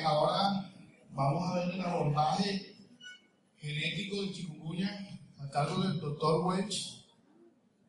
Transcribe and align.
Ahora 0.00 0.72
vamos 1.12 1.42
a 1.44 1.54
ver 1.54 1.74
el 1.74 1.80
abordaje 1.80 2.76
genético 3.56 4.22
del 4.22 4.32
chikungunya 4.32 5.20
a 5.38 5.48
cargo 5.50 5.82
del 5.82 6.00
doctor 6.00 6.46
Welch, 6.46 7.06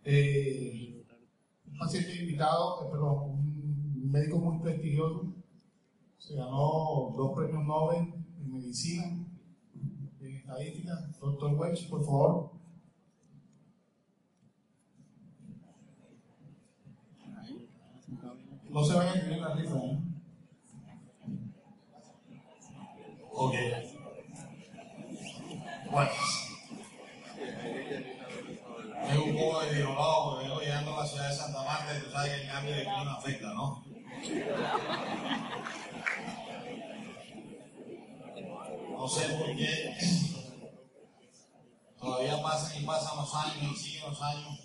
eh, 0.04 1.06
un 1.66 1.78
paciente 1.78 2.16
invitado, 2.16 2.84
eh, 2.84 2.90
perdón, 2.92 3.32
un 3.32 4.12
médico 4.12 4.38
muy 4.38 4.62
prestigioso, 4.62 5.34
se 6.18 6.36
ganó 6.36 7.14
dos 7.16 7.32
premios 7.36 7.66
Nobel 7.66 8.14
en 8.40 8.54
medicina, 8.54 9.26
en 10.20 10.36
estadística. 10.36 11.10
Doctor 11.22 11.54
Welch, 11.54 11.90
por 11.90 12.04
favor. 12.04 12.52
No 18.70 18.84
se 18.84 18.94
vayan 18.96 19.18
a 19.18 19.22
tener 19.22 19.40
la 19.40 19.56
rifa, 19.56 19.78
¿eh? 19.78 20.13
Ok. 23.36 23.56
Bueno. 25.92 26.12
Es 29.10 29.18
un 29.18 29.36
poco 29.36 29.62
de 29.62 29.74
violado 29.74 30.24
porque 30.26 30.48
vengo 30.48 30.62
llegando 30.62 30.94
a 30.96 31.00
la 31.02 31.08
ciudad 31.08 31.30
de 31.30 31.36
Santa 31.36 31.64
Marta 31.64 31.98
y 31.98 32.02
tú 32.02 32.12
sabes 32.12 32.32
que 32.32 32.42
el 32.42 32.48
cambio 32.50 32.76
de 32.76 32.82
clima 32.84 33.14
afecta, 33.14 33.54
¿no? 33.54 33.84
No 38.92 39.08
sé 39.08 39.30
por 39.30 39.56
qué. 39.56 39.98
Todavía 42.00 42.42
pasan 42.42 42.82
y 42.82 42.86
pasan 42.86 43.18
los 43.18 43.36
años 43.36 43.74
y 43.74 43.76
siguen 43.76 44.10
los 44.10 44.22
años. 44.22 44.60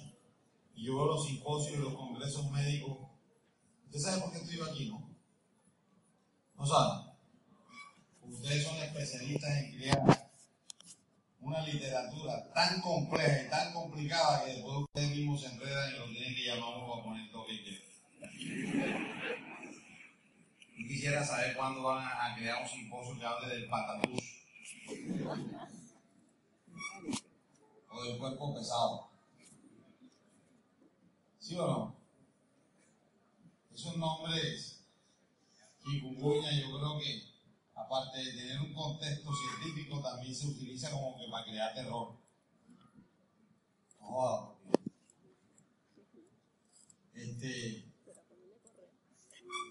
Y 0.74 0.86
yo 0.86 0.96
veo 0.96 1.06
los 1.06 1.26
simposios 1.26 1.78
y 1.78 1.82
los 1.82 1.94
congresos 1.94 2.50
médicos. 2.50 2.98
¿Usted 3.86 3.98
sabe 3.98 4.20
por 4.22 4.32
qué 4.32 4.38
estoy 4.38 4.60
aquí, 4.68 4.88
no? 4.90 5.10
¿No 6.54 6.66
sabe? 6.66 7.07
Ustedes 8.30 8.64
son 8.64 8.76
especialistas 8.76 9.50
en 9.58 9.76
crear 9.76 10.30
una 11.40 11.62
literatura 11.62 12.52
tan 12.52 12.80
compleja 12.80 13.42
y 13.42 13.50
tan 13.50 13.72
complicada 13.72 14.44
que 14.44 14.52
después 14.52 14.78
ustedes 14.78 15.10
mismos 15.10 15.40
se 15.40 15.46
enredan 15.48 15.94
y 15.94 15.98
lo 15.98 16.10
tienen 16.10 16.34
que 16.34 16.44
llamar 16.44 16.74
a 16.74 17.02
poner 17.02 17.30
todo 17.30 17.46
que 17.46 17.62
quieren. 17.62 17.88
Yo 20.76 20.88
quisiera 20.88 21.24
saber 21.24 21.56
cuándo 21.56 21.82
van 21.82 22.06
a 22.06 22.36
crear 22.36 22.62
un 22.62 22.68
simposio 22.68 23.18
que 23.18 23.24
hable 23.24 23.48
del 23.48 23.68
patatús 23.68 24.20
o 27.90 28.04
del 28.04 28.18
cuerpo 28.18 28.54
pesado. 28.54 29.10
¿Sí 31.38 31.56
o 31.56 31.66
no? 31.66 31.96
Esos 33.72 33.96
nombres, 33.96 34.84
chikungunya, 35.82 36.52
yo 36.52 36.76
creo 36.76 36.98
que 36.98 37.27
aparte 37.88 38.18
de 38.18 38.32
tener 38.32 38.60
un 38.60 38.74
contexto 38.74 39.30
científico, 39.32 40.02
también 40.02 40.34
se 40.34 40.46
utiliza 40.46 40.90
como 40.90 41.16
que 41.16 41.26
para 41.30 41.44
crear 41.44 41.74
terror. 41.74 42.16
No, 44.00 44.58
este, 47.14 47.84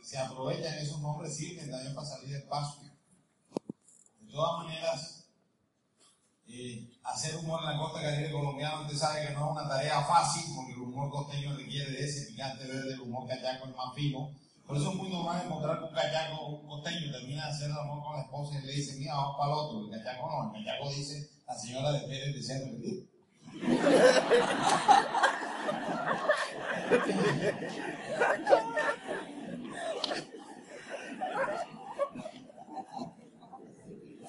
se 0.03 0.18
aprovechan 0.18 0.74
esos 0.80 1.00
nombres, 1.00 1.36
sirven 1.36 1.69
también 1.69 1.94
para 1.94 2.08
salir 2.08 2.30
del 2.30 2.44
paso. 2.44 2.81
De 4.19 4.31
todas 4.31 4.66
maneras, 4.66 5.30
eh, 6.47 6.90
hacer 7.03 7.36
humor 7.38 7.62
en 7.62 7.68
la 7.68 7.78
costa 7.78 8.02
caribe 8.02 8.31
colombiana, 8.31 8.81
usted 8.81 8.97
sabe 8.97 9.28
que 9.28 9.34
no 9.34 9.46
es 9.46 9.52
una 9.52 9.69
tarea 9.69 10.02
fácil, 10.03 10.44
porque 10.56 10.74
el 10.74 10.81
humor 10.81 11.12
costeño 11.12 11.56
requiere 11.56 11.92
de 11.92 12.03
ese 12.03 12.31
picante 12.31 12.66
verde, 12.66 12.94
el 12.94 13.02
humor 13.02 13.28
cachaco 13.28 13.68
es 13.68 13.75
más 13.75 13.94
fino. 13.94 14.31
Por 14.68 14.76
eso 14.76 14.90
es 14.92 14.96
muy 14.98 15.10
normal 15.10 15.44
encontrar 15.46 15.82
un 15.82 15.94
cachaco, 15.94 16.46
un 16.48 16.68
costeño, 16.68 17.10
termina 17.10 17.46
de 17.46 17.52
hacer 17.52 17.72
el 17.72 17.78
amor 17.78 18.04
con 18.04 18.18
la 18.18 18.24
esposa 18.24 18.60
y 18.60 18.66
le 18.66 18.74
dice, 18.74 18.98
mira, 19.00 19.16
vamos 19.16 19.38
para 19.38 19.54
el 19.54 19.58
otro. 19.58 19.80
El 19.86 20.04
cachaco 20.04 20.28
no, 20.30 20.54
el 20.54 20.66
cachaco 20.66 20.90
dice, 20.90 21.30
la 21.48 21.58
señora 21.58 21.94
de 21.94 22.00
Pérez 22.02 22.36
de 22.36 22.44
ser 22.44 22.62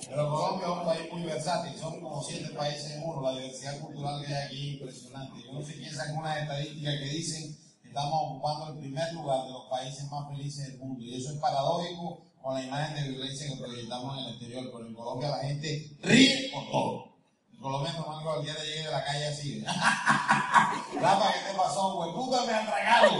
Pero 0.09 0.31
Colombia 0.31 0.66
es 0.66 0.72
un 0.72 0.84
país 0.84 1.12
muy 1.12 1.22
versátil, 1.22 1.76
son 1.76 2.00
como 2.00 2.22
siete 2.22 2.50
países 2.55 2.93
en 2.93 3.03
uno, 3.03 3.22
la 3.22 3.32
diversidad 3.32 3.81
cultural 3.81 4.25
que 4.25 4.32
hay 4.32 4.47
aquí 4.47 4.69
es 4.69 4.75
impresionante. 4.75 5.43
Yo 5.44 5.53
no 5.53 5.62
sé 5.62 5.75
quién 5.75 5.93
saca 5.93 6.12
unas 6.12 6.43
estadísticas 6.43 6.94
que 6.94 7.09
dicen 7.09 7.67
estamos 7.88 8.22
ocupando 8.22 8.72
el 8.72 8.78
primer 8.78 9.12
lugar 9.15 9.44
de 9.44 9.53
los 9.53 9.66
países 9.69 10.09
más 10.10 10.28
felices 10.28 10.69
del 10.69 10.78
mundo. 10.78 11.03
Y 11.03 11.15
eso 11.15 11.32
es 11.32 11.38
paradójico 11.38 12.22
con 12.41 12.54
la 12.54 12.62
imagen 12.62 12.94
de 12.94 13.09
violencia 13.10 13.49
que 13.49 13.56
proyectamos 13.56 14.19
en 14.19 14.25
el 14.25 14.31
exterior. 14.31 14.71
Pero 14.72 14.87
en 14.87 14.94
Colombia 14.94 15.31
la 15.31 15.38
gente 15.38 15.99
ríe 16.03 16.50
por 16.53 16.71
todo. 16.71 17.09
En 17.53 17.59
Colombia 17.60 17.93
normal 17.93 18.22
cualquiera 18.22 18.62
llegue 18.62 18.84
de 18.84 18.91
la 18.91 19.04
calle 19.04 19.26
así. 19.26 19.65
Rafa, 19.65 21.32
¿qué 21.32 21.41
te 21.50 21.56
pasó? 21.56 21.97
Pues 21.97 22.10
puta 22.15 22.44
me 22.44 22.53
han 22.53 22.66
tragado. 22.66 23.09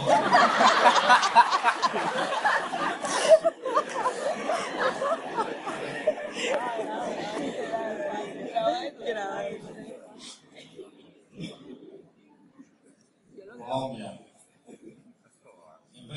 Colombia. 13.69 14.18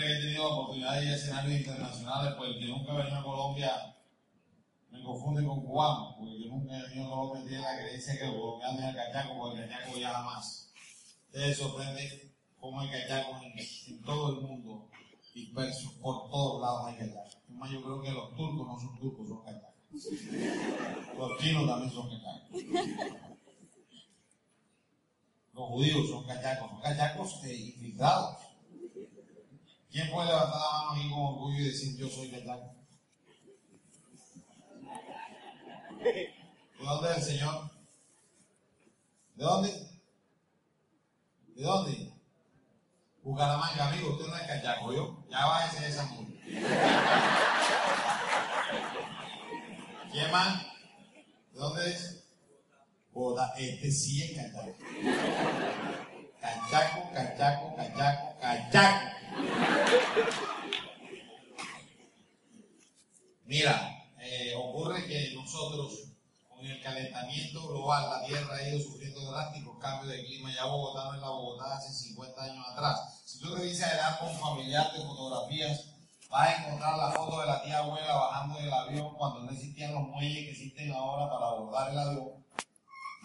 Que 0.02 0.12
he 0.12 0.20
tenido 0.20 0.48
la 0.48 0.54
oportunidad 0.54 1.00
escenarios 1.00 1.60
internacionales, 1.60 2.34
pues 2.36 2.50
el 2.50 2.58
que 2.58 2.66
nunca 2.66 2.92
ha 2.92 2.96
venido 2.96 3.18
a 3.18 3.22
Colombia 3.22 3.94
me 4.90 5.00
confunde 5.00 5.44
con 5.44 5.60
cubano, 5.64 6.16
porque 6.18 6.38
que 6.38 6.48
nunca 6.48 6.76
ha 6.76 6.82
venido 6.82 7.06
a 7.06 7.10
Colombia 7.10 7.48
tiene 7.48 7.62
la 7.62 7.78
creencia 7.78 8.18
que 8.18 8.24
el 8.24 8.32
colombiano 8.32 8.78
es 8.80 8.84
el 8.84 8.96
cachaco, 8.96 9.38
porque 9.38 9.62
el 9.62 9.68
cachaco 9.68 9.96
viaja 9.96 10.22
más. 10.22 10.72
Ustedes 11.26 11.56
sorprenden 11.56 12.32
cómo 12.58 12.80
hay 12.80 12.90
cachacos 12.90 13.42
en, 13.44 14.02
todo 14.02 14.30
el 14.30 14.40
mundo, 14.40 14.88
dispersos, 15.32 15.92
por 15.94 16.28
todos 16.30 16.60
lados 16.62 16.86
hay 16.88 16.96
cachacos. 16.96 17.38
Además, 17.48 17.70
yo 17.70 17.82
creo 17.84 18.02
que 18.02 18.10
los 18.10 18.36
turcos 18.36 18.66
no 18.66 18.80
son 18.80 18.98
turcos, 18.98 19.28
son 19.28 19.44
cachacos. 19.44 19.72
Los 21.16 21.38
chinos 21.38 21.66
también 21.68 21.92
son 21.92 22.10
cachacos. 22.10 22.50
Los 25.52 25.68
judíos 25.68 26.08
son 26.08 26.26
cachacos, 26.26 26.70
son 26.70 26.80
cachacos 26.80 27.44
eh, 27.44 27.54
infiltrados. 27.56 28.51
¿Quién 29.92 30.10
puede 30.10 30.28
levantar 30.28 30.58
la 30.58 30.72
mano 30.72 30.90
aquí 30.92 31.10
con 31.10 31.20
orgullo 31.20 31.60
y 31.60 31.64
decir 31.64 31.96
yo 31.98 32.08
soy 32.08 32.30
cachaco? 32.30 32.74
¿De 36.02 36.32
dónde 36.80 37.10
es 37.10 37.16
el 37.18 37.22
Señor? 37.22 37.70
¿De 39.34 39.44
dónde? 39.44 39.68
¿De 41.54 41.62
dónde? 41.62 42.12
Bucaramanga, 43.22 43.88
amigo, 43.88 44.12
usted 44.14 44.28
no 44.28 44.36
es 44.36 44.46
cachaco, 44.46 44.94
yo. 44.94 45.24
Ya 45.30 45.44
a 45.44 45.70
de 45.70 45.86
esa 45.86 46.06
mujer. 46.06 46.40
¿Quién 50.10 50.32
más? 50.32 50.62
¿De 51.52 51.60
dónde 51.60 51.90
es? 51.90 52.24
Bogotá. 53.12 53.52
Este 53.58 53.92
sí 53.92 54.22
es 54.22 54.36
cachaco. 54.38 54.74
Cachaco, 56.40 57.12
cachaco, 57.12 57.76
cachaco, 57.76 58.38
cachaco. 58.40 59.21
Mira, 63.44 64.08
eh, 64.18 64.54
ocurre 64.56 65.06
que 65.06 65.34
nosotros, 65.34 66.04
con 66.48 66.64
el 66.64 66.80
calentamiento 66.80 67.68
global, 67.68 68.08
la 68.08 68.26
Tierra 68.26 68.56
ha 68.56 68.68
ido 68.68 68.80
sufriendo 68.80 69.30
drásticos 69.30 69.78
cambios 69.78 70.10
de 70.10 70.24
clima. 70.24 70.50
Ya 70.54 70.64
Bogotá 70.64 71.04
no 71.04 71.14
es 71.14 71.20
la 71.20 71.28
Bogotá 71.28 71.76
hace 71.76 71.92
50 71.92 72.42
años 72.42 72.66
atrás. 72.66 73.22
Si 73.26 73.40
tú 73.40 73.54
revisas 73.54 73.92
el 73.92 74.00
álbum 74.00 74.34
familiar 74.38 74.90
de 74.92 75.04
fotografías, 75.04 75.84
vas 76.30 76.48
a 76.48 76.64
encontrar 76.64 76.96
la 76.96 77.10
foto 77.10 77.40
de 77.40 77.46
la 77.46 77.62
tía 77.62 77.78
abuela 77.78 78.14
bajando 78.14 78.58
del 78.58 78.72
avión 78.72 79.14
cuando 79.18 79.40
no 79.40 79.50
existían 79.50 79.92
los 79.92 80.08
muelles 80.08 80.44
que 80.44 80.50
existen 80.52 80.92
ahora 80.92 81.30
para 81.30 81.46
abordar 81.48 81.90
el 81.90 81.98
avión. 81.98 82.30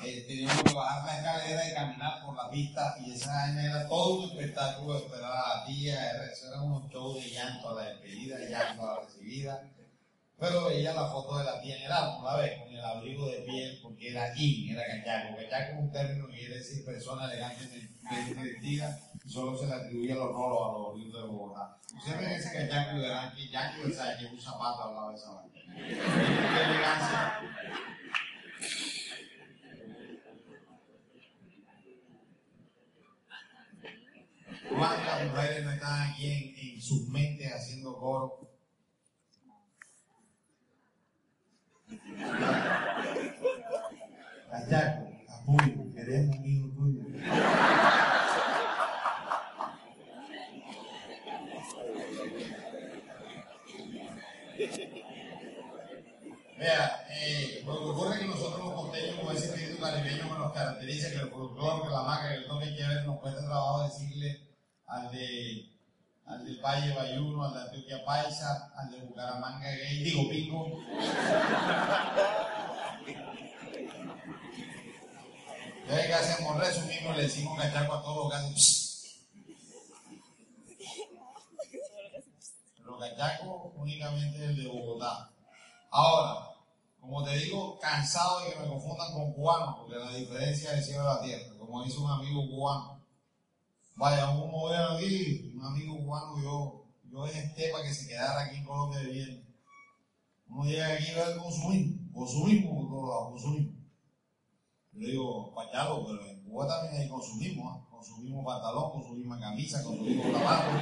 Eh, 0.04 0.26
teníamos 0.28 0.62
que 0.62 0.74
bajar 0.74 1.06
la 1.06 1.18
escalera 1.18 1.68
y 1.68 1.74
caminar 1.74 2.22
por 2.24 2.36
la 2.36 2.50
pista 2.52 2.96
y 3.04 3.14
esa 3.14 3.52
era 3.60 3.88
todo 3.88 4.20
un 4.20 4.30
espectáculo 4.30 4.98
esperar 4.98 5.32
a 5.32 5.58
la 5.58 5.66
tía, 5.66 6.24
eso 6.32 6.48
era 6.50 6.62
un 6.62 6.88
show 6.88 7.16
de 7.16 7.28
llanto 7.28 7.70
a 7.70 7.82
la 7.82 7.90
despedida, 7.90 8.38
llanto 8.48 8.84
a 8.84 8.94
la 8.94 9.00
recibida. 9.02 9.64
Pero 10.40 10.66
veía 10.66 10.94
la 10.94 11.08
foto 11.08 11.40
de 11.40 11.46
la 11.46 11.60
tía 11.60 11.78
en 11.78 11.84
el 11.86 11.92
álbum, 11.92 12.24
la 12.24 12.38
ves, 12.38 12.60
con 12.62 12.72
el 12.72 12.86
abrigo 12.86 13.28
de 13.28 13.40
piel, 13.40 13.80
porque 13.82 14.12
era 14.12 14.38
in, 14.38 14.70
era 14.70 14.84
cachaco. 14.86 15.36
Cachaco 15.36 15.72
es 15.74 15.80
un 15.80 15.92
término 15.92 16.28
que 16.28 16.38
quiere 16.38 16.58
decir 16.58 16.86
persona 16.86 17.26
elegante, 17.26 17.66
vestida, 18.36 19.00
y 19.26 19.30
solo 19.30 19.58
se 19.58 19.66
le 19.66 19.74
atribuye 19.74 20.14
los 20.14 20.32
rolos 20.32 20.60
a 20.62 20.78
los 20.78 20.96
ríos 20.96 21.14
de 21.22 21.28
Bogotá. 21.28 21.76
Ustedes 21.98 22.20
ven 22.20 22.32
ese 22.34 22.54
cachaco 22.54 22.98
y 22.98 23.00
verán 23.00 23.36
que 23.36 23.50
Yankee 23.50 23.92
sabe 23.92 24.18
que 24.20 24.26
un 24.28 24.40
zapato 24.40 24.84
al 24.84 24.94
lado 24.94 25.10
de 25.10 25.16
esa 25.16 25.32
vaina. 25.32 25.58
Qué 25.76 26.64
elegancia. 26.64 27.40
¿Cuántas 34.70 35.26
mujeres 35.26 35.64
no 35.64 35.72
están 35.72 36.10
aquí 36.10 36.54
en, 36.58 36.82
sus 36.82 37.08
mentes 37.10 37.52
haciendo 37.52 37.98
coro? 37.98 38.50
Cachaco, 44.52 45.08
apoyo, 45.30 45.94
queremos 45.94 46.38
un 46.38 46.46
hijo 46.46 46.68
tuyo. 46.70 47.04
Vea, 56.58 57.06
eh, 57.10 57.64
lo 57.66 57.78
que 57.78 57.86
ocurre 57.86 58.14
es 58.16 58.20
que 58.20 58.28
nosotros 58.28 58.66
los 58.66 58.74
costeños 58.74 59.20
con 59.20 59.36
ese 59.36 59.46
espíritu 59.46 59.80
caribeño 59.80 60.24
que 60.24 60.40
nos 60.40 60.54
caracteriza, 60.54 61.12
que 61.12 61.18
el 61.18 61.30
folclore, 61.30 61.84
que 61.84 61.90
la 61.90 62.02
maca, 62.04 62.30
que 62.30 62.36
el 62.36 62.48
toque 62.48 62.76
que 62.76 62.88
ver, 62.88 63.06
nos 63.06 63.20
cuesta 63.20 63.46
trabajo 63.46 63.84
decirle 63.84 64.47
al 64.88 65.12
de 65.12 65.70
al 66.26 66.44
del 66.44 66.60
Valle 66.60 66.94
Bayuno, 66.94 67.46
al 67.46 67.54
de 67.54 67.62
Antioquia 67.62 68.04
Paisa, 68.04 68.72
al 68.76 68.92
de 68.92 69.00
Bucaramanga 69.00 69.72
Gay, 69.72 70.04
digo 70.04 70.30
Pico. 70.30 70.68
¿Qué 75.88 76.14
hacemos? 76.14 76.58
Resumimos, 76.58 77.16
le 77.16 77.24
decimos 77.24 77.58
cachaco 77.58 77.94
a 77.94 78.04
todos 78.04 78.26
los 78.26 78.34
hacen. 78.34 78.56
Pero 82.78 83.00
cachaco 83.00 83.74
únicamente 83.78 84.44
el 84.44 84.58
de 84.58 84.68
Bogotá. 84.68 85.32
Ahora, 85.90 86.50
como 87.00 87.24
te 87.24 87.38
digo, 87.38 87.80
cansado 87.80 88.42
de 88.42 88.52
que 88.52 88.60
me 88.60 88.68
confundan 88.68 89.14
con 89.14 89.32
cubanos, 89.32 89.78
porque 89.78 89.96
la 89.96 90.12
diferencia 90.12 90.72
es 90.72 90.80
el 90.80 90.84
cielo 90.84 91.04
de 91.04 91.08
la 91.08 91.22
tierra. 91.22 91.58
Como 91.58 91.84
dice 91.86 92.00
un 92.00 92.12
amigo 92.12 92.46
cubano, 92.50 92.97
vaya, 93.98 94.30
un 94.30 94.52
modelo 94.52 94.92
aquí, 94.92 95.52
un 95.56 95.66
amigo 95.66 95.98
cubano, 95.98 96.42
yo, 96.42 96.86
yo 97.12 97.26
es 97.26 97.36
este 97.36 97.70
para 97.72 97.84
que 97.84 97.94
se 97.94 98.08
quedara 98.08 98.44
aquí 98.44 98.58
en 98.58 98.66
Colombia 98.66 99.02
viviendo. 99.02 99.44
Uno 100.50 100.64
llega 100.64 100.94
aquí 100.94 101.06
y 101.12 101.16
ve 101.16 101.24
el 101.24 101.38
consumismo, 101.38 102.14
consumismo 102.14 102.76
por 102.76 102.90
todos 102.90 103.10
lados, 103.10 103.30
consumismo. 103.32 103.78
Yo 104.94 105.00
le 105.00 105.08
digo, 105.12 105.54
pachalo, 105.54 106.06
pero 106.06 106.26
en 106.26 106.44
Cuba 106.44 106.68
también 106.68 107.02
hay 107.02 107.10
consumismo, 107.10 107.76
¿eh? 107.76 107.88
consumimos 107.90 108.46
pantalón, 108.46 108.92
consumimos 108.92 109.40
camisa, 109.40 109.84
consumimos 109.84 110.32
zapatos. 110.32 110.82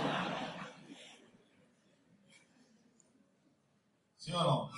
¿Sí 4.17 4.31
o 4.31 4.44
no? 4.44 4.69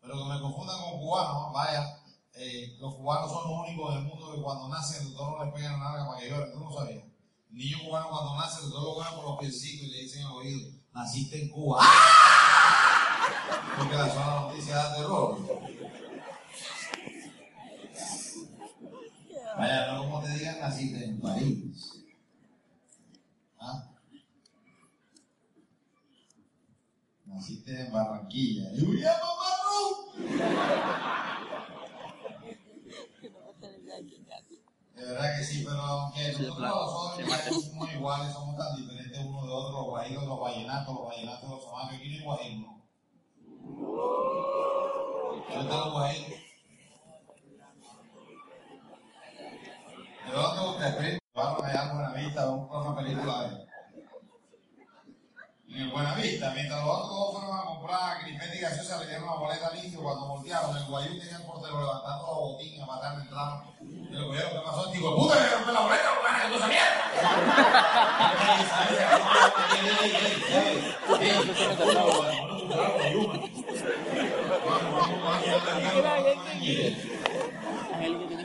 Pero 0.00 0.18
que 0.18 0.24
me 0.24 0.40
confundan 0.40 0.80
con 0.80 1.00
cubanos, 1.00 1.52
vaya, 1.52 2.02
eh, 2.34 2.76
los 2.80 2.94
cubanos 2.96 3.30
son 3.30 3.50
los 3.50 3.60
únicos 3.60 3.92
en 3.92 3.98
el 4.00 4.04
mundo 4.04 4.34
que 4.34 4.42
cuando 4.42 4.68
nacen 4.68 5.02
el 5.02 5.12
doctor 5.12 5.38
no 5.38 5.44
les 5.44 5.54
pegan 5.54 5.78
nada 5.78 6.06
para 6.06 6.20
que 6.20 6.30
lloren, 6.30 6.52
tú 6.52 6.60
no 6.60 6.72
sabías. 6.72 7.11
Niño 7.52 7.78
cubano 7.84 8.08
cuando 8.08 8.36
nace 8.36 8.62
doctor 8.62 8.82
lo 8.82 8.94
coge 8.94 9.14
por 9.14 9.24
los 9.24 9.38
piecitos 9.38 9.86
y 9.86 9.90
le 9.90 10.02
dicen 10.02 10.24
al 10.24 10.32
oído, 10.32 10.70
naciste 10.94 11.42
en 11.42 11.50
Cuba. 11.50 11.80
¡Ah! 11.82 13.12
Porque 13.76 13.94
la 13.94 14.08
sola 14.08 14.40
noticia 14.40 14.74
da 14.74 14.96
terror. 14.96 15.38
Vaya, 19.58 19.92
no 19.92 19.98
como 20.04 20.22
te 20.22 20.30
digan, 20.30 20.60
naciste 20.60 21.04
en 21.04 21.20
París. 21.20 22.04
¿Ah? 23.60 23.84
Naciste 27.26 27.82
en 27.82 27.92
Barranquilla. 27.92 28.72
¡Y 28.72 28.82
William 28.82 29.14
verdad 35.12 35.36
que 35.36 35.44
sí, 35.44 35.64
pero 35.64 35.80
aunque 35.80 36.32
nosotros 36.32 36.58
los 36.58 36.90
jóvenes 36.90 37.66
somos 37.66 37.92
iguales, 37.92 38.32
somos 38.32 38.56
tan 38.56 38.76
diferentes 38.76 39.18
unos 39.18 39.44
de 39.44 39.52
otros, 39.52 39.72
los 39.72 39.84
guajiros, 39.86 40.24
los 40.24 40.40
vallenatos, 40.40 40.94
los 40.94 41.06
vallenatos, 41.06 41.50
los 41.50 41.62
somanos, 41.62 41.94
aquí 41.94 42.08
no 42.08 42.14
hay 42.14 42.22
guajiros, 42.22 42.60
¿no? 42.60 42.82
¿Dónde 45.48 45.62
están 45.62 45.80
los 45.80 45.92
guajiros? 45.92 46.40
¿De 50.26 50.32
dónde 50.32 50.70
ustedes 50.70 50.96
creen? 50.96 51.18
Vamos 51.34 51.64
allá 51.64 51.82
a 51.82 51.94
Buenavista, 51.94 52.44
vamos 52.44 52.70
a 52.70 52.90
una 52.90 52.96
película 52.96 53.42
de 53.48 53.61
en 55.74 55.82
el 55.82 55.90
Buenavista, 55.90 56.52
mientras 56.54 56.84
los 56.84 56.98
otros 57.00 57.32
fueron 57.32 57.58
a 57.58 57.62
comprar 57.64 58.20
crispeta 58.22 58.54
y 58.54 58.60
gaseosa, 58.60 58.98
le 59.00 59.06
dieron 59.06 59.24
una 59.24 59.38
boleta 59.38 59.70
limpio 59.72 60.02
cuando 60.02 60.26
voltearon, 60.26 60.76
el 60.76 60.84
guayú 60.84 61.18
tenía 61.18 61.36
el 61.36 61.44
portero 61.44 61.80
levantando 61.80 62.26
los 62.26 62.36
botines 62.36 62.82
a 62.82 62.86
matar 62.86 63.16
de 63.16 63.22
entrada. 63.22 63.64
Y 63.80 64.14
le 64.14 64.26
cogieron, 64.26 64.52
¿qué 64.52 64.58
pasó? 64.64 64.90
Digo, 64.92 65.16
puta, 65.16 65.34
me 65.40 65.48
rompí 65.48 65.72
la 65.72 65.80
boleta, 65.80 66.14
por 66.14 66.24
ganas 66.24 66.50
de 66.50 66.56
esa 66.56 66.66
mierda. 66.68 66.92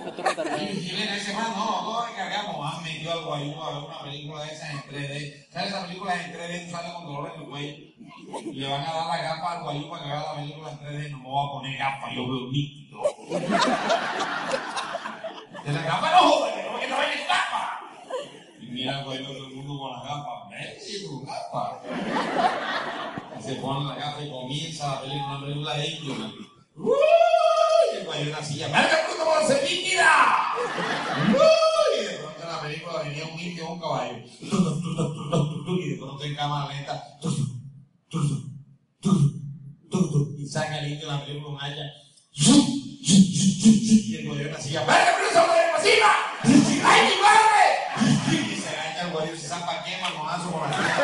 Y 0.17 0.95
ven 0.95 1.09
ese 1.09 1.33
man, 1.33 1.53
no, 1.55 2.05
que 2.15 2.21
hagamos, 2.21 2.73
han 2.73 2.83
metido 2.83 3.11
al 3.11 3.25
guayú 3.25 3.61
a 3.61 3.71
ver 3.71 3.83
una 3.83 3.99
película 4.03 4.43
de 4.43 4.53
esas 4.53 4.69
en 4.69 4.81
3D. 4.83 5.47
¿Sabes 5.51 5.69
esa 5.69 5.85
película 5.85 6.13
en 6.15 6.33
3D? 6.33 6.65
Tú 6.65 6.71
sales 6.71 6.93
con 6.93 7.05
dolor 7.07 7.33
en 7.35 7.41
el 7.41 7.47
cuello. 7.47 7.75
Y 8.45 8.53
le 8.53 8.69
van 8.69 8.81
a 8.81 8.93
dar 8.93 9.07
la 9.07 9.17
gafa 9.17 9.51
al 9.51 9.63
guayú 9.63 9.89
para 9.89 10.03
que 10.03 10.09
vea 10.09 10.21
la 10.21 10.35
película 10.35 10.71
en 10.71 10.79
3D. 10.79 11.09
No 11.11 11.17
me 11.17 11.23
voy 11.23 11.47
a 11.47 11.51
poner 11.51 11.77
gafa, 11.77 12.13
yo 12.13 12.27
veo 12.27 12.51
nítido. 12.51 13.01
De 15.65 15.73
la 15.73 15.81
gafa 15.81 16.11
no 16.11 16.17
joder, 16.29 16.53
que 16.55 16.63
no 16.71 16.79
que 16.79 16.87
no 16.87 16.95
gafa. 17.27 17.79
Y 18.61 18.65
mira 18.67 18.99
el 18.99 19.05
guayú 19.05 19.25
todo 19.25 19.47
el 19.47 19.53
mundo 19.55 19.79
con 19.79 19.91
las 19.91 20.03
gafas. 20.03 20.49
Ven, 20.49 20.75
sí, 20.79 21.05
tu 21.05 21.25
gafa. 21.25 21.81
Y 23.37 23.43
se 23.43 23.55
pone 23.55 23.85
la 23.89 23.95
gafa 23.95 24.23
y 24.23 24.29
comienza 24.29 24.87
la 24.87 25.01
película, 25.01 25.37
una 25.37 25.45
película 25.45 25.73
de 25.75 25.85
ellos. 25.85 26.17
¡Uy! 28.07 28.15
Y 28.17 28.23
el 28.23 28.23
guayú 28.23 28.23
en 28.23 28.31
la 28.31 28.43
silla. 28.43 28.67
¡Verga, 28.67 29.07
puto, 29.07 29.25
por 29.25 29.45
ser 29.45 29.69
líquida! 29.69 30.53
Y 31.97 32.03
de 32.03 32.11
pronto 32.17 32.41
en 32.43 32.49
la 32.49 32.61
película 32.61 33.01
venía 33.03 33.25
un 33.25 33.39
indio 33.39 33.69
un 33.69 33.79
caballo. 33.79 34.17
Y 34.17 35.89
de 35.89 35.97
pronto 35.97 36.23
en 36.23 36.35
cámara 36.35 36.73
lenta. 36.73 37.03
Y 40.37 40.45
saca 40.47 40.79
el 40.79 40.91
indio 40.93 41.07
la 41.07 41.25
película 41.25 41.49
un 41.49 41.61
haya. 41.61 41.91
Y 42.33 44.15
el 44.15 44.27
guayú 44.27 44.41
en 44.41 44.53
la 44.53 44.61
silla. 44.61 44.83
¡Verga, 44.85 45.17
puto, 45.17 45.45
por 45.45 45.55
ser 45.55 45.69
encima! 45.77 46.11
¡Ay, 46.89 47.01
mi 47.09 47.15
madre! 47.21 47.65
Y 48.31 48.55
se 48.55 48.69
agacha 48.69 49.01
el 49.01 49.11
guayú 49.11 49.33
y 49.33 49.37
se 49.37 49.47
zampa 49.47 49.83
quema, 49.83 50.09
monazo 50.11 50.51
con 50.51 50.61
la 50.69 50.77
silla. 50.77 50.95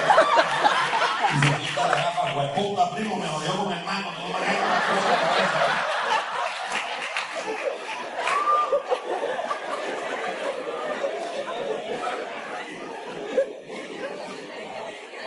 Y 1.34 1.36
se 1.48 1.54
quita 1.68 1.88
la 1.88 1.96
gafa, 1.96 2.22
hueputa, 2.36 2.84
primo, 2.96 3.16
me 3.18 3.28
jodió 3.28 3.58
con 3.58 3.68
mi 3.68 3.74
hermano, 3.74 4.12
no 4.12 4.28
me 4.28 4.36
hagas 4.36 4.58
una 4.64 4.80
cosa 4.88 5.08
en 5.08 5.12
la 5.12 5.18
cabeza. 5.20 5.60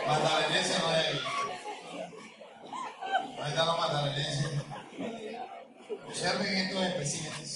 Magdalenense 0.07 0.75
no 0.79 0.87
es. 0.95 1.05
Ahí 3.43 3.49
está 3.49 3.65
los 3.65 3.77
magdalenenses. 3.77 4.51
Observen 6.07 6.55
estos 6.55 6.83
especímenes. 6.83 7.49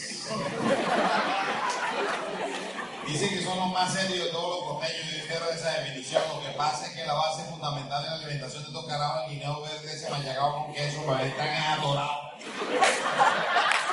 Dicen 3.07 3.29
que 3.29 3.43
son 3.43 3.57
los 3.57 3.71
más 3.71 3.93
serios 3.93 4.25
de 4.25 4.31
todos 4.31 4.49
los 4.59 4.63
costeños. 4.73 5.11
Yo 5.11 5.27
quiero 5.27 5.49
esa 5.49 5.71
definición. 5.79 6.21
Lo 6.29 6.41
que 6.41 6.51
pasa 6.57 6.87
es 6.87 6.93
que 6.93 7.05
la 7.05 7.13
base 7.13 7.43
fundamental 7.45 8.03
de 8.03 8.09
la 8.09 8.15
alimentación 8.15 8.63
de 8.63 8.69
estos 8.69 8.85
carajos 8.85 9.21
es 9.23 9.27
el 9.27 9.33
guineo 9.33 9.61
verde, 9.61 9.93
ese 9.93 10.09
machacado 10.09 10.53
con 10.53 10.73
queso, 10.73 11.05
para 11.05 11.25
están 11.25 11.47
atorados. 11.47 12.17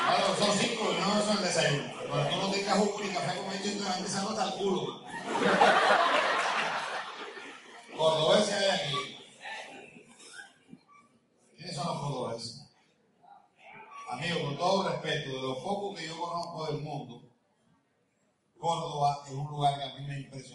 Bueno, 0.06 0.26
son 0.38 0.58
cinco 0.58 0.92
y 0.92 1.00
no 1.00 1.22
son 1.22 1.38
el 1.38 1.44
desayuno. 1.44 1.92
Cuando 2.08 2.28
tú 2.30 2.36
no 2.36 2.50
tengas 2.50 2.78
jugo 2.78 3.00
ni 3.02 3.08
café 3.08 3.38
con 3.38 3.52
leche, 3.52 3.72
entonces 3.72 3.96
empezando 3.96 4.30
hasta 4.30 4.44
el 4.44 4.52
culo. 4.54 5.02
Cordobeses 7.96 8.54
hay 8.54 8.70
aquí. 8.70 8.96
¿Quiénes 11.56 11.74
son 11.74 11.86
los 11.86 11.98
cordobeses? 11.98 12.54
Amigos, 14.10 14.42
con 14.42 14.56
todo 14.56 14.88
respeto, 14.88 15.28
de 15.30 15.42
los 15.42 15.58
pocos 15.58 15.98
que 15.98 16.06
yo 16.06 16.18
conozco 16.18 16.66
del 16.66 16.78
mundo, 16.82 17.22
Córdoba 18.58 19.20
es 19.26 19.32
un 19.32 19.48
lugar 19.48 19.76
que 19.76 19.84
a 19.84 19.94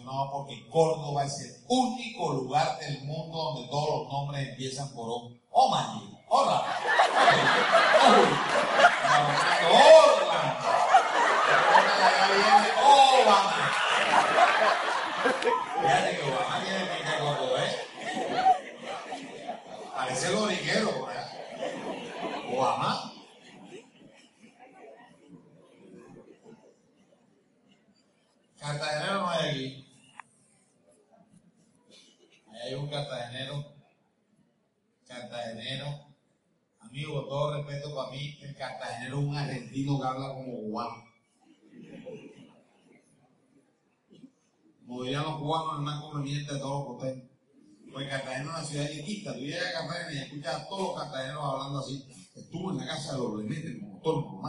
mí 0.04 0.10
me 0.10 0.10
ha 0.10 0.24
impresionado 0.24 0.30
porque 0.32 0.68
Córdoba 0.68 1.24
es 1.24 1.40
el 1.40 1.64
único 1.68 2.32
lugar 2.32 2.78
del 2.78 3.02
mundo 3.04 3.36
donde 3.36 3.68
todos 3.68 4.00
los 4.00 4.12
nombres 4.12 4.48
empiezan 4.48 4.88
por 4.94 5.08
O. 5.08 5.30
O 5.50 5.70
Maggi, 5.70 6.16
hola, 6.28 6.64
Obama. 13.22 13.52
Fíjate 15.80 16.16
que 16.16 16.22
Obama 16.22 16.60
tiene 16.64 16.86
pinta 16.86 17.18
Córdoba, 17.20 17.64
¿eh? 17.64 17.72
Parece 19.94 20.32
loriquero, 20.32 21.06
¿verdad? 21.06 21.30
Obama. 22.52 23.12
Cartagenero 28.58 29.20
no 29.20 29.28
hay 29.28 29.50
aquí. 29.50 29.83
Hay 32.64 32.72
un 32.72 32.88
cartagenero. 32.88 33.62
Cartagenero. 35.06 36.06
Amigo, 36.80 37.26
todo 37.26 37.56
respeto 37.56 37.94
para 37.94 38.10
mí, 38.10 38.38
el 38.40 38.56
cartagenero 38.56 39.20
es 39.20 39.26
un 39.26 39.36
argentino 39.36 40.00
que 40.00 40.06
habla 40.06 40.28
como 40.28 40.60
cubano. 40.60 41.04
Como 44.86 45.02
dirían 45.02 45.24
los 45.24 45.38
cubanos, 45.38 45.78
el 45.78 45.84
más 45.84 46.00
conveniente 46.00 46.54
de 46.54 46.58
todos 46.58 46.88
los 46.88 46.96
costeños. 46.96 47.30
Porque 47.92 48.08
Cartagena 48.08 48.44
es 48.44 48.48
una 48.48 48.64
ciudad 48.64 48.90
chiquita. 48.90 49.34
Tú 49.34 49.40
llegas 49.40 49.66
a 49.66 49.72
Cartagena 49.80 50.12
y 50.12 50.24
escuchas 50.24 50.54
a 50.54 50.68
todos 50.68 50.80
los 50.80 51.02
cartageneros 51.02 51.44
hablando 51.44 51.78
así. 51.80 52.06
Estuvo 52.34 52.70
en 52.70 52.78
la 52.78 52.86
casa 52.86 53.12
de 53.12 53.18
los 53.18 53.36
Lemetes 53.36 53.80
como 53.80 54.00
todo 54.00 54.40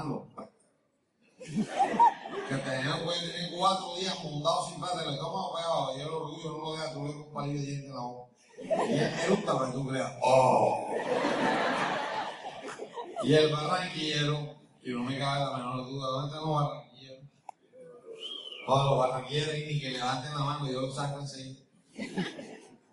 normal. 1.52 2.16
Cartagena 2.50 3.04
puede 3.04 3.20
tener 3.32 3.52
cuatro 3.58 3.96
días 3.96 4.24
montados 4.24 4.70
sin 4.70 4.80
padre, 4.80 5.08
el 5.08 5.14
estómago 5.16 5.56
pegado, 5.56 5.98
y 5.98 6.02
el 6.02 6.08
orgullo 6.08 6.52
no 6.52 6.58
lo 6.58 6.74
deja, 6.74 6.94
tú 6.94 7.04
ves 7.04 7.16
un 7.16 7.34
palillo 7.34 7.60
de 7.60 7.66
dientes 7.66 7.90
en 7.90 7.96
la 7.96 8.02
boca. 8.02 8.32
Y 8.62 8.94
él 8.94 9.14
eructa 9.26 9.54
para 9.54 9.66
que 9.66 9.74
tú 9.74 9.88
creas, 9.88 10.14
¡oh! 10.22 10.88
Y 13.24 13.34
el 13.34 13.52
barranquillero, 13.52 14.56
y 14.84 14.90
no 14.92 15.04
me 15.04 15.18
cabe 15.18 15.46
la 15.46 15.58
menor 15.58 15.86
duda, 15.88 16.08
¿dónde 16.08 16.28
están 16.28 16.50
los 16.50 16.62
barranquilleros? 16.62 17.26
Todos 18.68 18.86
los 18.86 19.00
barranquilleros 19.00 19.54
ni 19.68 19.80
que 19.80 19.90
levanten 19.92 20.32
la 20.32 20.40
mano, 20.40 20.72
yo 20.72 20.82
lo 20.82 20.92
saco 20.92 21.20
enseguida. 21.20 21.62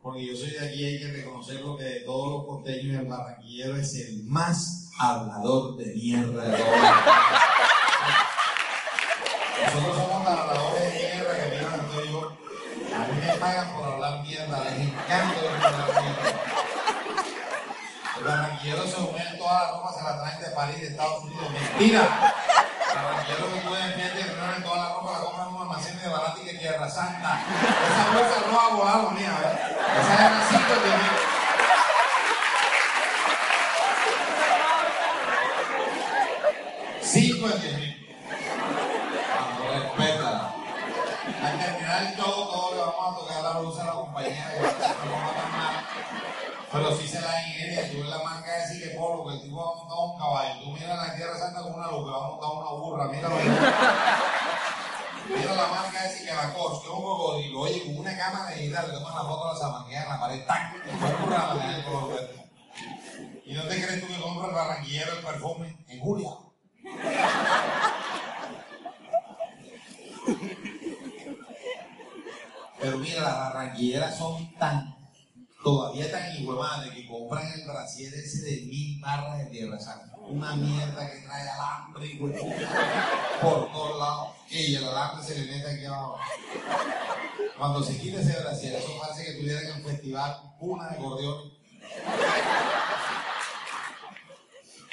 Porque 0.02 0.26
yo 0.26 0.36
soy 0.36 0.50
de 0.50 0.60
aquí, 0.60 0.84
hay 0.84 0.98
que 0.98 1.12
reconocerlo 1.12 1.76
que 1.76 1.84
de 1.84 2.00
todos 2.00 2.32
los 2.32 2.46
costeños 2.46 3.00
el 3.00 3.06
barranquillero 3.06 3.76
es 3.76 3.94
el 3.96 4.24
más 4.24 4.90
hablador 4.98 5.76
de 5.76 5.94
mierda 5.94 6.44
de 6.44 6.56
todos. 6.56 7.61
Nosotros 9.64 9.96
somos 9.96 10.26
habladores 10.26 10.82
de 10.82 11.12
mierda 11.14 11.36
que 11.36 11.50
vienen 11.50 11.80
estoy 11.80 12.12
yo. 12.12 12.32
A 12.94 12.98
mí 13.06 13.20
me 13.26 13.32
pagan 13.34 13.72
por 13.72 13.84
hablar 13.92 14.22
mierda, 14.22 14.64
les 14.64 14.78
encanta 14.80 15.40
hablar 15.40 16.02
mierda. 16.02 16.30
El 18.18 18.24
barranquillero 18.24 18.86
se 18.86 18.96
une 19.00 19.22
en 19.22 19.38
toda 19.38 19.52
la 19.52 19.70
ropa, 19.72 19.92
se 19.92 20.04
la 20.04 20.18
traen 20.20 20.40
de 20.40 20.50
París, 20.50 20.80
de 20.80 20.86
Estados 20.88 21.24
Unidos. 21.24 21.50
¡Mentira! 21.50 22.34
El 22.90 23.02
barranquillero 23.02 23.54
que 23.54 23.60
puede 23.68 23.84
enviar 23.92 24.14
de 24.14 24.22
reunión 24.22 24.54
en 24.56 24.62
toda 24.62 24.76
la 24.76 24.88
ropa, 24.94 25.12
la 25.12 25.18
compran 25.24 25.48
en 25.48 25.54
un 25.54 25.62
almacén 25.62 26.00
de 26.00 26.08
barata 26.08 26.38
y 26.40 26.44
que 26.44 26.58
Tierra 26.58 26.90
Santa. 26.90 27.40
Esa 27.40 28.18
bolsa 28.18 28.50
roja 28.50 28.68
volada 28.74 28.98
bonita, 28.98 29.30
¿verdad? 29.38 29.60
Esa 30.00 30.14
es 30.14 30.20
la 30.20 30.46
5 30.50 30.80
de 30.82 30.90
mí. 30.96 31.08
Cinco 37.02 37.48
de 37.48 37.58
diez 37.58 37.78
mil. 37.78 38.16
Cuando 39.34 39.62
respeta. 39.74 40.54
Al 42.02 42.08
terminar 42.08 42.26
el 42.26 42.34
show, 42.34 42.50
todos 42.50 42.74
le 42.74 42.80
vamos 42.80 42.98
a 42.98 43.18
tocar 43.20 43.42
la 43.42 43.60
luz 43.60 43.78
a 43.78 43.84
la 43.84 43.92
que 43.92 43.98
mal. 44.10 44.26
Pero 46.72 46.96
sí 46.96 47.06
se 47.06 47.20
la 47.20 47.42
ingenia. 47.46 47.90
Tú 47.90 47.98
ves 47.98 48.08
la 48.08 48.18
marca 48.18 48.56
de 48.56 48.66
Sigue 48.66 48.96
Polo, 48.96 49.24
que 49.24 49.34
el 49.34 49.42
tipo 49.42 49.56
va 49.56 49.74
montado 49.76 50.02
un 50.02 50.18
caballo. 50.18 50.60
Tú 50.64 50.70
miras 50.72 51.08
la 51.08 51.14
Tierra 51.14 51.38
Santa 51.38 51.62
con 51.62 51.74
una 51.74 51.90
luz, 51.92 52.04
que 52.04 52.10
va 52.10 52.28
montado 52.28 52.52
una 52.54 52.70
burra. 52.70 53.04
Míralo. 53.06 53.36
Mira 55.28 55.54
la 55.54 55.66
marca 55.68 56.02
de 56.02 56.08
Sigue 56.10 56.34
Lacoste, 56.34 56.86
que 56.86 56.92
es 56.92 56.98
un 56.98 57.02
cocodrilo. 57.02 57.60
Oye, 57.60 57.84
con 57.84 57.98
una 57.98 58.16
cámara 58.16 58.50
digital, 58.50 58.88
le 58.88 58.94
toman 58.94 59.14
la 59.14 59.22
foto 59.22 59.48
a 59.48 59.52
la 59.52 59.58
sabanquea 59.60 60.02
en 60.02 60.08
la 60.08 60.20
pared. 60.20 60.46
¡Tac! 60.46 60.74
Y 60.74 60.96
fue 60.96 61.08
la 61.30 61.76
el 61.76 61.84
color 61.84 62.08
verde. 62.08 62.50
¿Y 63.44 63.54
no 63.54 63.62
te 63.64 63.84
crees 63.84 64.00
tú 64.00 64.08
que 64.08 64.20
compra 64.20 64.48
el 64.48 64.54
barranquillero 64.54 65.12
el 65.12 65.24
perfume 65.24 65.76
en 65.88 66.00
Julia? 66.00 66.30
Pero 72.82 72.98
mira, 72.98 73.22
las 73.22 73.36
barranquilleras 73.36 74.18
son 74.18 74.52
tan, 74.58 74.92
todavía 75.62 76.10
tan 76.10 76.34
igualadas 76.34 76.90
que 76.90 77.06
compran 77.06 77.46
el 77.52 77.64
brasier 77.64 78.12
ese 78.12 78.42
de 78.42 78.62
mil 78.62 79.00
barras 79.00 79.38
de 79.38 79.46
tierra 79.46 79.78
santa. 79.78 80.16
Una 80.18 80.56
mierda 80.56 81.08
que 81.08 81.18
trae 81.20 81.48
alambre 81.48 82.06
y 82.06 82.18
huevo 82.18 82.54
por 83.40 83.72
todos 83.72 83.98
lados. 83.98 84.28
Y 84.50 84.74
el 84.74 84.84
alambre 84.84 85.24
se 85.24 85.38
le 85.38 85.52
mete 85.52 85.70
aquí 85.70 85.84
abajo. 85.84 86.18
Cuando 87.56 87.82
se 87.84 87.98
quita 87.98 88.20
ese 88.20 88.40
brasier, 88.40 88.74
eso 88.74 88.98
parece 89.00 89.24
que 89.24 89.38
tuvieran 89.38 89.64
en 89.64 89.76
el 89.76 89.82
festival 89.84 90.36
una 90.58 90.88
de 90.88 90.98
gorriones. 90.98 91.52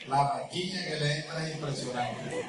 La 0.07 0.33
raquiña 0.33 0.85
que 0.85 0.99
le 0.99 1.17
entra 1.17 1.47
es 1.47 1.55
impresionante. 1.55 2.45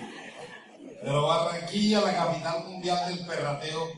Pero 1.03 1.27
Barranquilla, 1.27 2.01
la 2.03 2.15
capital 2.15 2.65
mundial 2.65 3.09
del 3.09 3.27
perrateo, 3.27 3.89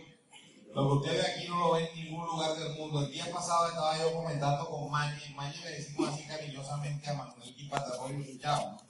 lo 0.75 0.89
que 0.89 0.95
ustedes 0.95 1.29
aquí 1.29 1.49
no 1.49 1.59
lo 1.59 1.73
ven 1.73 1.87
en 1.87 2.05
ningún 2.05 2.27
lugar 2.27 2.57
del 2.57 2.75
mundo. 2.79 3.01
El 3.05 3.13
día 3.13 3.31
pasado 3.33 3.69
estaba 3.69 3.99
yo 3.99 4.13
comentando 4.15 4.69
con 4.69 4.91
Mañe, 4.91 5.35
Mañe 5.35 5.57
le 5.65 5.71
decimos 5.71 6.09
así 6.09 6.25
cariñosamente 6.25 7.11
a 7.11 7.15
Manuel 7.15 7.55
y 7.57 7.69
Patagonia 7.69 8.29
y 8.29 8.39
Chavo. 8.39 8.83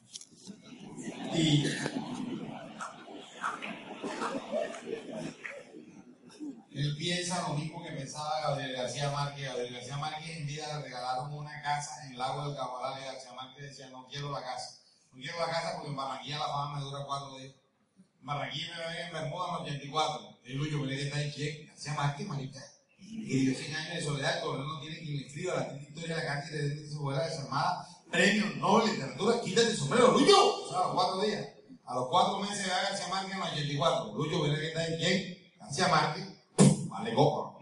Y 1.35 1.65
él 6.75 6.97
piensa 6.97 7.49
lo 7.49 7.55
mismo 7.55 7.83
que 7.83 7.93
pensaba 7.93 8.41
Gabriel 8.43 8.77
García 8.77 9.11
Márquez. 9.11 9.49
Gabriel 9.49 9.75
García 9.75 9.97
Márquez 9.97 10.37
en 10.37 10.47
vida 10.47 10.77
le 10.79 10.85
regalaron 10.85 11.35
una 11.35 11.61
casa 11.63 12.05
en 12.05 12.13
el 12.13 12.19
lago 12.19 12.47
del 12.47 12.57
Cabaral 12.57 13.03
y 13.03 13.05
García 13.05 13.33
Márquez 13.33 13.65
decía, 13.65 13.91
no 13.91 14.07
quiero 14.07 14.31
la 14.31 14.43
casa. 14.43 14.79
No 15.13 15.21
quiero 15.21 15.39
la 15.41 15.53
casa 15.53 15.73
porque 15.75 15.91
en 15.91 15.97
Barranquilla 15.97 16.39
la 16.39 16.47
fama 16.47 16.79
me 16.79 16.85
dura 16.85 17.05
cuatro 17.05 17.37
días. 17.39 17.55
Barranquilla 18.23 18.77
me 18.77 18.95
ven 18.95 19.07
en 19.07 19.13
Bermuda 19.13 19.47
en 19.61 19.67
el 19.67 19.73
84. 19.73 20.39
Y 20.45 20.53
Lucho 20.55 20.79
me 20.79 20.87
le 20.87 21.03
está 21.03 21.23
en 21.23 21.31
quién, 21.33 21.67
García 21.67 21.95
Márquez, 21.95 22.27
marica. 22.27 22.61
Y 22.99 23.17
vivió 23.17 23.59
100 23.59 23.77
años 23.77 23.95
de 23.95 24.03
soledad, 24.03 24.39
el 24.39 24.67
no 24.67 24.81
tiene 24.81 24.99
quien 24.99 25.17
le 25.17 25.27
escriba 25.27 25.55
la 25.55 25.83
historia 25.83 26.17
de 26.17 26.23
la 26.23 26.27
calle 26.27 26.57
de 26.57 26.89
su 26.89 26.99
abuela 26.99 27.25
desarmada. 27.25 27.89
Premio 28.11 28.47
Nobel 28.57 28.91
Literatura, 28.91 29.41
quítate 29.41 29.69
el 29.69 29.77
sombrero, 29.77 30.13
Lucho. 30.13 30.65
O 30.65 30.69
sea, 30.69 30.79
a 30.79 30.83
los 30.85 30.95
cuatro 30.95 31.21
días. 31.23 31.49
A 31.85 31.95
los 31.95 32.09
cuatro 32.09 32.39
meses 32.41 32.69
va 32.71 32.83
García 32.83 33.09
Márquez 33.09 33.35
en 33.35 33.43
el 33.43 33.49
84. 33.49 34.15
Lucho 34.15 34.39
me 34.41 34.49
le 34.49 34.69
está 34.69 34.87
en 34.87 34.97
quién, 34.99 35.39
García 35.59 35.89
Márquez. 35.89 36.29
Vale, 36.89 37.15
copa. 37.15 37.59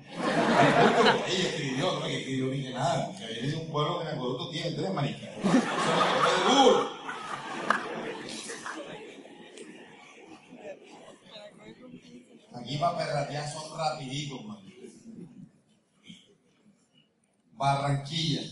Ella 1.29 1.49
escribió, 1.49 1.93
no 1.93 2.07
que 2.07 2.19
escribió 2.19 2.47
ni 2.47 2.63
que 2.63 2.71
nada. 2.71 3.17
Que 3.17 3.47
es 3.47 3.55
un 3.55 3.71
pueblo 3.71 3.99
que 3.99 4.05
en 4.05 4.09
el 4.09 4.15
Acueducto 4.15 4.51
tiene 4.51 4.71
tres 4.73 4.93
maricas. 4.93 5.31
Eso 5.39 6.83
es 6.83 7.00
Aquí 12.71 12.79
para 12.79 12.99
perratear 12.99 13.53
son 13.53 13.77
rapiditos, 13.77 14.45
man. 14.45 14.63
Barranquilla. 17.55 18.43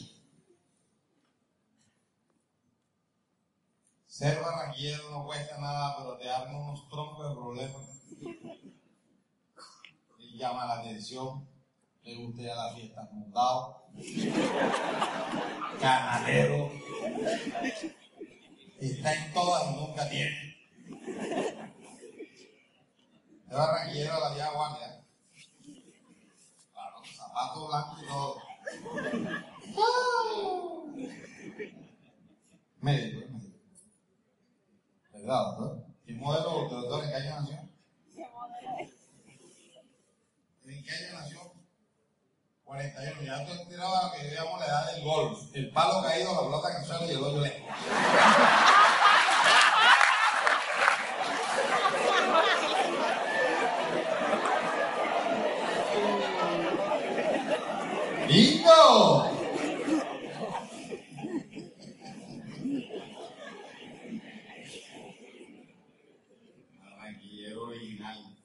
Ser 4.09 4.41
barranquillero 4.41 5.09
no 5.11 5.25
cuesta 5.25 5.57
nada, 5.59 5.99
pero 5.99 6.19
te 6.19 6.29
arma 6.29 6.59
unos 6.59 6.89
troncos 6.89 7.29
de 7.29 7.37
problemas. 7.37 7.87
Y 10.19 10.37
llama 10.37 10.67
la 10.67 10.81
atención. 10.81 11.49
Le 12.03 12.17
gusta 12.17 12.43
ir 12.43 12.51
a 12.51 12.57
las 12.57 12.75
fiestas 12.75 13.13
montado. 13.13 13.85
Ganadero. 15.81 16.73
Está 18.81 19.15
en 19.15 19.33
todas 19.33 19.71
y 19.71 19.77
nunca 19.77 20.09
tiene. 20.11 21.68
De 23.49 23.57
barranquillero 23.57 24.15
a 24.15 24.21
la 24.21 24.35
vieja 24.35 24.53
guardia. 24.53 25.03
Claro, 26.71 27.03
zapatos 27.17 27.69
blancos 27.69 28.03
y 28.03 28.07
todo. 28.07 28.43
Médico, 32.81 33.27
médico. 33.33 33.57
¿Verdad, 35.13 35.45
doctor? 35.47 35.87
¿Qué 36.05 36.13
modelo, 36.13 36.69
doctor, 36.69 37.05
en 37.05 37.11
qué 37.11 37.17
año 37.17 37.41
nació? 37.41 37.57
¿En 40.67 40.85
qué 40.85 40.91
año 40.91 41.19
nació? 41.19 41.53
41. 42.65 43.23
Ya 43.23 43.47
tú 43.47 43.53
tiraba 43.67 44.13
que 44.13 44.29
digamos 44.29 44.61
la 44.61 44.67
edad 44.67 44.93
del 44.93 45.05
golf. 45.05 45.41
El 45.55 45.71
palo 45.71 46.03
caído, 46.03 46.35
la 46.35 46.41
pelota 46.43 46.79
que 46.79 46.87
suelo 46.87 47.07
y 47.07 47.11
el 47.15 47.23
hoyo 47.23 47.41
lejos. 47.41 47.69
domingo. 58.39 59.25
Barranquillero 66.79 67.63
original. 67.65 68.37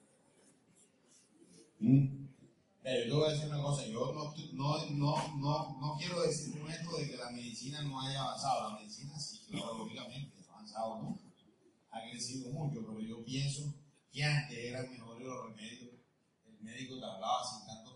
¿Mm? 1.78 2.24
Pero 2.82 3.04
yo 3.04 3.10
te 3.10 3.14
voy 3.14 3.28
a 3.28 3.32
decir 3.32 3.48
una 3.48 3.62
cosa, 3.62 3.86
yo 3.86 4.12
no, 4.12 4.34
no, 4.52 4.90
no, 4.90 5.36
no, 5.38 5.76
no 5.80 5.96
quiero 5.98 6.20
decir 6.22 6.60
con 6.60 6.70
esto 6.70 6.96
de 6.96 7.10
que 7.10 7.16
la 7.16 7.30
medicina 7.30 7.82
no 7.82 8.00
haya 8.00 8.20
avanzado. 8.22 8.70
La 8.70 8.78
medicina 8.78 9.18
sí, 9.18 9.40
claro, 9.48 9.78
lógicamente, 9.78 10.42
ha 10.46 10.52
avanzado 10.52 10.96
mucho, 10.96 11.24
ha 11.90 12.02
crecido 12.10 12.50
mucho, 12.50 12.84
pero 12.86 13.00
yo 13.00 13.24
pienso 13.24 13.74
que 14.12 14.22
antes 14.22 14.58
eran 14.58 14.90
mejores 14.90 15.26
los 15.26 15.46
remedios. 15.46 15.94
El 16.44 16.60
médico 16.60 16.98
te 16.98 17.06
hablaba 17.06 17.42
sin 17.42 17.66
tanto 17.66 17.93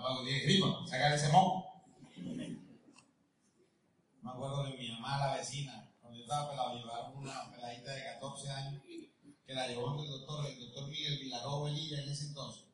palabra 0.00 0.24
que 0.24 0.30
tiene 0.30 0.44
gripa, 0.44 0.86
sacar 0.86 1.12
ese 1.12 1.28
moco. 1.28 1.66
Me 4.22 4.30
acuerdo 4.30 4.64
de 4.64 4.76
mi 4.76 4.90
mamá, 4.92 5.18
la 5.18 5.36
vecina, 5.36 5.90
cuando 6.00 6.18
yo 6.18 6.24
estaba 6.24 6.50
pelado, 6.50 6.74
llevaron 6.74 7.16
una 7.16 7.50
peladita 7.50 7.92
de 7.92 8.04
14 8.04 8.50
años 8.50 8.82
que 9.46 9.54
la 9.54 9.66
llevó 9.66 10.00
el 10.00 10.08
doctor, 10.08 10.46
el 10.46 10.60
doctor 10.60 10.88
Miguel 10.88 11.18
Vilaró 11.18 11.64
Velilla 11.64 12.02
en 12.02 12.08
ese 12.08 12.26
entonces. 12.26 12.64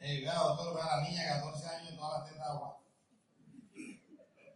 Eh, 0.00 0.20
vea, 0.20 0.34
doctor, 0.34 0.74
vea 0.74 0.96
la 0.96 1.08
niña 1.08 1.22
de 1.22 1.28
14 1.28 1.66
años 1.68 1.90
en 1.90 1.96
todas 1.96 2.20
las 2.20 2.30
tetas 2.30 2.48
agua. 2.48 2.78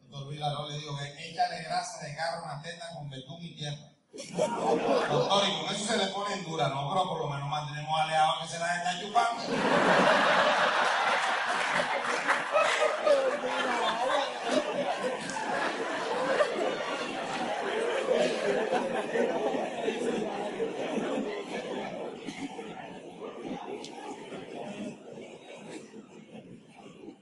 Doctor 0.02 0.28
Vilaró 0.30 0.68
le 0.68 0.78
dijo, 0.78 0.98
échale 1.00 1.62
grasa 1.62 2.04
de 2.04 2.16
carro 2.16 2.44
a 2.44 2.54
una 2.54 2.62
teta 2.62 2.92
con 2.94 3.08
betún 3.08 3.42
y 3.42 3.54
tierra. 3.54 3.92
Doctor, 4.12 5.48
y 5.48 5.64
con 5.64 5.74
eso 5.74 5.92
se 5.92 5.96
le 5.98 6.06
pone 6.08 6.42
dura, 6.42 6.68
¿no? 6.68 6.88
Pero 6.90 7.08
por 7.08 7.18
lo 7.20 7.28
menos 7.28 7.48
mantenemos 7.48 8.00
aleados 8.00 8.42
que 8.42 8.48
se 8.48 8.58
las 8.58 8.78
está 8.78 9.00
chupando. 9.00 9.44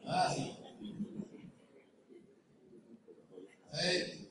Ah, 0.08 0.32
sí. 0.34 0.56
Sí. 3.72 4.26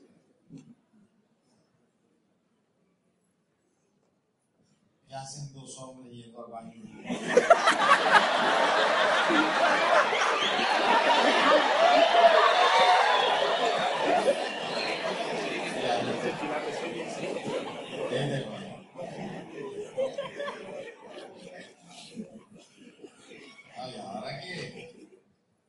¿Qué 5.15 5.21
hacen 5.21 5.53
dos 5.53 5.77
hombres 5.77 6.11
yendo 6.11 6.45
al 6.45 6.51
baño? 6.51 6.73
Ahora 24.03 24.41
que, 24.41 25.15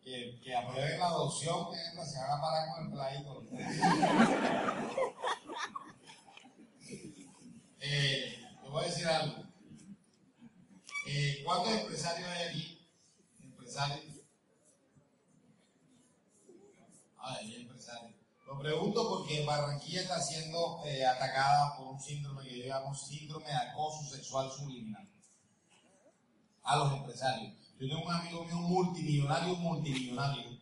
que, 0.03 0.41
que 0.43 0.57
aprueben 0.57 0.99
la 0.99 1.07
adopción, 1.07 1.71
que 1.71 2.05
se 2.05 2.19
van 2.19 2.31
a 2.33 2.41
parar 2.41 2.69
con 2.75 2.87
el 2.87 2.91
pladito. 2.91 3.45
Eh, 7.79 8.33
te 8.67 8.69
voy 8.69 8.83
a 8.83 8.87
decir 8.89 9.07
algo. 9.07 9.47
Eh, 11.09 11.41
¿Cuántos 11.45 11.73
empresarios 11.73 12.29
hay 12.29 12.49
aquí? 12.49 12.89
Empresarios. 13.41 14.17
Ay, 17.17 17.55
hay 17.55 17.63
empresarios. 17.63 18.17
Lo 18.45 18.59
pregunto 18.59 19.09
porque 19.09 19.45
Barranquilla 19.45 20.01
está 20.01 20.21
siendo 20.21 20.83
eh, 20.85 21.07
atacada 21.07 21.77
por 21.77 21.87
un 21.93 21.96
síndrome 22.07 22.45
que 22.45 22.59
yo 22.59 22.67
llamo 22.67 22.95
síndrome 22.95 23.47
de 23.47 23.55
acoso 23.55 24.05
sexual 24.15 24.51
subliminal. 24.51 25.09
A 26.63 26.77
los 26.77 26.93
empresarios. 26.93 27.55
Yo 27.79 27.89
tengo 27.89 28.05
un 28.05 28.13
amigo 28.13 28.45
mío 28.45 28.57
multimillonario, 28.57 29.57
multimillonario, 29.57 30.59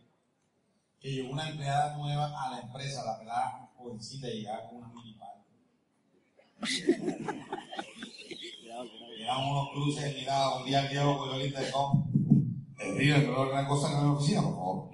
que 0.99 1.11
llevó 1.11 1.31
una 1.31 1.49
empleada 1.49 1.95
nueva 1.97 2.33
a 2.43 2.51
la 2.51 2.59
empresa, 2.61 3.05
la 3.05 3.17
pelada 3.19 3.69
jovencita, 3.77 4.27
y 4.27 4.41
llegaba 4.41 4.69
con 4.69 4.77
una 4.77 4.87
minipal. 4.89 5.43
Eran 9.19 9.47
unos 9.47 9.69
cruces, 9.71 10.15
mira, 10.15 10.55
un 10.55 10.65
día 10.65 10.81
el 10.81 10.89
Diego 10.89 11.17
con 11.17 11.29
ahorita 11.29 11.61
de 11.61 11.71
cómo. 11.71 12.09
El 12.77 12.97
río, 12.97 13.15
pero 13.15 13.51
una 13.51 13.67
cosa 13.67 13.89
que 13.89 13.95
no 13.95 14.01
me 14.01 14.15
oficina, 14.17 14.41
por 14.41 14.55
favor. 14.55 14.89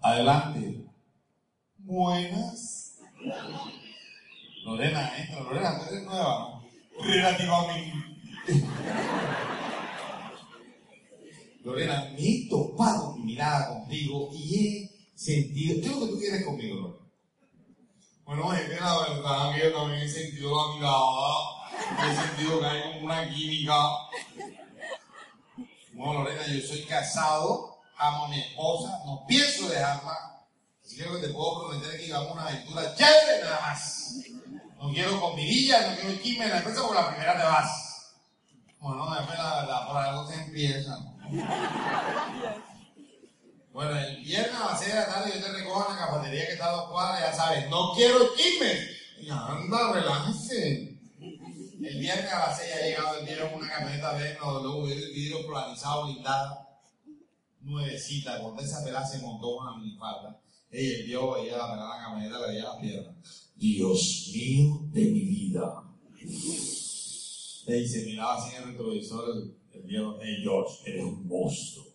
Adelante. 0.00 0.84
Buenas. 1.78 2.83
Lorena, 4.64 5.16
entra. 5.18 5.40
Lorena, 5.40 5.78
tú 5.78 5.94
eres 5.94 6.04
nueva. 6.04 6.62
Relativamente. 7.02 7.92
Lorena, 11.62 12.10
me 12.12 12.28
he 12.28 12.48
topado 12.48 13.16
mi 13.16 13.24
mirada 13.24 13.68
contigo 13.68 14.30
y 14.32 14.56
he 14.56 14.90
sentido. 15.14 15.80
¿Qué 15.80 15.86
es 15.86 15.92
lo 15.92 16.00
que 16.00 16.12
tú 16.12 16.18
quieres 16.18 16.44
conmigo, 16.44 16.76
Lorena? 16.76 17.04
Bueno, 18.26 18.52
es 18.54 18.68
que 18.68 18.76
la 18.76 18.98
verdad 19.00 19.54
que 19.54 19.60
yo 19.62 19.72
también 19.72 20.02
he 20.02 20.08
sentido 20.08 20.50
la 20.56 20.74
mirada, 20.74 22.10
he 22.10 22.16
sentido 22.16 22.60
que 22.60 22.66
hay 22.66 22.82
como 22.82 23.06
una 23.06 23.28
química. 23.28 23.74
Bueno, 25.92 26.24
Lorena, 26.24 26.46
yo 26.46 26.66
soy 26.66 26.82
casado, 26.84 27.76
amo 27.98 28.24
a 28.24 28.28
mi 28.28 28.40
esposa, 28.40 28.98
no 29.04 29.24
pienso 29.26 29.68
dejarla. 29.68 30.33
Así 30.84 30.96
que 30.96 31.04
te 31.04 31.28
puedo 31.28 31.66
prometer 31.66 31.98
que 31.98 32.06
llevamos 32.06 32.32
una 32.32 32.46
aventura 32.46 32.94
chévere 32.94 33.42
nada 33.42 33.60
más. 33.60 34.14
No 34.78 34.92
quiero 34.92 35.20
comidilla, 35.20 35.90
no 35.90 35.96
quiero 35.96 36.22
chisme 36.22 36.44
en 36.44 36.50
la 36.50 36.58
empresa 36.58 36.82
porque 36.82 37.00
la 37.00 37.08
primera 37.08 37.36
te 37.38 37.44
vas. 37.44 38.12
Bueno, 38.80 39.14
después 39.14 39.38
la 39.38 39.60
verdad, 39.62 39.86
por 39.86 39.96
algo 39.96 40.26
se 40.26 40.34
empieza. 40.34 40.98
¿no? 40.98 41.16
Bueno, 43.72 43.98
el 43.98 44.22
viernes 44.22 44.54
a 44.54 44.66
las 44.66 44.78
6 44.78 44.92
de 44.92 45.00
la 45.00 45.06
tarde 45.06 45.32
yo 45.34 45.44
te 45.44 45.52
recojo 45.52 45.90
en 45.90 45.96
la 45.96 46.06
cafetería 46.06 46.46
que 46.46 46.52
está 46.52 46.68
a 46.68 46.72
dos 46.76 46.90
cuadras, 46.90 47.20
ya 47.20 47.32
sabes, 47.32 47.68
no 47.70 47.92
quiero 47.92 48.36
chismes. 48.36 48.88
Y 49.20 49.30
anda, 49.30 49.92
relájese. 49.92 50.96
El 51.18 51.98
viernes 51.98 52.32
a 52.32 52.38
las 52.38 52.58
6 52.58 52.72
ha 52.72 52.86
llegado 52.86 53.18
en 53.18 53.54
una 53.54 53.68
camioneta 53.68 54.12
BMW, 54.12 54.86
vidrio 54.86 55.44
polarizado, 55.46 56.04
blindada, 56.04 56.68
nuevecita, 57.62 58.38
cuando 58.40 58.62
esa 58.62 58.84
pelada 58.84 59.06
se 59.06 59.18
montó 59.18 59.56
con 59.56 59.66
una 59.66 59.76
minifalda. 59.78 60.43
Ella 60.76 61.04
vio, 61.06 61.36
la 61.36 61.70
pelada 61.70 61.74
en 61.74 61.78
la 61.78 62.04
camioneta, 62.04 62.40
le 62.40 62.46
veía 62.48 62.64
las 62.64 62.76
piernas. 62.80 63.14
Dios 63.54 64.30
mío 64.34 64.80
de 64.90 65.02
mi 65.02 65.20
vida. 65.20 65.84
Y 67.66 67.88
se 67.88 68.04
miraba 68.06 68.34
así 68.34 68.56
en 68.56 68.62
el 68.62 68.68
retrovisor 68.70 69.24
el, 69.36 69.56
el 69.72 69.82
viejo, 69.84 70.18
hey 70.20 70.38
George, 70.42 70.90
eres 70.90 71.04
un 71.04 71.28
monstruo. 71.28 71.86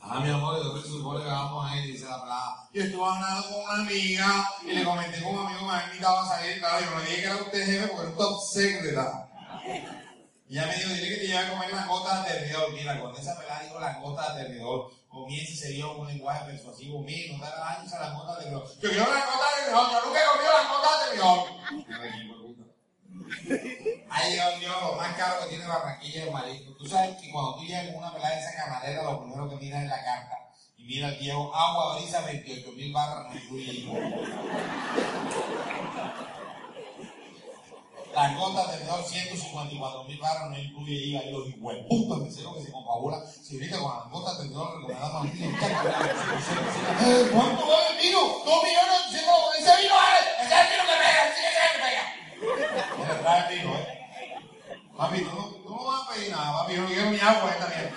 Ah, 0.00 0.20
mi 0.20 0.30
amor, 0.30 0.56
yo 0.62 0.80
se 0.80 0.88
supone 0.88 1.22
que 1.22 1.30
vamos 1.30 1.70
a 1.70 1.76
ir, 1.76 1.92
dice 1.92 2.06
la 2.06 2.22
pelada. 2.22 2.68
Yo 2.72 2.82
estuve 2.82 3.04
hablando 3.04 3.48
con 3.48 3.62
una 3.62 3.82
amiga 3.82 4.50
y 4.64 4.72
le 4.72 4.82
comenté 4.82 5.22
con 5.22 5.34
un 5.34 5.46
amigo 5.46 5.60
que 5.60 5.66
me 5.66 5.72
había 5.72 5.86
invitado 5.88 6.18
a 6.20 6.26
salir, 6.26 6.58
claro, 6.58 6.84
yo 6.86 6.90
no 6.90 7.00
dije 7.02 7.16
que 7.16 7.22
era 7.22 7.36
usted 7.36 7.66
jefe 7.66 7.86
porque 7.86 8.02
era 8.02 8.10
un 8.10 8.16
top 8.16 8.40
secreta. 8.50 9.30
Y 10.50 10.58
ella 10.58 10.66
me 10.66 10.74
dijo, 10.74 10.88
dile 10.88 11.08
que 11.10 11.14
te 11.14 11.28
lleve 11.28 11.38
a 11.38 11.48
comer 11.48 11.72
langosta 11.72 12.24
de 12.24 12.30
terridor. 12.32 12.72
Mira, 12.72 13.00
cuando 13.00 13.20
esa 13.20 13.38
pelada 13.38 13.62
dijo 13.62 13.78
langosta 13.78 14.34
de 14.34 14.42
terridor, 14.42 14.90
comienza 15.08 15.52
y 15.52 15.56
se 15.56 15.68
dio 15.68 15.96
un 15.96 16.08
lenguaje 16.08 16.44
persuasivo 16.44 17.00
mío, 17.02 17.32
no 17.32 17.38
te 17.38 17.46
hagas 17.46 17.60
daño 17.60 17.86
esa 17.86 18.00
langosta 18.00 18.34
de 18.34 18.42
terridor. 18.42 18.68
Yo 18.68 18.90
quiero 18.90 19.14
langosta 19.14 19.46
de 19.46 19.54
terridor, 19.62 19.92
yo 19.92 20.04
nunca 20.04 20.20
he 20.20 20.26
comido 20.26 20.52
langosta 20.58 20.90
de 20.90 20.98
terridor. 21.06 21.38
Ha 24.10 24.18
llegado 24.28 24.58
dios 24.58 24.74
lo 24.82 24.96
más 24.96 25.16
caro 25.16 25.40
que 25.40 25.46
tiene 25.50 25.66
Barranquilla 25.66 26.24
el 26.24 26.32
marisco. 26.32 26.72
Tú 26.76 26.84
sabes 26.84 27.16
que 27.22 27.30
cuando 27.30 27.54
tú 27.54 27.62
llegas 27.62 27.86
con 27.86 27.98
una 27.98 28.12
pelada 28.12 28.34
de 28.34 28.40
esa 28.40 28.56
camarera, 28.56 29.04
lo 29.04 29.20
primero 29.20 29.48
que 29.48 29.54
miras 29.54 29.84
es 29.84 29.88
la 29.88 30.04
carta. 30.04 30.36
Y 30.76 30.82
mira 30.82 31.10
el 31.10 31.18
viejo, 31.20 31.54
agua 31.54 31.96
brisa 31.96 32.22
28 32.22 32.72
mil 32.72 32.92
barras, 32.92 33.32
no 33.32 33.40
incluye 33.40 33.86
Las 38.14 38.36
gotas 38.36 38.72
de 38.72 38.78
menor 38.84 39.04
154 39.04 40.04
mil 40.04 40.18
barras 40.18 40.50
no 40.50 40.58
incluye 40.58 40.94
IVA. 40.94 41.24
Y 41.24 41.30
los 41.30 41.48
hijueputos 41.48 42.18
meseros 42.18 42.56
que 42.56 42.64
se 42.64 42.72
confabula. 42.72 43.20
Si 43.26 43.54
ahorita 43.54 43.78
con 43.78 43.94
las 43.96 44.10
gotas 44.10 44.38
de. 44.38 44.46
Eh, 47.00 47.30
¿Cuánto 47.32 47.66
vale 47.66 47.88
el 47.90 47.98
vino? 48.02 48.18
Dos 48.44 48.62
millones, 48.64 49.00
ese 49.58 49.82
vino 49.82 49.94
vale. 49.94 50.20
Ese 50.40 50.54
vino 50.70 50.84
que 50.86 50.96
pega, 50.98 51.22
ese 51.28 51.40
que 51.46 51.78
pega. 51.84 52.04
Mira, 52.98 53.14
trae 53.20 53.40
el 53.40 53.58
vino, 53.58 53.70
eh. 53.74 53.84
Papi, 54.96 55.18
tú 55.20 55.30
no, 55.34 55.44
tú 55.44 55.70
no 55.70 55.84
vas 55.84 56.02
a 56.02 56.04
pedir 56.12 56.30
nada, 56.30 56.50
papi. 56.60 56.74
Yo 56.74 56.86
quiero 56.86 57.10
ni 57.10 57.20
agua 57.20 57.50
esta 57.50 57.66
mierda. 57.68 57.92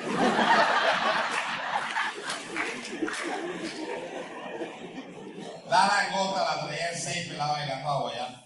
La 5.69 5.87
langota 5.87 6.39
la 6.43 6.65
traía 6.65 6.89
el 6.91 6.97
6 6.97 7.27
pelado 7.29 7.53
bailando 7.53 7.89
a. 7.89 8.43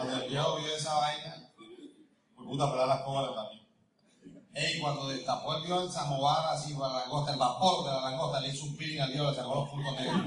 Cuando 0.00 0.24
el 0.24 0.30
viejo 0.30 0.56
vio 0.56 0.74
esa 0.74 0.94
vaina, 0.94 1.52
pues 2.34 2.48
puta 2.48 2.70
pelada 2.70 2.94
las 2.94 3.02
cobras 3.02 3.34
también. 3.34 3.66
Ey, 4.54 4.80
cuando 4.80 5.08
destapó 5.08 5.56
el 5.56 5.62
viejo 5.62 5.82
el 5.82 5.92
samovar 5.92 6.54
así 6.54 6.72
para 6.72 6.94
la 6.94 7.00
langosta, 7.00 7.32
el 7.32 7.38
vapor 7.38 7.84
de 7.84 7.92
la 7.92 8.00
langosta, 8.00 8.40
le 8.40 8.48
hizo 8.48 8.64
un 8.64 8.76
peeling 8.78 9.00
al 9.00 9.10
viejo, 9.10 9.30
le 9.30 9.36
sacó 9.36 9.54
los 9.56 9.68
puntos 9.68 10.00
negros. 10.00 10.22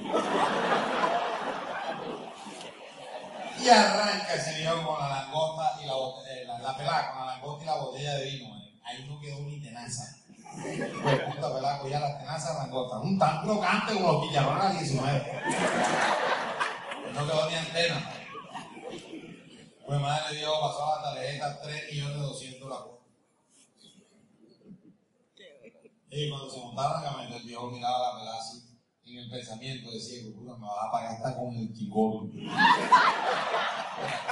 Y 3.60 3.70
arranca 3.70 4.34
ese 4.36 4.60
viejo 4.60 4.88
con 4.88 5.00
la 5.00 5.10
langosta 5.10 5.82
y 5.82 5.88
la, 5.88 5.94
eh, 5.94 6.46
con 6.46 6.62
la 6.62 7.26
langosta 7.26 7.64
y 7.64 7.66
la 7.66 7.76
botella 7.76 8.14
de 8.14 8.26
vino. 8.26 8.54
Ahí 8.84 9.06
no 9.10 9.20
quedó 9.20 9.40
ni 9.40 9.60
tenaza. 9.60 10.04
Pues 11.02 11.20
puta 11.34 11.56
pelada, 11.56 11.80
cogía 11.80 12.00
las 12.00 12.20
tenazas 12.20 12.58
langostas. 12.58 13.02
Un 13.02 13.18
tan 13.18 13.42
crocante 13.42 13.96
como 13.96 14.12
los 14.12 14.28
chicharrones 14.28 14.66
a 14.66 14.70
19. 14.70 15.42
No 17.16 17.26
quedó 17.26 17.50
ni 17.50 17.56
antena. 17.56 18.23
Pues 19.94 20.02
madre 20.02 20.34
le 20.34 20.40
dio, 20.40 20.50
pasó 20.60 20.88
la 20.88 21.14
tarjeta 21.14 21.62
3 21.62 21.92
millones 21.92 22.18
200 22.18 22.68
la 22.68 22.78
cuota. 22.78 23.04
Y 26.10 26.30
cuando 26.30 26.50
se 26.50 26.60
montaron 26.62 27.04
la 27.04 27.12
camioneta, 27.12 27.38
el 27.38 27.44
viejo 27.44 27.70
miraba 27.70 28.00
la 28.00 28.18
pelada. 28.18 28.40
En 29.06 29.18
el 29.20 29.30
pensamiento 29.30 29.92
decía, 29.92 30.24
puta, 30.34 30.58
me 30.58 30.66
vas 30.66 30.88
a 30.88 30.92
pagar 30.92 31.14
hasta 31.14 31.38
con 31.38 31.56
el 31.56 31.72
chicolo. 31.76 32.28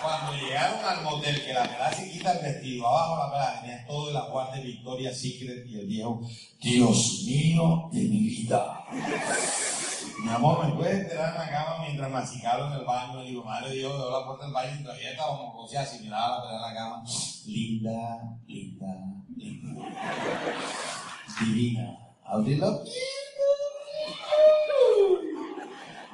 Cuando 0.02 0.34
llegaron 0.34 0.84
al 0.84 1.04
motel, 1.04 1.46
que 1.46 1.54
la 1.54 1.62
pelada 1.62 1.92
quita 1.92 2.32
el 2.32 2.44
vestido, 2.44 2.88
abajo 2.88 3.18
la 3.18 3.32
pelada 3.32 3.62
tenía 3.62 3.86
todo 3.86 4.10
el 4.10 4.18
aguante 4.18 4.58
de 4.58 4.66
Victoria's 4.66 5.22
Secret 5.22 5.68
y 5.68 5.80
el 5.80 5.86
viejo, 5.86 6.22
Dios 6.60 7.22
mío 7.28 7.88
de 7.92 8.00
mi 8.00 8.18
vida. 8.18 8.84
Mi 10.22 10.30
amor, 10.30 10.68
¿me 10.68 10.76
puedes 10.76 11.00
enterar 11.02 11.34
en 11.34 11.40
la 11.40 11.50
cama 11.50 11.84
mientras 11.84 12.12
masticaba 12.12 12.68
en 12.68 12.74
el 12.80 12.86
baño? 12.86 13.24
Le 13.24 13.30
digo, 13.30 13.44
madre 13.44 13.72
Dios, 13.74 13.92
veo 13.92 14.12
la 14.12 14.26
puerta 14.26 14.46
del 14.46 14.54
baño 14.54 14.80
y 14.80 14.84
todavía 14.84 15.12
estábamos 15.12 15.56
cosas 15.56 15.88
así, 15.88 16.04
miraba 16.04 16.46
la 16.46 16.56
en 16.56 16.62
la 16.62 16.74
cama. 16.76 17.04
Linda, 17.48 18.38
linda, 18.46 18.88
linda. 19.36 19.88
Divina. 21.40 21.98
La 22.24 22.38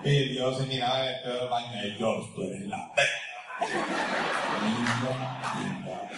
Y 0.10 0.30
Dios 0.30 0.58
se 0.58 0.66
miraba 0.68 1.00
en 1.02 1.10
el 1.10 1.16
espejo 1.16 1.38
del 1.38 1.50
baño 1.50 1.86
y 1.86 1.92
Dios, 1.98 2.34
tú 2.34 2.44
eres 2.44 2.68
la 2.68 2.94
perra. 2.96 3.10
Linda, 4.64 5.12
linda. 5.60 6.10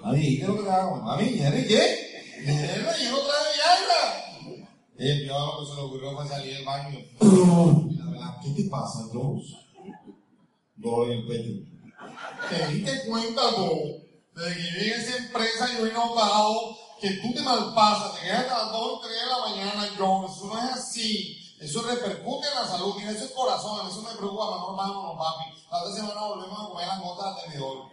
Mami, 0.00 0.36
¿qué 0.36 0.42
es 0.42 0.48
lo 0.48 0.56
que 0.56 0.62
te 0.62 0.70
hago? 0.70 0.96
Mami, 0.96 1.38
¿eres 1.40 1.66
qué? 1.66 2.08
Mierda, 2.46 2.96
yo 2.96 3.10
no 3.10 3.18
traje 3.18 3.58
Y 4.98 5.08
el 5.08 5.22
Dios 5.22 5.38
lo 5.38 5.60
que 5.60 5.66
se 5.66 5.76
le 5.76 5.82
ocurrió 5.82 6.16
fue 6.16 6.28
salir 6.28 6.56
del 6.56 6.64
baño. 6.64 6.98
Y 6.98 8.54
¿qué 8.54 8.62
te 8.62 8.68
pasa, 8.68 9.06
Dios? 9.12 9.66
Dolor 10.74 11.10
en 11.10 11.18
el 11.20 11.26
pecho. 11.26 11.50
¿Te 12.50 12.66
diste 12.72 13.08
cuenta, 13.08 13.42
tú? 13.54 13.70
Desde 14.34 14.56
que 14.56 14.62
llegué 14.62 14.94
a 14.94 14.96
esa 14.96 15.16
empresa 15.18 15.68
yo 15.78 15.86
he 15.86 15.92
notado 15.92 16.76
que 17.00 17.10
tú 17.10 17.32
te 17.32 17.42
malpasas, 17.42 18.14
te 18.14 18.22
quedas 18.22 18.50
a 18.50 18.64
las 18.64 18.72
2 18.72 19.00
3 19.02 19.12
de 19.12 19.26
la 19.26 19.38
mañana, 19.38 19.88
John. 19.96 20.24
Eso 20.24 20.46
no 20.46 20.58
es 20.58 20.64
así. 20.74 21.38
Eso 21.60 21.82
repercute 21.82 22.48
en 22.48 22.54
la 22.54 22.66
salud. 22.66 22.94
Mira, 22.96 23.12
eso 23.12 23.24
es 23.24 23.30
corazón. 23.30 23.86
Eso 23.88 24.02
me 24.02 24.16
preocupa. 24.16 24.50
Mejor 24.50 24.76
vámonos, 24.76 25.16
papi. 25.16 25.44
La 25.70 25.82
otra 25.82 25.94
semana 25.94 26.26
volvemos 26.26 26.60
a 26.60 26.68
comer 26.68 26.86
las 26.88 27.00
gotas 27.00 27.36
de 27.36 27.42
tenedor. 27.42 27.86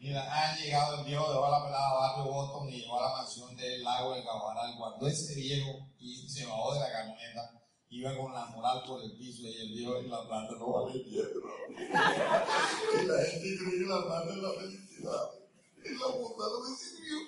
Mira, 0.00 0.22
ha 0.22 0.56
llegado 0.56 1.00
el 1.00 1.06
viejo, 1.06 1.44
a 1.44 1.50
la 1.50 1.64
pelada 1.64 1.94
Barrio 1.94 2.32
Boston 2.32 2.68
y 2.68 2.80
llegó 2.80 3.00
a 3.00 3.10
la 3.10 3.16
mansión 3.16 3.56
del 3.56 3.82
lago 3.82 4.14
del 4.14 4.24
Cabaral. 4.24 4.76
Cuando 4.78 5.08
ese 5.08 5.34
viejo 5.34 5.88
y 5.98 6.28
se 6.28 6.46
bajó 6.46 6.74
de 6.74 6.80
la 6.80 6.92
camioneta, 6.92 7.58
iba 7.90 8.16
con 8.16 8.32
la 8.32 8.46
moral 8.46 8.82
por 8.86 9.02
el 9.02 9.10
piso 9.16 9.42
y 9.42 9.60
el 9.60 9.68
viejo 9.70 9.96
en 9.96 10.08
la 10.10 10.24
planta 10.28 10.54
no 10.56 10.72
vale 10.72 11.00
piedra. 11.00 11.32
y 11.68 13.06
la 13.06 13.24
gente 13.24 13.58
cree 13.58 13.78
que 13.78 13.86
la 13.86 14.04
planta 14.04 14.32
es 14.32 14.38
la 14.38 14.52
felicidad. 14.52 15.30
Y 15.84 15.94
la 15.98 16.06
bondad 16.06 16.46
no 16.46 16.60
me 16.60 16.76
sirvió. 16.76 17.18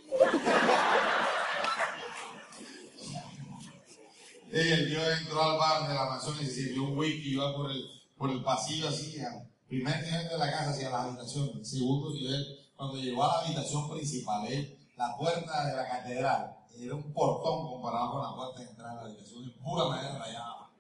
Y 4.53 4.73
el 4.73 4.87
viejo 4.87 5.11
entró 5.11 5.43
al 5.43 5.59
bar 5.59 5.89
de 5.89 5.95
la 5.95 6.05
mansión 6.05 6.37
y 6.41 6.47
se 6.47 6.53
sirvió 6.53 6.85
un 6.85 6.99
whisky 6.99 7.31
y 7.31 7.33
iba 7.35 7.53
por 7.55 7.71
el, 7.71 7.85
por 8.17 8.31
el 8.31 8.43
pasillo 8.45 8.89
así, 8.89 9.19
al 9.21 9.49
primer 9.69 10.03
nivel 10.05 10.29
de 10.29 10.39
la 10.39 10.51
casa 10.51 10.71
hacia 10.71 10.91
la 10.91 11.03
habitación, 11.05 11.65
segundo 11.65 12.11
nivel, 12.13 12.60
cuando 12.81 12.97
llegó 12.97 13.23
a 13.23 13.27
la 13.27 13.41
habitación 13.41 13.91
principal, 13.91 14.47
¿eh? 14.51 14.79
la 14.97 15.15
puerta 15.15 15.67
de 15.67 15.77
la 15.77 15.87
catedral 15.87 16.57
era 16.81 16.95
un 16.95 17.13
portón 17.13 17.69
comparado 17.69 18.13
con 18.13 18.23
la 18.23 18.35
puerta 18.35 18.61
de 18.61 18.71
entrada 18.71 18.95
de 18.95 18.97
la 18.97 19.03
habitación, 19.03 19.45
de 19.45 19.51
pura 19.63 19.85
madera 19.85 20.19
rayada. 20.19 20.71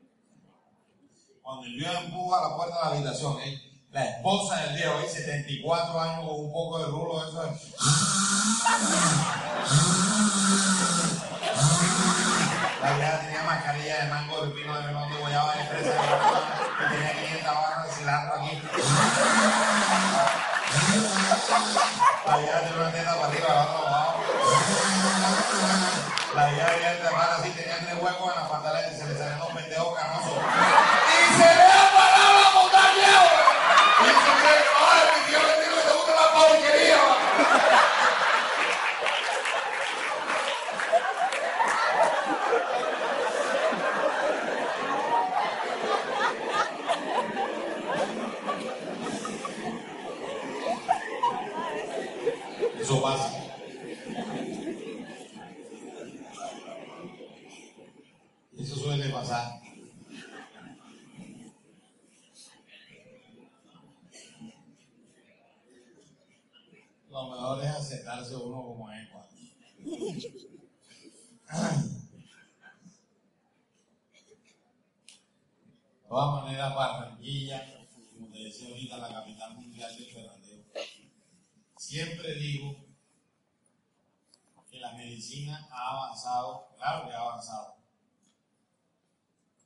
Cuando 1.43 1.67
el 1.67 1.75
viejo 1.75 1.93
empuja 2.01 2.41
la 2.41 2.57
puerta 2.57 2.75
de 2.75 2.81
la 2.81 2.91
habitación, 2.97 3.39
¿eh? 3.41 3.61
la 3.91 4.05
esposa 4.07 4.63
del 4.63 4.77
viejo, 4.77 4.99
¿eh? 4.99 5.09
74 5.11 6.01
años 6.01 6.27
con 6.27 6.41
un 6.41 6.51
poco 6.51 6.79
de 6.79 6.87
rulo, 6.87 7.29
eso 7.29 7.45
es. 7.45 7.75
La 12.81 12.97
vieja 12.97 13.21
tenía 13.21 13.43
mascarilla 13.45 14.05
de 14.05 14.11
mango 14.11 14.47
de 14.47 14.51
pino 14.53 14.75
de 14.75 14.87
melón 14.87 15.13
de 15.13 15.19
guayaba 15.19 15.55
de 15.55 15.65
fresa 15.65 16.20
huecos 28.03 28.33
en 28.33 28.37
la 28.37 28.49
le 28.81 28.97
salían 28.97 29.39
los 29.39 29.49
pendejos 29.49 29.99
canosos. 29.99 30.33
¡Y 30.33 30.35
se 31.35 31.55
le 31.55 31.63
ha 31.63 31.91
parado 31.93 32.41
la 32.41 32.51
montaña, 32.55 32.95
viejo! 32.95 33.27
Y 34.01 34.03
eso 34.09 34.33
que, 34.41 34.53
ay, 34.81 35.05
mi 35.15 35.21
tío 35.29 35.41
le 35.43 35.55
digo 35.61 35.75
que 35.77 35.83
te 35.83 35.93
gusta 35.93 36.13
la 36.15 36.27
porquería, 36.33 37.01
Eso 52.81 52.97
pasa. 53.03 53.41
Eso 58.61 58.77
suele 58.77 59.09
pasar. 59.09 59.59
Lo 67.09 67.31
mejor 67.31 67.65
es 67.65 67.71
aceptarse 67.71 68.37
uno 68.37 68.63
como 68.63 68.93
es. 68.93 69.09
Juan. 69.11 69.25
Todas 76.21 76.45
maneras, 76.45 76.75
Barranquilla, 76.75 77.89
como 78.13 78.31
te 78.31 78.41
decía 78.41 78.69
ahorita, 78.69 78.99
la 78.99 79.09
capital 79.09 79.55
mundial 79.57 79.97
del 79.97 80.13
ferrandeo, 80.13 80.65
siempre 81.79 82.35
digo 82.35 82.77
que 84.71 84.81
la 84.81 84.93
medicina 84.93 85.67
ha 85.73 85.93
avanzado, 85.93 86.69
claro 86.77 87.09
que 87.09 87.15
ha 87.15 87.21
avanzado. 87.21 87.77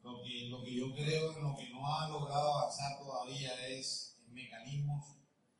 Lo 0.05 0.23
que, 0.23 0.49
lo 0.49 0.63
que 0.63 0.77
yo 0.77 0.95
creo 0.95 1.37
en 1.37 1.43
lo 1.43 1.57
que 1.57 1.71
no 1.71 1.93
ha 1.93 2.09
logrado 2.09 2.55
avanzar 2.55 2.99
todavía 3.01 3.53
es 3.67 4.21
en 4.25 4.35
mecanismos 4.35 5.17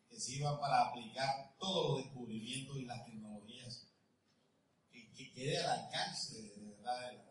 que 0.09 0.21
sirvan 0.21 0.61
para 0.61 0.91
aplicar 0.91 1.57
todos 1.59 1.89
los 1.89 2.05
descubrimientos 2.05 2.77
y 2.77 2.85
las 2.85 3.05
tecnologías 3.05 3.89
que, 4.93 5.11
que 5.13 5.33
quede 5.33 5.59
al 5.59 5.87
alcance 5.87 6.41
de 6.41 6.65
verdad 6.71 7.11
de 7.11 7.17
la- 7.17 7.24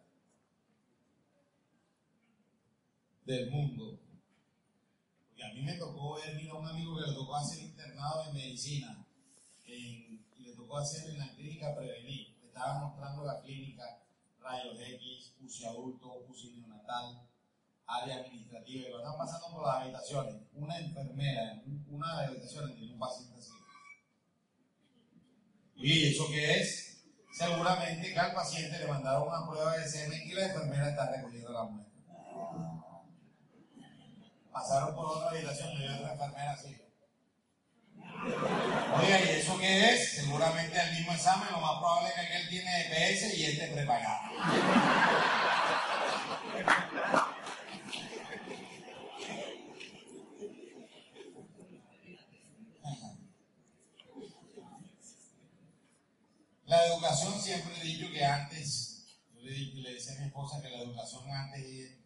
del 3.33 3.51
mundo. 3.51 3.99
Porque 5.27 5.43
a 5.43 5.53
mí 5.53 5.61
me 5.61 5.73
tocó 5.73 6.15
ver, 6.15 6.35
mira, 6.35 6.55
un 6.55 6.67
amigo 6.67 6.95
que 6.95 7.09
le 7.09 7.13
tocó 7.13 7.35
hacer 7.35 7.59
internado 7.59 8.25
en 8.27 8.33
medicina 8.33 9.05
y 9.65 10.19
le 10.37 10.53
tocó 10.55 10.77
hacer 10.77 11.09
en 11.09 11.19
la 11.19 11.33
clínica 11.33 11.75
prevenir. 11.75 12.37
Le 12.41 12.47
estaba 12.47 12.87
mostrando 12.87 13.23
la 13.23 13.41
clínica 13.41 14.03
rayos 14.39 14.77
X, 14.79 15.33
UCI 15.41 15.65
adulto, 15.65 16.25
UCI 16.27 16.57
neonatal, 16.57 17.27
área 17.87 18.17
administrativa, 18.17 18.87
y 18.87 18.91
lo 18.91 18.97
están 18.99 19.17
pasando 19.17 19.47
por 19.51 19.65
las 19.65 19.75
habitaciones. 19.77 20.35
Una 20.53 20.77
enfermera 20.79 21.53
en 21.53 21.85
una 21.89 22.11
de 22.11 22.17
las 22.17 22.27
habitaciones 22.29 22.75
tiene 22.75 22.93
un 22.93 22.99
paciente 22.99 23.39
así. 23.39 23.51
¿Y 25.75 26.07
eso 26.07 26.27
qué 26.29 26.59
es? 26.59 27.03
Seguramente 27.31 28.13
que 28.13 28.19
al 28.19 28.33
paciente 28.33 28.77
le 28.77 28.87
mandaron 28.87 29.27
una 29.27 29.47
prueba 29.47 29.77
de 29.77 29.89
semen 29.89 30.21
y 30.23 30.33
la 30.33 30.45
enfermera 30.45 30.89
está 30.89 31.09
recogiendo 31.09 31.51
la 31.51 31.63
muestra. 31.63 32.82
Pasaron 34.53 34.95
por 34.95 35.17
otra 35.17 35.29
habitación 35.31 35.71
y 35.71 35.87
había 35.87 35.95
otra 35.95 36.13
enfermera 36.13 36.51
así. 36.51 36.77
Oiga, 38.95 39.19
¿y 39.19 39.29
eso 39.39 39.57
qué 39.57 39.93
es? 39.93 40.11
Seguramente 40.13 40.79
el 40.79 40.95
mismo 40.95 41.11
examen, 41.11 41.51
lo 41.51 41.59
más 41.59 41.79
probable 41.79 42.09
es 42.09 42.15
que 42.15 42.21
aquel 42.21 42.49
tiene 42.49 42.81
EPS 42.81 43.33
y 43.33 43.45
este 43.45 43.67
prepagado. 43.69 44.29
La 56.65 56.85
educación 56.85 57.41
siempre 57.41 57.73
he 57.81 57.83
dicho 57.83 58.11
que 58.11 58.23
antes, 58.23 59.05
yo 59.33 59.41
le, 59.41 59.51
le 59.51 59.93
decía 59.95 60.13
a 60.15 60.19
mi 60.19 60.27
esposa 60.27 60.61
que 60.61 60.69
la 60.69 60.83
educación 60.83 61.29
antes 61.29 62.02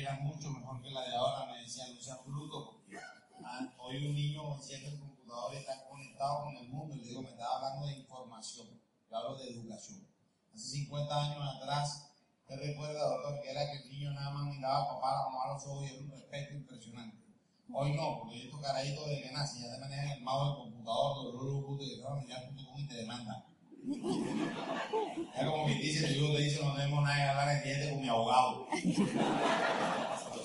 era 0.00 0.14
mucho 0.20 0.50
mejor 0.50 0.82
que 0.82 0.90
la 0.90 1.02
de 1.02 1.14
ahora, 1.14 1.52
me 1.52 1.60
decían, 1.60 1.94
no 1.94 2.22
bruto, 2.24 2.64
porque 2.64 2.96
ah, 3.44 3.72
hoy 3.78 4.06
un 4.08 4.14
niño 4.14 4.54
enciende 4.56 4.88
el 4.88 4.98
computador 4.98 5.54
y 5.54 5.58
está 5.58 5.88
conectado 5.88 6.44
con 6.44 6.56
el 6.56 6.68
mundo, 6.68 6.94
y 6.94 6.98
le 6.98 7.04
digo, 7.04 7.22
me 7.22 7.30
estaba 7.30 7.56
hablando 7.56 7.86
de 7.86 7.98
información, 7.98 8.80
yo 9.10 9.16
hablo 9.16 9.36
de 9.36 9.50
educación. 9.50 10.06
Hace 10.52 10.68
50 10.68 11.22
años 11.22 11.56
atrás, 11.56 12.10
¿te 12.46 12.56
recuerda, 12.56 13.08
doctor, 13.08 13.40
que 13.40 13.50
era 13.50 13.70
que 13.70 13.82
el 13.82 13.90
niño 13.90 14.12
nada 14.12 14.30
más 14.30 14.54
miraba 14.54 14.82
a 14.82 14.88
papá, 14.94 15.12
la 15.12 15.24
mamá 15.30 15.44
a 15.44 15.54
los 15.54 15.66
ojos 15.66 15.84
y 15.84 15.94
era 15.94 16.02
un 16.02 16.10
respeto 16.10 16.54
impresionante? 16.54 17.24
Hoy 17.72 17.96
no, 17.96 18.20
porque 18.20 18.44
estos 18.44 18.60
carajitos 18.60 19.08
de 19.08 19.22
que 19.22 19.32
nacen 19.32 19.62
ya 19.62 19.72
te 19.74 19.80
manejan 19.80 20.10
el 20.10 20.22
mouse 20.22 20.48
del 20.48 20.70
computador, 20.70 21.26
de 21.26 21.32
los 21.32 21.82
y 21.82 21.96
te 21.96 22.02
van 22.02 22.18
a 22.18 22.20
mirar 22.20 22.52
y 22.76 22.86
te 22.86 22.94
demandan. 22.94 23.53
Es 23.86 25.44
como 25.44 25.66
que 25.66 25.74
dice, 25.74 26.06
el 26.06 26.12
libro 26.14 26.34
te 26.34 26.42
dice, 26.42 26.64
no 26.64 26.74
tenemos 26.74 27.04
nada 27.04 27.16
que 27.16 27.22
hablar 27.22 27.56
en 27.56 27.62
cliente 27.62 27.90
con 27.90 28.00
mi 28.00 28.08
abogado. 28.08 28.66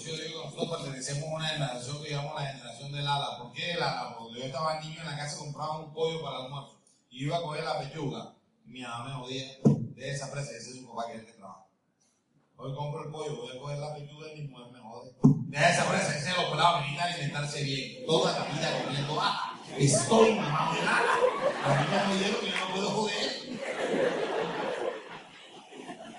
Yo 0.06 0.16
digo, 0.18 0.70
pertenecemos 0.70 1.24
a 1.24 1.36
una 1.36 1.48
generación 1.48 2.04
que 2.04 2.10
llamamos 2.10 2.42
la 2.42 2.48
generación 2.52 2.92
del 2.92 3.08
ala. 3.08 3.38
¿Por 3.38 3.54
qué 3.54 3.72
el 3.72 3.84
ala? 3.84 4.16
Porque 4.18 4.40
yo 4.40 4.46
estaba 4.46 4.80
niño 4.82 5.00
en 5.00 5.06
la 5.06 5.18
casa, 5.18 5.38
compraba 5.38 5.80
un 5.80 5.94
pollo 5.94 6.22
para 6.22 6.40
el 6.40 6.46
almuerzo 6.46 6.82
y 7.10 7.26
iba 7.26 7.38
a 7.38 7.42
coger 7.42 7.64
la 7.64 7.80
pechuga. 7.80 8.36
Mi 8.66 8.82
mamá 8.82 9.06
me 9.06 9.14
jodía 9.14 9.46
de 9.64 10.12
esa 10.12 10.32
presa, 10.32 10.52
ese 10.52 10.72
es 10.72 10.78
su 10.78 10.88
papá 10.88 11.08
que 11.08 11.14
es 11.14 11.20
el 11.20 11.26
que. 11.26 11.40
Hoy 12.62 12.76
compro 12.76 13.06
el 13.06 13.12
pollo, 13.12 13.38
voy 13.38 13.56
a 13.56 13.60
coger 13.60 13.80
la 13.80 13.96
pechuga 13.96 14.34
y 14.34 14.42
mi 14.42 14.48
mujer 14.50 14.68
me 14.74 14.80
jode. 14.82 15.16
Deja 15.48 15.70
esa 15.70 15.90
presa, 15.90 16.18
ese 16.18 16.30
es 16.30 16.38
los 16.38 16.46
pelados, 16.46 16.82
a 16.82 17.04
alimentarse 17.04 17.64
bien. 17.64 18.06
Toda 18.06 18.38
la 18.38 18.46
vida 18.46 18.84
comiendo 18.84 19.18
ah, 19.22 19.59
Estoy 19.78 20.36
mamá 20.36 20.72
de 20.74 20.82
ala. 20.82 21.00
A 21.66 21.82
mí 21.82 21.88
me 21.90 22.00
jodieron 22.00 22.42
que 22.42 22.50
yo 22.50 22.58
no 22.58 22.74
puedo 22.74 22.90
joder. 22.90 23.30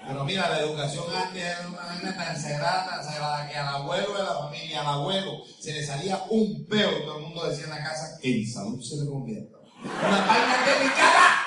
Pero 0.07 0.25
mira, 0.25 0.49
la 0.49 0.59
educación 0.61 1.05
antes 1.15 1.43
era 1.43 1.69
una 1.69 1.85
vaina 1.85 2.17
tan 2.17 2.41
sagrada, 2.41 2.87
tan 2.87 3.05
sagrada, 3.05 3.49
que 3.49 3.57
al 3.57 3.69
abuelo 3.69 4.15
de 4.17 4.25
la 4.25 4.35
familia, 4.35 4.81
al 4.81 4.87
abuelo, 4.87 5.43
se 5.61 5.73
le 5.73 5.87
salía 5.87 6.25
un 6.31 6.67
peo 6.67 6.99
y 6.99 7.03
todo 7.03 7.19
el 7.19 7.23
mundo 7.23 7.49
decía 7.49 7.65
en 7.65 7.71
la 7.71 7.83
casa, 7.85 8.19
que 8.21 8.41
en 8.41 8.53
salud 8.53 8.83
se 8.83 8.97
le 8.97 9.11
convierta. 9.11 9.59
Una 9.85 10.27
vaina 10.27 10.59
delicada. 10.67 11.47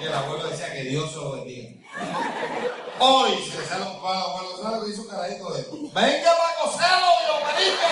Y 0.00 0.04
el 0.04 0.12
abuelo 0.14 0.48
decía 0.48 0.72
que 0.72 0.84
Dios 0.84 1.10
se 1.10 1.16
lo 1.16 1.32
bendiga. 1.32 1.70
Hoy 3.00 3.32
se 3.50 3.58
le 3.58 3.66
sale 3.66 3.84
un 3.84 4.02
palo 4.02 4.18
al 4.18 4.30
abuelo, 4.30 4.62
¿sabes 4.62 4.78
lo 4.78 4.84
que 4.84 4.92
hizo 4.92 5.02
un 5.02 5.08
carajito 5.08 5.52
de? 5.52 5.62
¡Venga 5.94 6.32
para 6.36 6.54
coserlo, 6.62 7.08
Dios 7.24 7.42
marica! 7.44 7.88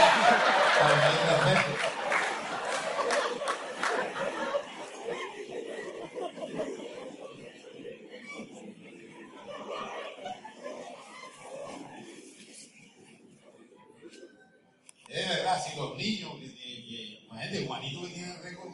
Es 15.09 15.28
verdad, 15.28 15.64
si 15.64 15.76
los 15.76 15.96
niños, 15.96 16.32
que, 16.38 16.54
que, 16.54 17.20
imagínate, 17.24 17.66
Juanito 17.66 18.02
que 18.02 18.09
tiene 18.09 18.35
el 18.35 18.42
récord 18.42 18.70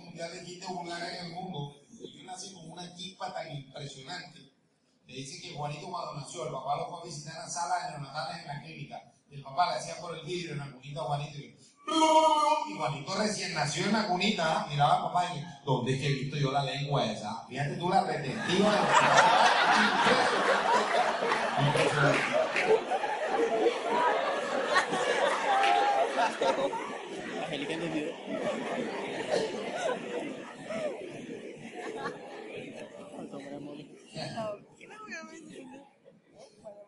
vulgar 0.72 1.02
en 1.02 1.26
el 1.26 1.32
mundo, 1.32 1.76
yo 1.90 2.24
nací 2.24 2.52
con 2.52 2.70
una 2.70 2.94
chispa 2.94 3.32
tan 3.32 3.50
impresionante, 3.50 4.52
que 5.06 5.12
dice 5.12 5.40
que 5.40 5.54
Juanito 5.54 5.88
cuando 5.88 6.14
nació, 6.14 6.46
el 6.46 6.52
papá 6.52 6.76
lo 6.76 6.88
fue 6.88 7.00
a 7.00 7.04
visitar 7.04 7.34
en 7.34 7.40
la 7.40 7.48
sala 7.48 7.74
de 7.78 7.90
neonatales 7.90 8.42
en 8.42 8.48
la 8.48 8.62
clínica, 8.62 9.12
y 9.30 9.34
el 9.34 9.42
papá 9.42 9.70
le 9.70 9.78
hacía 9.78 10.00
por 10.00 10.16
el 10.16 10.24
vidrio 10.24 10.52
en 10.52 10.58
la 10.58 10.70
cunita 10.72 11.00
a 11.00 11.04
Juanito, 11.04 11.38
y, 11.38 11.56
y 12.72 12.76
Juanito 12.76 13.14
recién 13.14 13.54
nació 13.54 13.86
en 13.86 13.92
la 13.92 14.06
cunita, 14.06 14.66
miraba 14.68 14.94
a 14.94 15.02
papá 15.04 15.32
y 15.32 15.38
dice, 15.38 15.46
¿dónde 15.64 15.92
es 15.92 16.00
que 16.00 16.06
he 16.06 16.12
visto 16.12 16.36
yo 16.36 16.52
la 16.52 16.64
lengua 16.64 17.04
esa? 17.10 17.44
Fíjate 17.48 17.76
tú 17.76 17.88
la 17.88 18.02
retentiva 18.04 18.72
de 18.72 18.78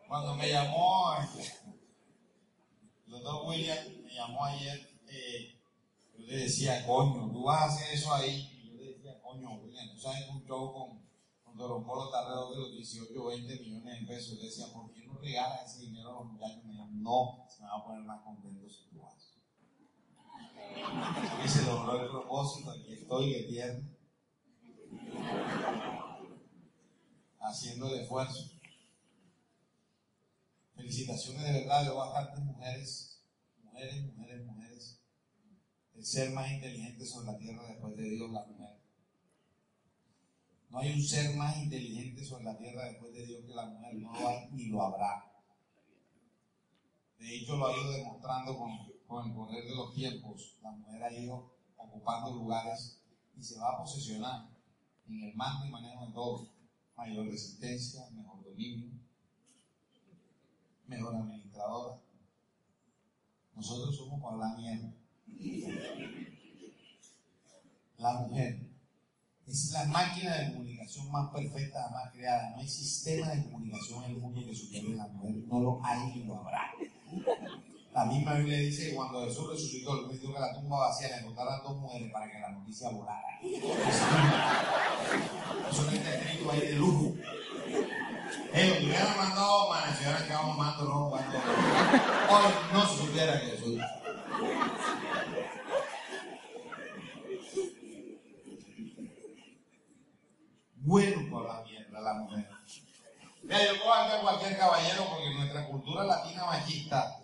Cuando 0.07 0.35
me 0.35 0.49
llamó 0.49 1.17
el 3.05 3.11
doctor 3.11 3.45
William, 3.47 3.77
me 4.03 4.13
llamó 4.13 4.45
ayer, 4.45 4.89
eh, 5.07 5.55
yo 6.17 6.25
le 6.25 6.37
decía, 6.37 6.83
coño, 6.87 7.31
tú 7.31 7.43
vas 7.43 7.61
a 7.61 7.65
hacer 7.65 7.93
eso 7.93 8.11
ahí. 8.13 8.49
Y 8.51 8.69
yo 8.69 8.73
le 8.75 8.93
decía, 8.93 9.21
coño, 9.21 9.51
William, 9.61 9.87
tú 9.93 9.99
sabes 9.99 10.27
un 10.29 10.43
show 10.45 10.73
con, 10.73 11.05
con 11.43 11.57
Don 11.57 11.85
Polo 11.85 12.11
alrededor 12.11 12.55
de 12.55 12.61
los 12.61 12.71
18 12.71 13.23
o 13.23 13.27
20 13.27 13.59
millones 13.59 14.01
de 14.01 14.07
pesos. 14.07 14.39
Le 14.39 14.45
decía, 14.45 14.65
¿por 14.73 14.91
qué 14.91 15.05
no 15.05 15.19
regalas 15.19 15.75
ese 15.75 15.85
dinero 15.85 16.09
a 16.09 16.23
los 16.23 16.31
muchachos? 16.31 16.63
Me 16.63 16.71
dijo, 16.71 16.87
no, 16.91 17.45
se 17.49 17.61
me 17.61 17.69
va 17.69 17.75
a 17.75 17.83
poner 17.85 18.03
más 18.03 18.21
contento 18.23 18.67
si 18.67 18.89
tú 18.89 19.05
haces. 19.05 19.24
Y 21.43 21.47
se 21.47 21.65
logró 21.65 22.01
el 22.01 22.09
propósito, 22.09 22.71
aquí 22.71 22.93
estoy, 22.93 23.33
que 23.33 23.43
tierno. 23.43 23.89
Haciendo 27.39 27.93
el 27.93 28.01
esfuerzo. 28.01 28.51
Felicitaciones 30.75 31.43
de 31.43 31.53
verdad, 31.53 31.83
de 31.83 31.89
bastantes 31.91 32.43
mujeres, 32.43 33.21
mujeres, 33.63 34.03
mujeres, 34.03 34.45
mujeres. 34.45 34.99
El 35.93 36.05
ser 36.05 36.31
más 36.31 36.51
inteligente 36.51 37.05
sobre 37.05 37.31
la 37.31 37.37
tierra 37.37 37.67
después 37.67 37.95
de 37.95 38.03
Dios, 38.03 38.31
la 38.31 38.45
mujer. 38.45 38.79
No 40.69 40.79
hay 40.79 40.91
un 40.91 41.01
ser 41.01 41.35
más 41.35 41.57
inteligente 41.57 42.25
sobre 42.25 42.43
la 42.43 42.57
tierra 42.57 42.85
después 42.85 43.13
de 43.13 43.25
Dios 43.25 43.45
que 43.45 43.53
la 43.53 43.65
mujer, 43.65 43.95
no 43.95 44.11
lo 44.19 44.27
hay 44.27 44.49
ni 44.51 44.65
lo 44.67 44.81
habrá. 44.81 45.31
De 47.17 47.35
hecho, 47.35 47.55
lo 47.55 47.67
ha 47.67 47.77
ido 47.77 47.91
demostrando 47.91 48.57
con 48.57 48.94
con 49.07 49.27
el 49.27 49.35
correr 49.35 49.65
de 49.65 49.75
los 49.75 49.93
tiempos, 49.93 50.57
la 50.61 50.71
mujer 50.71 51.03
ha 51.03 51.13
ido 51.13 51.51
ocupando 51.77 52.31
lugares 52.31 52.99
y 53.37 53.43
se 53.43 53.59
va 53.59 53.71
a 53.71 53.77
posesionar 53.77 54.49
en 55.07 55.23
el 55.23 55.35
mando 55.35 55.65
y 55.65 55.69
manejo 55.69 56.05
de 56.07 56.13
todo. 56.13 56.47
Mayor 56.97 57.27
resistencia, 57.27 58.09
mejor 58.11 58.43
dominio, 58.43 58.89
mejor 60.87 61.15
administradora. 61.15 62.01
Nosotros 63.53 63.95
somos 63.95 64.21
con 64.21 64.39
la 64.39 64.55
mierda. 64.55 64.93
La 67.97 68.19
mujer 68.19 68.65
es 69.47 69.71
la 69.71 69.85
máquina 69.85 70.37
de 70.37 70.53
comunicación 70.53 71.11
más 71.11 71.31
perfecta, 71.31 71.89
más 71.91 72.11
creada. 72.13 72.51
No 72.51 72.61
hay 72.61 72.67
sistema 72.67 73.29
de 73.29 73.43
comunicación 73.43 74.03
en 74.05 74.11
el 74.11 74.17
mundo 74.17 74.45
que 74.45 74.55
supere 74.55 74.93
a 74.93 74.95
la 74.95 75.07
mujer. 75.07 75.35
No 75.47 75.59
lo 75.59 75.79
hay 75.83 76.15
ni 76.15 76.23
lo 76.23 76.39
habrá. 76.39 76.71
La 77.95 78.03
misma 78.03 78.33
Biblia 78.33 78.57
dice 78.57 78.89
que 78.89 78.95
cuando 78.95 79.23
Jesús 79.23 79.49
resucitó, 79.51 80.09
pidió 80.09 80.33
que 80.33 80.39
la 80.41 80.53
tumba 80.53 80.79
vacía 80.79 81.07
le 81.07 81.15
encontraran 81.19 81.63
dos 81.63 81.77
mujeres 81.77 82.11
para 82.11 82.29
que 82.29 82.39
la 82.41 82.49
noticia 82.49 82.89
volara. 82.89 83.39
Eso 85.71 85.81
no 85.81 85.91
está 85.91 86.15
escrito 86.15 86.51
ahí 86.51 86.59
de 86.59 86.73
lujo. 86.73 87.15
Ellos 88.53 88.77
hubieran 88.83 89.17
mandado 89.17 89.69
más, 89.69 89.97
se 89.97 90.03
hubieran 90.03 90.25
quedado 90.25 90.43
mamando 90.43 90.83
no 90.83 91.09
cuando 91.09 91.37
hoy 91.37 92.53
no 92.73 92.85
se 92.85 92.97
supiera 92.97 93.39
que 93.39 93.47
Jesús. 93.47 93.79
Bueno 100.75 101.29
por 101.31 101.47
la 101.47 101.63
mierda 101.63 102.01
la 102.01 102.13
mujer. 102.15 102.49
Mira, 103.41 103.65
yo 103.65 103.79
puedo 103.79 103.93
hablar 103.93 104.21
cualquier 104.21 104.57
caballero 104.57 105.05
porque 105.09 105.33
nuestra 105.33 105.65
cultura 105.67 106.03
latina 106.03 106.45
machista 106.45 107.14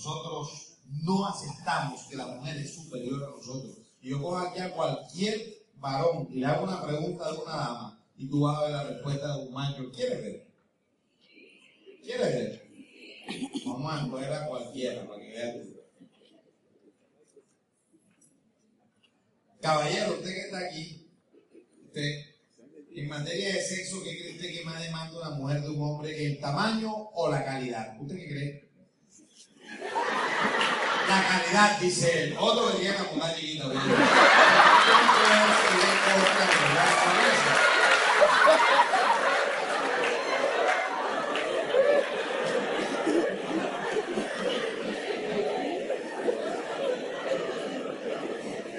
nosotros 0.00 0.78
no 1.02 1.26
aceptamos 1.26 2.06
que 2.08 2.16
la 2.16 2.26
mujer 2.26 2.56
es 2.56 2.74
superior 2.74 3.22
a 3.22 3.36
nosotros. 3.36 3.76
Y 4.00 4.10
yo 4.10 4.22
cojo 4.22 4.38
aquí 4.38 4.58
a 4.60 4.72
cualquier 4.72 5.66
varón 5.76 6.26
y 6.30 6.40
le 6.40 6.46
hago 6.46 6.64
una 6.64 6.82
pregunta 6.82 7.30
de 7.30 7.38
una 7.38 7.56
dama 7.56 8.04
y 8.16 8.28
tú 8.28 8.40
vas 8.40 8.58
a 8.58 8.62
ver 8.62 8.70
la 8.70 8.84
respuesta 8.84 9.36
de 9.36 9.42
un 9.42 9.52
macho. 9.52 9.90
¿Quieres 9.92 10.22
ver? 10.22 10.46
¿Quieres 12.02 12.34
ver? 12.34 12.70
Vamos 13.66 13.92
a 13.92 14.04
escoger 14.04 14.32
a 14.32 14.46
cualquiera 14.46 15.06
para 15.06 15.20
que 15.20 15.28
vea 15.28 15.62
tú. 15.62 15.80
Caballero, 19.60 20.14
usted 20.14 20.30
que 20.34 20.40
está 20.40 20.58
aquí, 20.58 21.10
usted, 21.84 22.24
en 22.94 23.08
materia 23.08 23.54
de 23.54 23.60
sexo, 23.60 24.02
¿qué 24.02 24.18
cree 24.18 24.32
usted 24.32 24.54
que 24.54 24.64
más 24.64 24.82
demanda 24.82 25.20
una 25.20 25.36
mujer 25.36 25.60
de 25.60 25.68
un 25.68 25.82
hombre? 25.82 26.26
¿El 26.26 26.40
tamaño 26.40 26.90
o 26.90 27.30
la 27.30 27.44
calidad? 27.44 28.00
¿Usted 28.00 28.16
qué 28.16 28.28
cree? 28.28 28.69
La 31.10 31.26
calidad, 31.26 31.78
dice 31.80 32.22
él. 32.22 32.36
Otro 32.38 32.70
que 32.70 32.84
llega 32.84 33.04
con 33.04 33.18
una 33.18 33.34
chiquita. 33.34 33.64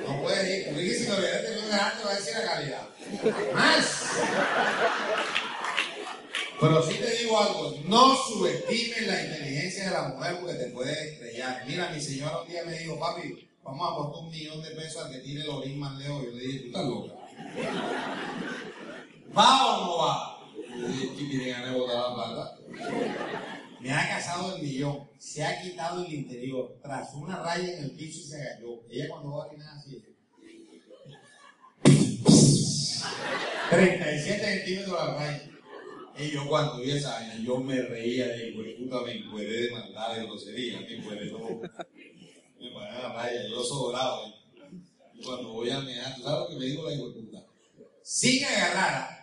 No 0.08 0.22
puede 0.22 0.58
ir. 0.58 0.66
Porque 0.68 0.94
si 0.96 1.08
lo 1.08 1.18
hubiera 1.18 1.42
tenido 1.42 1.62
delante 1.64 2.04
va 2.06 2.12
a 2.12 2.16
decir 2.16 2.34
la 2.34 2.46
calidad. 2.46 2.84
Más. 3.54 4.06
Pero 6.62 6.84
sí 6.84 6.94
te 6.94 7.11
no 7.88 8.16
subestimes 8.16 9.08
la 9.08 9.24
inteligencia 9.24 9.86
de 9.86 9.92
la 9.92 10.08
mujer 10.10 10.38
porque 10.40 10.56
te 10.56 10.66
puede 10.68 11.12
estrellar. 11.12 11.64
Mira, 11.68 11.90
mi 11.90 12.02
señora 12.02 12.42
un 12.42 12.48
día 12.48 12.64
me 12.66 12.78
dijo, 12.78 13.00
papi, 13.00 13.48
vamos 13.64 13.88
a 13.88 13.94
aportar 13.94 14.24
un 14.24 14.32
millón 14.32 14.62
de 14.62 14.72
pesos 14.72 15.06
al 15.06 15.12
que 15.12 15.20
tire 15.20 15.42
el 15.42 15.50
orín 15.50 15.80
más 15.80 15.98
lejos. 15.98 16.24
Yo 16.24 16.32
le 16.32 16.44
dije, 16.44 16.60
tú 16.60 16.68
estás 16.68 16.86
loca. 16.86 17.14
¿Va 19.38 19.78
o 19.78 19.86
no 19.86 19.98
va? 19.98 20.40
Yo 20.70 20.88
le 20.88 20.88
dije, 20.88 21.14
¿quién 21.16 21.30
tiene 21.30 21.50
ganas 21.50 21.74
de 21.74 21.80
botar 21.80 21.96
la 21.98 22.16
plata? 22.16 22.58
Me 23.80 23.92
ha 23.92 24.10
casado 24.10 24.56
el 24.56 24.62
millón, 24.62 25.10
se 25.18 25.44
ha 25.44 25.62
quitado 25.62 26.06
el 26.06 26.14
interior, 26.14 26.78
tras 26.84 27.14
una 27.16 27.42
raya 27.42 27.78
en 27.78 27.84
el 27.84 27.92
piso 27.92 28.20
y 28.20 28.24
se 28.24 28.42
agachó. 28.42 28.84
Ella 28.90 29.10
cuando 29.10 29.32
va 29.32 29.44
a 29.44 29.48
orinar 29.48 29.78
así. 29.78 30.04
37 33.72 34.46
centímetros 34.46 34.94
la 34.94 35.14
raya. 35.16 35.51
Y 36.18 36.32
yo 36.32 36.48
cuando 36.48 36.78
vi 36.78 36.92
esa 36.92 37.14
vaina, 37.14 37.36
yo 37.38 37.58
me 37.60 37.82
reía 37.82 38.28
de 38.28 38.52
puta, 38.78 39.02
me 39.02 39.14
encueré 39.14 39.62
de 39.62 39.72
maldad, 39.72 40.16
de 40.16 40.26
grosería, 40.26 40.82
me 40.82 40.96
encueré 40.96 41.30
todo. 41.30 41.62
Me 42.60 42.72
ponía 42.72 42.92
la 42.92 43.14
raya, 43.14 43.48
yo 43.48 43.64
sobrado. 43.64 44.26
Y 45.14 45.24
cuando 45.24 45.54
voy 45.54 45.70
a 45.70 45.80
mirar, 45.80 46.16
¿tú 46.16 46.24
sabes 46.24 46.40
lo 46.40 46.50
que 46.50 46.56
me 46.56 46.66
dijo 46.66 46.90
la 46.90 46.98
puta? 46.98 47.46
Sin 48.04 48.44
agarrar. 48.44 49.21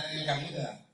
En 0.00 0.18
el 0.18 0.26
camino 0.26 0.48
te 0.50 0.58
da. 0.58 0.86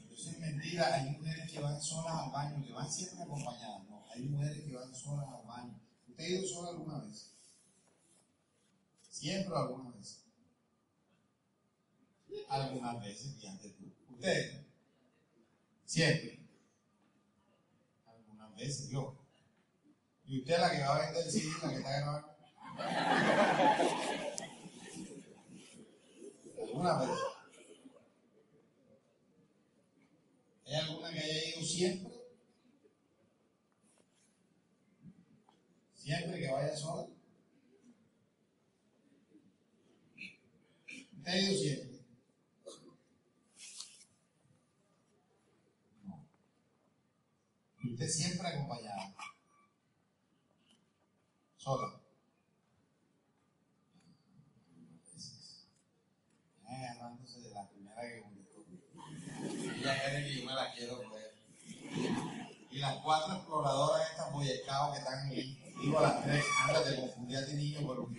Entonces 0.00 0.26
es 0.32 0.38
mentira, 0.38 0.94
hay 0.94 1.10
mujeres 1.10 1.50
que 1.50 1.60
van 1.60 1.80
solas 1.80 2.14
al 2.14 2.30
baño, 2.30 2.64
que 2.64 2.72
van 2.72 2.90
siempre 2.90 3.22
acompañadas, 3.22 3.84
no, 3.88 4.04
hay 4.10 4.22
mujeres 4.22 4.64
que 4.64 4.74
van 4.74 4.94
solas 4.94 5.26
al 5.28 5.46
baño. 5.46 5.80
¿Usted 6.08 6.24
ha 6.24 6.28
ido 6.28 6.46
solo 6.46 6.70
alguna 6.70 6.98
vez? 6.98 7.30
Siempre 9.10 9.54
o 9.54 9.56
alguna 9.56 9.90
vez. 9.90 10.20
Algunas 12.48 13.00
veces, 13.00 13.36
fíjate 13.36 13.70
tú. 13.70 13.92
¿Usted? 14.10 14.66
Siempre. 15.84 16.46
Algunas 18.06 18.54
veces, 18.56 18.90
yo. 18.90 19.16
¿Y 20.26 20.40
usted 20.40 20.58
la 20.58 20.70
que 20.70 20.80
va 20.80 20.96
a 20.96 21.06
vender 21.06 21.24
el 21.24 21.30
CD, 21.30 21.48
la 21.62 21.68
que 21.70 21.76
está 21.76 21.90
grabando? 21.90 22.34
Algunas 26.74 27.08
veces. 27.08 27.24
¿Hay 30.66 30.74
alguna 30.74 31.12
que 31.12 31.20
haya 31.20 31.48
ido 31.50 31.62
siempre? 31.62 32.14
Siempre 35.94 36.40
que 36.40 36.50
vaya 36.50 36.76
sola. 36.76 37.06
¿Te 41.22 41.30
ha 41.30 41.38
ido 41.38 41.58
siempre? 41.60 42.06
No. 46.02 46.26
Usted 47.84 48.08
siempre 48.08 48.48
acompañado. 48.48 49.14
Sola. 51.56 52.03
Primera 57.94 58.12
que 58.12 58.20
comunicó. 58.20 58.64
Ella 59.76 60.02
cree 60.04 60.24
que 60.24 60.40
yo 60.40 60.46
me 60.46 60.54
la 60.54 60.72
quiero 60.72 60.98
ver. 61.10 61.34
Y 62.70 62.78
las 62.78 62.96
cuatro 62.96 63.34
exploradoras 63.34 64.10
estas 64.10 64.32
boyecados 64.32 64.92
que 64.92 64.98
están 64.98 65.28
ahí 65.28 65.64
Digo 65.80 65.98
a 65.98 66.02
las 66.02 66.22
tres, 66.24 66.44
antes 66.66 66.86
de 66.86 66.96
confundir 67.00 67.36
a 67.36 67.46
ti 67.46 67.54
niño 67.54 67.86
por 67.86 68.00
un 68.00 68.16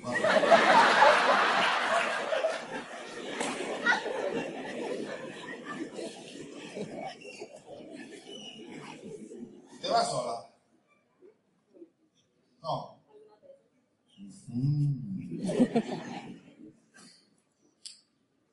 ¿Usted 9.73 9.91
va 9.91 10.05
sola? 10.05 10.49
No. 12.61 13.01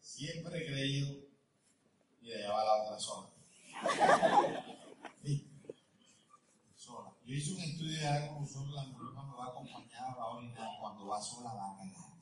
Siempre 0.01 0.59
he 0.59 0.67
creído, 0.67 1.12
allá 3.11 3.29
va 3.99 4.19
la 4.19 4.37
otra 4.37 4.51
sola. 4.51 4.63
Sola. 6.77 7.11
Yo 7.25 7.35
hice 7.35 7.53
un 7.53 7.61
estudio 7.61 7.99
de 8.01 8.09
algo 8.09 8.37
con 8.37 8.75
la 8.75 8.83
cuando 10.81 11.07
va 11.07 11.21
sola 11.21 11.53
va 11.55 11.73
a 11.73 11.77
cagar. 11.77 12.13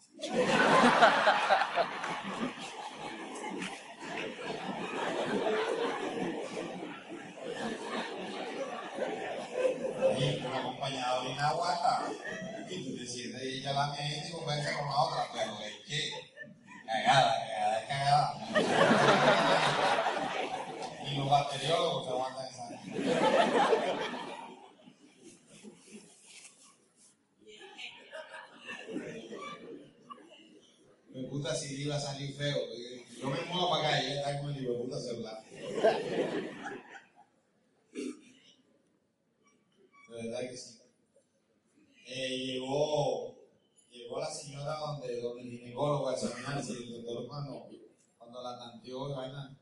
Y 10.18 10.46
una 10.46 10.59
acompañada 10.59 11.22
de 11.22 11.28
una 11.32 11.48
aguanta. 11.48 12.12
Y 12.68 12.84
tú 12.84 12.96
te 12.98 13.07
sientes 13.07 13.42
y 13.42 13.59
ella 13.59 13.72
la 13.72 13.86
mía 13.88 14.28
y 14.28 14.30
conversa 14.30 14.78
con 14.78 14.88
la 14.88 14.96
otra, 14.96 15.28
pero 15.32 15.59
es 15.61 15.76
que 15.86 16.11
cagada, 16.86 17.34
cagada 17.46 17.80
es 17.80 17.86
cagada. 17.88 18.28
Y 21.07 21.14
los 21.16 21.30
bacteriólogos 21.30 22.05
se 22.05 22.11
aguantan 22.11 22.46
esa. 22.46 22.68
puta 31.30 31.55
si 31.55 31.82
iba 31.82 31.96
a 31.96 32.00
salir 32.00 32.34
feo. 32.34 32.59
Yo 33.20 33.30
me 33.30 33.40
muevo 33.42 33.70
para 33.70 33.88
acá 33.88 34.02
y 34.02 34.07
ella 34.07 34.16
está 34.16 34.40
con 34.40 34.52
el 34.52 34.62
hijo 34.62 34.82
puta 34.82 35.00
celular. 35.00 35.44
De 40.09 40.16
verdad 40.16 40.40
que 40.40 40.57
sí. 40.57 40.78
Eh, 42.07 42.38
llegó, 42.38 43.36
llegó 43.90 44.18
la 44.18 44.30
señora 44.30 44.76
donde, 44.78 45.20
donde 45.20 45.42
el 45.42 45.50
ginecólogo 45.50 46.09
a 46.09 46.14
examinarse 46.14 46.72
y 46.72 46.82
el 46.82 47.05
doctor 47.05 47.28
cuando, 47.28 47.68
cuando 48.18 48.42
la 48.42 48.59
tanteó 48.59 49.11
y 49.11 49.14
vaina, 49.14 49.57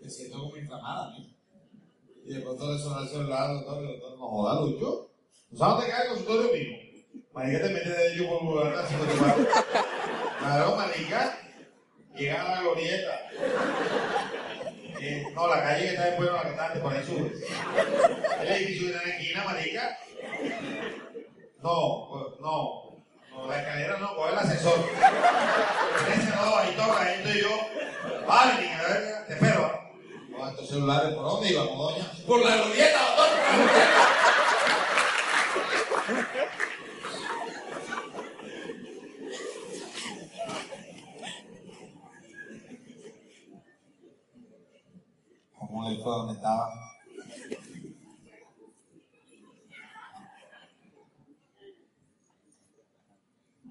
se 0.00 0.08
siento 0.08 0.38
como 0.38 0.56
inflamada, 0.56 1.10
¿no? 1.10 1.26
Y 2.24 2.34
de 2.34 2.40
pronto 2.40 2.72
le 2.72 2.78
sonó 2.78 3.00
el 3.00 3.08
celular 3.08 3.50
al 3.50 3.56
doctor 3.56 3.82
y 3.82 3.86
el 3.86 3.92
doctor, 3.98 4.18
no 4.18 4.28
joda, 4.28 4.60
Lucho. 4.60 5.10
¿Tú 5.50 5.56
sabes 5.56 5.74
dónde 5.74 5.90
cae 5.90 6.02
el 6.02 6.08
consultorio 6.10 6.52
mío? 6.52 6.82
Marica 7.34 7.62
te 7.62 7.68
metes 7.72 7.96
de 7.96 8.12
ellos 8.14 8.26
por 8.28 8.44
lugar, 8.44 8.74
así 8.74 8.94
que 8.94 9.04
te 9.04 9.20
va. 9.20 9.34
Claro, 10.42 10.74
marica, 10.74 11.38
llegan 12.16 12.46
a 12.46 12.50
la 12.50 12.60
glorieta. 12.62 13.20
Eh, 15.00 15.24
no, 15.34 15.46
la 15.46 15.62
calle 15.62 15.84
que 15.84 15.90
está 15.90 16.04
después 16.06 16.28
de 16.28 16.34
la 16.34 16.42
que 16.42 16.48
está 16.48 16.66
antes, 16.66 16.82
por 16.82 16.92
ahí 16.92 17.04
sube. 17.04 17.32
El 18.40 18.48
edificio 18.48 18.88
que 18.88 18.92
está 18.92 19.02
en 19.02 19.08
la 19.08 19.14
esquina, 19.14 19.44
marica. 19.44 19.98
No, 21.62 22.08
pues, 22.10 22.40
no. 22.40 22.82
No, 23.30 23.46
la 23.46 23.60
escalera 23.60 23.98
no, 23.98 24.16
coge 24.16 24.32
el 24.32 24.38
ascensor. 24.38 24.78
Ese 26.12 26.30
no, 26.30 26.56
ahí 26.56 26.74
toca, 26.76 27.00
ahí 27.00 27.14
estoy 27.18 27.40
yo. 27.40 28.26
Vale, 28.26 28.62
niña, 28.62 28.82
verga, 28.82 29.26
te 29.26 29.32
espero. 29.34 29.80
No, 30.28 30.48
estos 30.48 30.68
celulares, 30.68 31.14
¿por 31.14 31.24
dónde 31.24 31.50
iba, 31.50 31.62
doña? 31.62 32.12
Por 32.26 32.44
la 32.44 32.56
glorieta, 32.56 32.98
doctor, 32.98 33.28
por 33.28 33.58
la 33.58 33.72
glorieta. 33.72 34.12
¿Cómo 45.72 45.88
le 45.88 45.96
fue 46.02 46.12
donde 46.12 46.34
estaba? 46.34 46.68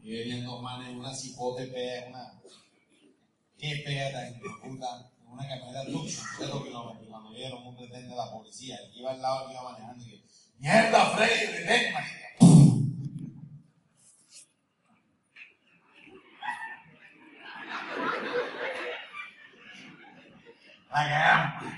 Y 0.02 0.42
dos 0.42 0.62
manes, 0.64 0.96
una 0.96 1.14
cipote 1.14 1.68
pega, 1.68 2.08
una. 2.08 2.42
¿Qué 3.56 3.84
pega 3.86 4.12
tan 4.12 4.40
puta? 4.40 5.12
Una 5.28 5.48
camioneta 5.48 5.86
Tucson, 5.86 6.26
cero 6.40 6.64
kilómetros. 6.64 7.08
Cuando 7.08 7.30
vieron 7.30 7.68
un 7.68 7.78
pretende 7.78 8.10
de 8.10 8.16
la 8.16 8.32
policía, 8.32 8.78
el 8.84 8.92
que 8.92 9.00
iba 9.00 9.12
al 9.12 9.22
lado, 9.22 9.42
el 9.42 9.48
que 9.50 9.54
iba 9.54 9.72
manejando, 9.72 10.04
y 10.04 10.10
que. 10.10 10.24
¡Mierda, 10.58 11.06
Freddy! 11.12 11.54
¡Detén! 11.54 11.94
La 20.90 21.08
cagamos. 21.08 21.71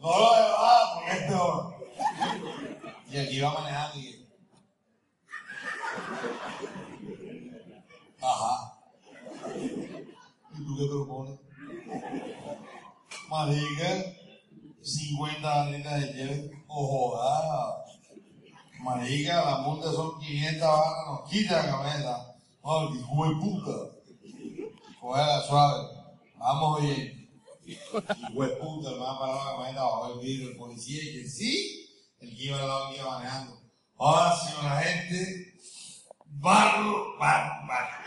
No 0.00 0.08
lo 0.08 0.30
llevaba 0.34 0.94
porque 0.94 1.12
esto. 1.18 1.74
Y 3.10 3.16
el 3.16 3.28
que 3.28 3.34
iba 3.34 3.52
manejando 3.52 3.98
y. 3.98 4.26
Ajá. 8.22 8.78
¿Y 10.54 10.64
tú 10.64 10.76
qué 10.78 10.86
propones? 10.86 11.38
Marica, 13.28 14.04
50 14.82 15.48
barritas 15.48 16.00
de 16.00 16.12
cheve. 16.12 16.50
Oh, 16.66 16.86
joda. 16.86 17.84
Marica, 18.80 19.44
la 19.44 19.58
multa 19.58 19.92
son 19.92 20.18
500 20.18 20.66
barras, 20.66 21.06
nos 21.06 21.30
quita 21.30 21.62
la 21.62 21.70
cabeza. 21.70 22.34
Ay, 22.64 22.98
hijo 22.98 23.28
de 23.28 23.36
puta. 23.36 24.00
Cógela 25.00 25.42
suave. 25.42 25.88
Vamos 26.38 26.82
bien. 26.82 27.19
Hijo 27.70 28.00
de 28.00 28.48
puta, 28.56 28.90
me 28.90 28.98
va 28.98 29.12
a 29.12 29.18
parar 29.20 29.36
la 29.36 29.44
camioneta 29.44 29.82
bajo 29.82 30.14
el 30.14 30.26
vidrio 30.26 30.50
el 30.50 30.56
policía 30.56 31.02
y 31.04 31.22
que 31.22 31.28
sí, 31.28 31.88
el 32.18 32.36
que 32.36 32.44
iba 32.44 32.58
al 32.58 32.66
lado 32.66 32.94
iba 32.94 33.10
manejando. 33.18 33.60
Ahora, 33.96 34.36
señora 34.36 34.80
gente, 34.80 35.54
barro, 36.26 37.16
barro, 37.18 37.66
barro. 37.68 38.00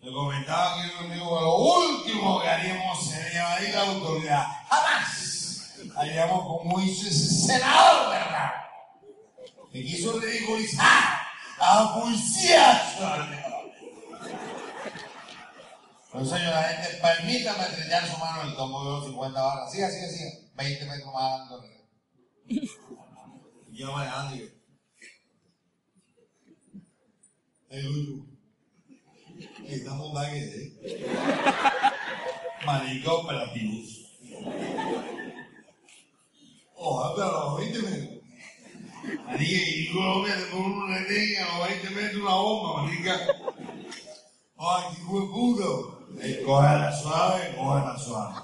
Le 0.00 0.12
comentaba 0.12 0.82
que 0.82 0.96
conmigo 0.96 1.38
que 1.38 1.44
lo 1.44 1.56
último 1.56 2.40
que 2.40 2.48
haríamos 2.48 3.06
sería 3.06 3.60
la 3.74 3.82
autoridad. 3.82 4.46
Jamás 4.70 5.92
haríamos 5.96 6.40
como 6.46 6.80
hizo 6.80 7.08
ese 7.08 7.46
senador, 7.46 8.10
¿verdad? 8.10 8.52
Que 9.70 9.84
quiso 9.84 10.18
ridiculizar 10.18 11.20
a 11.58 11.84
la 11.84 11.94
policía. 11.94 13.51
Entonces, 16.12 16.38
señora 16.38 16.62
gente, 16.64 17.00
permítame 17.00 17.62
estrellar 17.62 18.06
su 18.06 18.18
mano 18.18 18.42
en 18.42 18.48
el 18.48 18.54
tomo 18.54 18.84
de 18.84 18.90
los 18.90 19.04
50 19.06 19.42
barras. 19.42 19.72
Siga, 19.72 19.90
siga, 19.90 20.08
siga. 20.08 20.30
20 20.56 20.84
metros 20.84 21.14
más 21.14 21.40
adelante. 21.40 21.86
Y 23.70 23.78
yo 23.78 23.92
manejando 23.92 24.36
yo. 24.36 24.46
El 27.70 27.84
Lucho. 27.86 28.26
Que 29.66 29.74
estamos 29.74 30.12
dando 30.12 30.36
¿eh? 30.36 30.72
Marica 32.66 33.12
operativos. 33.12 34.12
Ojalá, 36.74 37.14
pero 37.14 37.26
a 37.26 37.44
los 37.44 37.58
20 37.58 37.78
metros. 37.78 38.22
Marica, 39.24 39.62
y 39.66 39.92
Colombia 39.94 40.36
te 40.36 40.44
pone 40.44 40.66
un 40.66 40.94
retén 40.94 41.42
a 41.42 41.58
los 41.58 41.68
20 41.68 41.90
metros 41.90 42.22
una 42.22 42.34
bomba, 42.34 42.82
marica. 42.82 43.18
Ay, 44.58 44.84
qué 44.94 45.02
de 45.02 45.26
puto. 45.26 46.01
Eh, 46.20 46.42
Cógela 46.44 46.92
suave, 46.92 47.54
cógela 47.56 47.98
suave. 47.98 48.40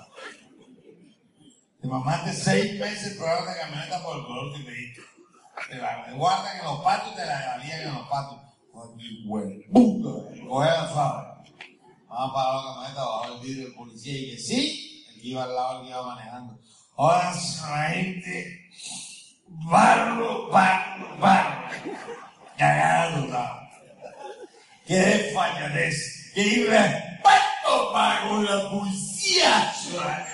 Te 1.80 1.86
mamaste 1.86 2.32
seis 2.32 2.78
meses 2.80 3.16
probando 3.16 3.46
la 3.46 3.56
camioneta 3.58 4.02
por 4.02 4.18
el 4.18 4.26
color 4.26 4.56
que 4.56 4.64
pediste. 4.64 5.02
Te 5.70 5.76
la 5.76 6.12
guardan 6.14 6.58
en 6.58 6.64
los 6.64 6.80
patios 6.80 7.12
y 7.12 7.16
te 7.16 7.26
la 7.26 7.56
valían 7.56 7.80
en 7.80 7.94
los 7.94 8.08
de 9.52 9.68
puta. 9.72 10.48
Cógela 10.48 10.88
suave. 10.88 11.26
Vamos 12.08 12.30
a 12.30 12.34
parar 12.34 12.54
la 12.54 12.72
camioneta 12.72 13.04
bajo 13.04 13.34
el 13.34 13.40
vidrio 13.40 13.64
del 13.64 13.74
policía 13.74 14.18
y 14.18 14.30
que 14.30 14.38
sí, 14.38 15.04
el 15.10 15.20
que 15.20 15.28
iba 15.28 15.44
al 15.44 15.54
lado, 15.54 15.80
el 15.80 15.82
que 15.84 15.90
iba 15.90 16.02
manejando. 16.06 16.58
Ahora, 16.96 17.32
la 17.32 17.88
gente, 17.90 18.70
barro, 19.46 20.48
barro, 20.50 21.18
barro. 21.18 21.68
Cagado, 22.56 23.24
está. 23.24 23.70
Qué 24.84 25.30
falladez, 25.34 26.32
qué 26.34 26.42
para 27.22 27.47
con 28.28 28.44
la 28.44 28.70
policía, 28.70 29.72
ciudadano. 29.72 30.26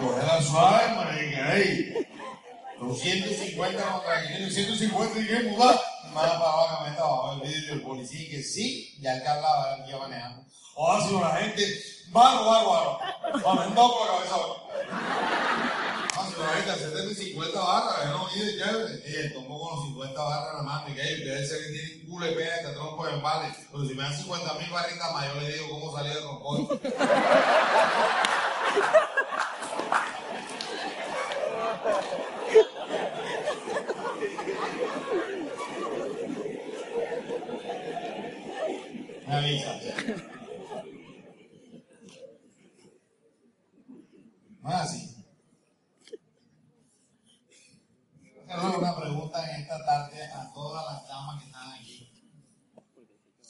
Cogela 0.00 0.40
suave, 0.40 0.94
marica, 0.94 1.56
ey. 1.56 2.06
250 2.78 3.82
contra 3.82 4.22
500, 4.22 4.54
150 4.54 5.18
y 5.18 5.26
qué 5.26 5.42
mudar. 5.50 5.80
Me 6.10 6.14
van 6.14 6.30
a 6.30 6.38
parar 6.38 6.54
la 6.62 6.76
camioneta 6.76 7.02
bajo 7.02 7.32
el 7.32 7.40
vidrio 7.48 7.82
policía 7.82 8.30
que 8.30 8.42
sí, 8.42 8.96
ya 9.00 9.20
que 9.20 9.28
hablaba 9.28 9.84
que 9.84 9.90
iba 9.90 9.98
manejando. 9.98 10.44
Si 11.08 11.14
la 11.20 11.30
gente, 11.36 11.82
no 12.14 13.88
por 13.90 14.06
cabeza. 14.06 14.36
Ah, 16.20 16.28
la 16.36 16.48
gente, 16.48 16.84
70 16.84 17.12
y 17.12 17.14
50 17.14 17.60
barras, 17.60 18.04
yo 18.04 18.10
no 18.10 18.28
mide 18.34 18.58
chévere. 18.58 19.02
Y 19.08 19.14
él 19.14 19.32
tomó 19.34 19.60
con 19.60 19.76
los 19.76 19.86
50 19.86 20.20
barras 20.20 20.64
mano 20.64 20.88
y 20.88 20.94
que 20.94 21.00
ustedes 21.00 21.48
se 21.48 21.58
que 21.58 21.70
tienen 21.70 22.06
culo 22.08 22.28
y 22.28 22.34
pena 22.34 22.56
este 22.56 22.72
tronco 22.72 23.06
de 23.06 23.20
vale. 23.20 23.54
Pero 23.70 23.84
si 23.86 23.94
me 23.94 24.02
dan 24.02 24.16
50 24.16 24.54
mil 24.54 24.70
barritas 24.70 25.12
más, 25.12 25.32
yo 25.32 25.40
le 25.40 25.52
digo 25.52 25.68
cómo 25.70 25.96
salir 25.96 26.12
del 26.14 26.24
roncón. 26.24 26.80
Me 39.28 39.34
avisa. 39.34 39.74
Es 44.64 44.74
así. 44.74 45.17
Quiero 48.48 48.62
hacer 48.62 48.78
una 48.78 48.96
pregunta 48.96 49.50
en 49.50 49.60
esta 49.60 49.84
tarde 49.84 50.24
a 50.24 50.50
todas 50.54 50.82
las 50.90 51.06
damas 51.06 51.38
que 51.38 51.46
están 51.46 51.72
aquí. 51.72 52.10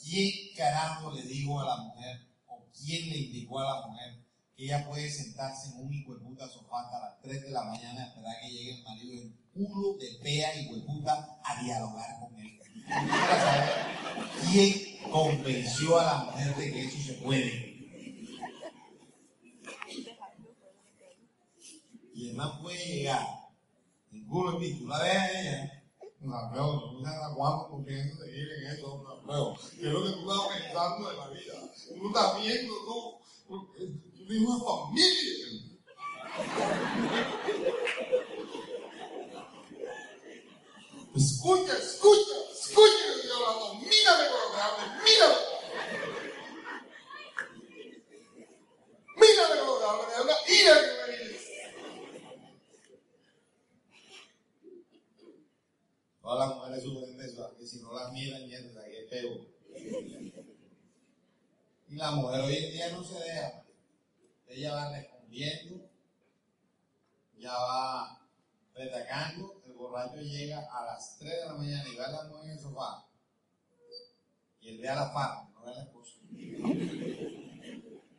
¿Quién 0.03 0.55
carajo 0.57 1.13
le 1.13 1.21
dijo 1.23 1.61
a 1.61 1.65
la 1.65 1.77
mujer 1.77 2.27
o 2.47 2.65
quién 2.77 3.09
le 3.09 3.17
indicó 3.17 3.59
a 3.59 3.79
la 3.79 3.87
mujer 3.87 4.19
ella 4.59 4.85
puede 4.85 5.09
sentarse 5.09 5.69
en 5.69 5.85
un 5.85 5.93
hijo 5.93 6.15
de 6.15 6.19
puta 6.19 6.45
sofá 6.49 6.81
hasta 6.81 6.99
las 6.99 7.21
3 7.21 7.43
de 7.43 7.51
la 7.51 7.63
mañana 7.63 8.03
a 8.03 8.07
esperar 8.07 8.35
que 8.41 8.49
llegue 8.49 8.75
el 8.75 8.83
marido 8.83 9.13
en 9.13 9.37
culo 9.53 9.97
de 9.97 10.07
pea 10.21 10.53
y 10.53 10.65
de 10.67 10.81
puta 10.81 11.39
a 11.45 11.63
dialogar 11.63 12.19
con 12.19 12.37
él. 12.37 12.59
Quién 14.51 14.99
convenció 15.09 15.97
a 15.97 16.03
la 16.03 16.23
mujer 16.25 16.57
de 16.57 16.73
que 16.73 16.85
eso 16.85 16.97
se 16.99 17.13
puede. 17.13 17.69
Y 22.13 22.29
el 22.31 22.35
man 22.35 22.61
puede 22.61 22.85
llegar 22.85 23.48
en 24.19 24.27
culo 24.27 24.59
de 24.59 24.73
tú 24.73 24.87
la 24.87 25.11
ella. 25.11 25.83
No, 26.21 26.35
se 27.01 27.07
aguanta 27.07 27.69
porque 27.69 28.03
no 28.03 28.17
te 28.19 28.31
quieren 28.31 28.67
eso, 28.67 29.01
no, 29.03 29.21
no. 29.25 29.55
¿Qué 29.79 29.87
es 29.87 29.93
lo 29.93 30.03
que 30.03 30.11
tú 30.11 30.31
estás 30.31 30.57
pensando 30.57 31.09
de 31.09 31.15
la 31.15 31.29
vida? 31.29 31.53
Tú 31.87 32.07
estás 32.07 32.41
viendo, 32.41 32.73
tú, 32.85 33.19
tú 33.47 33.73
tienes 34.27 34.49
una 34.49 34.59
familia. 34.59 35.69
Escucha, 41.15 41.77
escucha, 41.77 42.35
escucha 42.51 43.03
que 43.05 43.21
estoy 43.21 43.31
hablando. 43.31 43.75
Mírame 43.75 44.23
cuando 44.29 44.55
te 44.55 44.61
hable, 44.61 44.83
mírame. 45.05 45.39
Mírame 49.15 49.55
cuando 49.55 49.77
te 49.79 49.85
hable, 49.85 50.07
me 50.07 50.13
habla 50.15 50.35
ira 50.47 50.75
que 50.79 51.11
me 51.11 51.17
dices. 51.17 51.49
Todas 56.29 56.47
las 56.47 56.57
mujeres 56.57 56.83
sufren 56.83 57.17
de 57.17 57.25
eso, 57.25 57.55
que 57.57 57.65
si 57.65 57.81
no 57.81 57.91
las 57.91 58.13
miran, 58.13 58.45
mierda, 58.45 58.85
que 58.85 58.99
es 58.99 59.09
feo. 59.09 59.47
Y 61.87 61.95
la 61.95 62.11
mujer 62.11 62.41
hoy 62.41 62.55
en 62.55 62.71
día 62.71 62.91
no 62.91 63.03
se 63.03 63.15
deja. 63.15 63.63
Ella 64.45 64.75
va 64.75 64.91
respondiendo, 64.95 65.89
ya 67.35 67.51
va 67.51 68.21
retacando, 68.75 69.63
el 69.65 69.73
borracho 69.73 70.21
llega 70.21 70.59
a 70.71 70.85
las 70.85 71.17
3 71.17 71.31
de 71.31 71.45
la 71.47 71.53
mañana 71.55 71.89
y 71.91 71.95
va 71.95 72.05
a 72.05 72.11
la 72.11 72.23
mujer 72.25 72.45
en 72.45 72.51
el 72.51 72.59
sofá. 72.59 73.07
Y 74.61 74.69
él 74.69 74.77
ve 74.81 74.87
a 74.87 74.95
la 74.97 75.09
farra, 75.09 75.49
no 75.51 75.63
ve 75.63 75.71
a 75.71 75.73
la 75.73 75.81
esposa. 75.81 76.13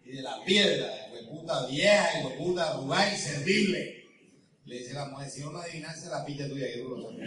Y 0.05 0.11
de 0.11 0.23
la 0.23 0.45
piedra, 0.45 1.11
de 1.11 1.23
puta 1.29 1.67
vieja, 1.67 2.29
de 2.29 2.37
puta 2.37 2.71
arrugada, 2.71 3.13
inservible. 3.13 4.00
Le 4.71 4.79
dice 4.79 4.95
la 4.95 5.07
mujer, 5.07 5.29
si 5.29 5.43
uno 5.43 5.59
adivinase 5.59 6.09
la 6.11 6.25
pilla 6.25 6.49
tuya, 6.49 6.67
lo 6.77 7.03
sabes. 7.03 7.19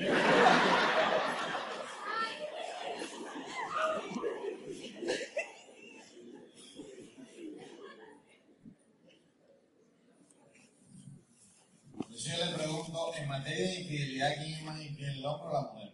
Entonces 11.98 12.38
yo 12.38 12.46
le 12.46 12.54
pregunto, 12.54 13.14
en 13.14 13.28
materia 13.28 13.68
de 13.68 13.82
infidelidad, 13.82 14.36
¿quién 14.38 14.54
es 14.54 14.64
más 14.64 14.82
infiel, 14.82 15.18
el 15.18 15.26
hombre 15.26 15.50
o 15.50 15.52
la 15.52 15.62
mujer? 15.74 15.94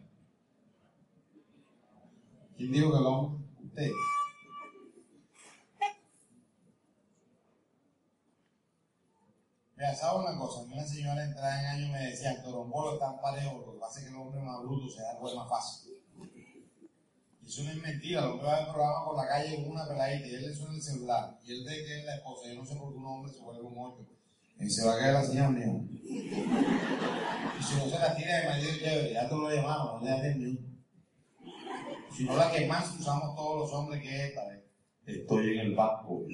¿Quién 2.58 2.72
dijo 2.72 2.92
que 2.92 2.98
el 3.00 3.06
hombre? 3.08 3.46
Usted. 3.66 3.92
Mira, 9.80 9.96
¿sabes 9.96 10.28
una 10.28 10.38
cosa? 10.38 10.60
A 10.60 10.66
mí 10.66 10.74
una 10.74 10.86
señora 10.86 11.24
entrada 11.24 11.58
en 11.58 11.66
años 11.68 11.90
me 11.92 12.10
decía, 12.10 12.34
el 12.34 12.44
torombolo 12.44 12.96
está 12.96 13.16
parejo, 13.22 13.64
lo 13.66 13.72
que 13.72 13.80
pasa 13.80 14.00
es 14.00 14.06
que 14.06 14.12
el 14.12 14.18
hombre 14.18 14.42
más 14.42 14.62
bruto 14.62 14.90
se 14.90 15.02
da 15.02 15.14
el 15.14 15.36
más 15.38 15.50
fácil. 15.50 15.94
Y 17.42 17.48
eso 17.48 17.64
no 17.64 17.72
es 17.72 17.78
mentira, 17.78 18.20
el 18.20 18.28
hombre 18.28 18.46
va 18.46 18.58
al 18.58 18.74
programa 18.74 19.06
por 19.06 19.16
la 19.16 19.30
calle 19.30 19.56
con 19.56 19.72
una 19.72 19.88
peladita 19.88 20.28
y 20.28 20.36
él 20.36 20.48
le 20.50 20.54
suena 20.54 20.76
el 20.76 20.82
celular. 20.82 21.40
Y 21.46 21.54
él 21.54 21.64
ve 21.66 21.86
que 21.86 22.00
es 22.00 22.06
la 22.06 22.16
esposa, 22.16 22.50
yo 22.50 22.56
no 22.56 22.66
sé 22.66 22.76
por 22.76 22.92
qué 22.92 22.98
un 22.98 23.06
hombre 23.06 23.32
se 23.32 23.40
vuelve 23.40 23.62
un 23.62 23.78
ocho. 23.78 24.06
Y 24.60 24.70
se 24.70 24.86
va 24.86 24.96
a 24.96 25.00
caer 25.00 25.14
la 25.14 25.24
señora 25.24 25.50
mía. 25.50 25.68
Y 26.04 27.64
si 27.64 27.76
no 27.78 27.86
se 27.86 28.00
la 28.00 28.14
tira 28.18 28.38
de 28.38 28.50
marido 28.50 28.72
chévere, 28.80 29.14
ya 29.14 29.30
te 29.30 29.36
lo 29.36 29.50
llamamos, 29.50 30.02
no 30.02 30.06
le 30.06 30.12
das. 30.12 30.36
Si 32.18 32.26
no 32.26 32.36
la 32.36 32.52
que 32.52 32.68
más 32.68 33.00
usamos 33.00 33.34
todos 33.34 33.60
los 33.62 33.72
hombres 33.72 34.02
que 34.02 34.10
es 34.10 34.30
esta 34.32 34.46
vez. 34.46 34.62
Estoy 35.06 35.54
en 35.54 35.60
el 35.60 35.74
banco. 35.74 36.26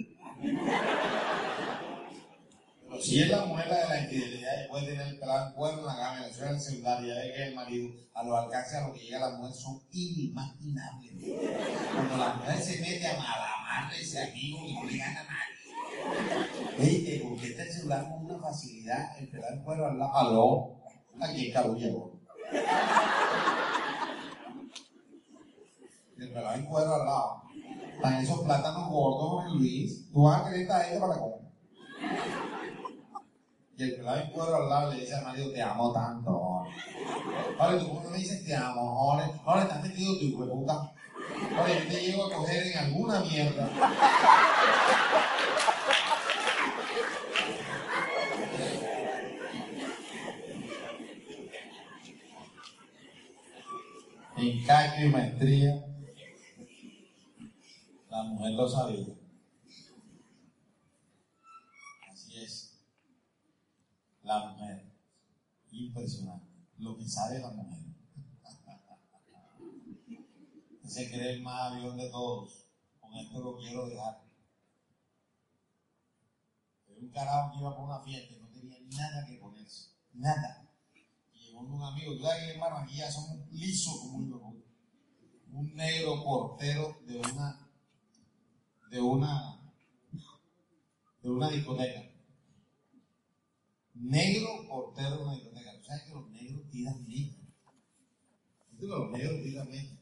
Si 3.01 3.21
es 3.21 3.29
la 3.29 3.45
mujer 3.45 3.67
la 3.67 3.77
de 3.77 3.89
la 3.89 4.01
infidelidad 4.01 4.63
y 4.63 4.67
puede 4.69 4.87
tener 4.87 5.07
el 5.07 5.19
pelado 5.19 5.47
en 5.47 5.53
cuerno 5.53 5.85
la 5.85 5.95
gama, 5.95 6.25
le 6.25 6.33
suena 6.33 6.51
el 6.51 6.59
celular 6.59 7.03
y 7.03 7.07
ya 7.07 7.15
ve 7.15 7.33
que 7.35 7.43
el 7.43 7.55
marido, 7.55 7.89
a 8.13 8.23
los 8.23 8.39
alcances 8.39 8.75
a 8.75 8.87
lo 8.87 8.93
que 8.93 8.99
llega 8.99 9.19
la 9.19 9.37
mujer 9.37 9.53
son 9.53 9.81
inimaginables. 9.91 11.13
Cuando 11.93 12.17
la 12.17 12.33
mujer 12.33 12.61
se 12.61 12.81
mete 12.81 13.07
a 13.07 13.17
malamarle 13.17 14.01
ese 14.01 14.23
amigo 14.23 14.59
y 14.65 14.73
no 14.73 14.83
le 14.85 14.97
gana 14.97 15.21
a 15.21 15.23
nadie. 15.23 15.55
Ey, 16.79 17.19
porque 17.19 17.47
está 17.47 17.63
el 17.63 17.71
celular 17.71 18.09
con 18.09 18.25
una 18.25 18.39
facilidad, 18.39 19.17
el 19.19 19.27
pelado 19.29 19.53
en 19.53 19.63
cuerno 19.63 19.85
al 19.85 19.99
lado, 19.99 20.15
aló, 20.15 20.75
aquí 21.21 21.47
en 21.47 21.53
Carulla, 21.53 21.87
el 26.17 26.31
pelado 26.31 26.55
en 26.55 26.65
cuero 26.65 26.95
al 26.95 27.05
lado. 27.05 27.41
Están 27.95 28.15
esos 28.15 28.41
plátanos 28.41 28.89
gordos, 28.89 29.53
Luis. 29.53 30.11
Tú 30.11 30.23
vas 30.23 30.41
a 30.41 30.49
creer 30.49 30.71
a 30.71 30.89
ella 30.89 30.99
para 30.99 31.19
comer. 31.19 31.44
Y 33.77 33.83
el 33.83 33.95
pelado 33.97 34.21
en 34.21 34.29
cuero 34.31 34.73
al 34.73 34.89
le 34.89 35.01
dice 35.01 35.15
al 35.15 35.25
marido, 35.25 35.51
te 35.51 35.61
amo 35.61 35.91
tanto, 35.91 36.31
Jorge. 36.31 36.71
Vale, 37.57 37.79
tú 37.79 37.99
no 38.01 38.09
me 38.09 38.17
dices 38.17 38.45
te 38.45 38.55
amo, 38.55 38.95
Jorge. 38.95 39.31
Jorge, 39.43 39.65
te 39.65 39.73
has 39.73 39.83
metido 39.83 40.17
tu 40.17 40.23
hijo 40.23 40.49
puta. 40.49 40.93
Jorge, 41.57 41.83
yo 41.83 41.89
te 41.89 42.01
llego 42.01 42.25
a 42.25 42.31
coger 42.31 42.67
en 42.67 42.77
alguna 42.77 43.19
mierda. 43.19 43.69
En 54.37 54.65
cacho 54.65 55.01
y 55.01 55.09
maestría, 55.09 55.85
la 58.09 58.23
mujer 58.23 58.51
lo 58.53 58.69
sabía. 58.69 59.24
La 64.25 64.43
mujer. 64.43 64.91
Impresionante. 65.69 66.47
Lo 66.79 66.97
que 66.97 67.07
sabe 67.07 67.39
la 67.39 67.51
mujer. 67.51 67.77
Se 70.83 71.11
cree 71.11 71.33
el 71.33 71.43
más 71.43 71.71
avión 71.71 71.95
de 71.95 72.09
todos. 72.09 72.65
Con 72.99 73.13
esto 73.13 73.39
lo 73.39 73.55
quiero 73.57 73.87
dejar. 73.87 74.23
Hay 76.89 76.97
un 77.03 77.09
carajo 77.11 77.51
que 77.51 77.59
iba 77.59 77.75
por 77.75 77.85
una 77.85 77.99
fiesta 77.99 78.33
y 78.33 78.39
no 78.39 78.47
tenía 78.49 78.79
nada 78.97 79.27
que 79.27 79.37
ponerse. 79.37 79.91
Nada. 80.13 80.71
Y 81.31 81.39
llegó 81.39 81.59
un 81.59 81.83
amigo. 81.83 82.17
Tú 82.17 82.23
sabes 82.23 82.45
que 82.45 82.53
en 82.53 82.59
Barranquilla 82.59 83.11
somos 83.11 83.47
lisos 83.51 83.99
como 83.99 84.17
un. 84.17 84.65
Un 85.51 85.73
negro 85.73 86.21
portero 86.21 86.97
de 87.05 87.17
una 87.17 87.69
de 88.89 88.99
una 88.99 89.61
de 91.21 91.29
una 91.29 91.49
discoteca. 91.49 92.14
Negro 93.95 94.65
una 95.21 95.33
discoteca. 95.35 95.71
¿Tú 95.77 95.83
sabes 95.85 96.03
que 96.03 96.13
los 96.13 96.29
negros 96.29 96.69
tiran 96.69 97.05
que 98.79 98.85
los 98.87 99.11
negros 99.11 99.41
tiran 99.43 99.69
mecha? 99.69 99.95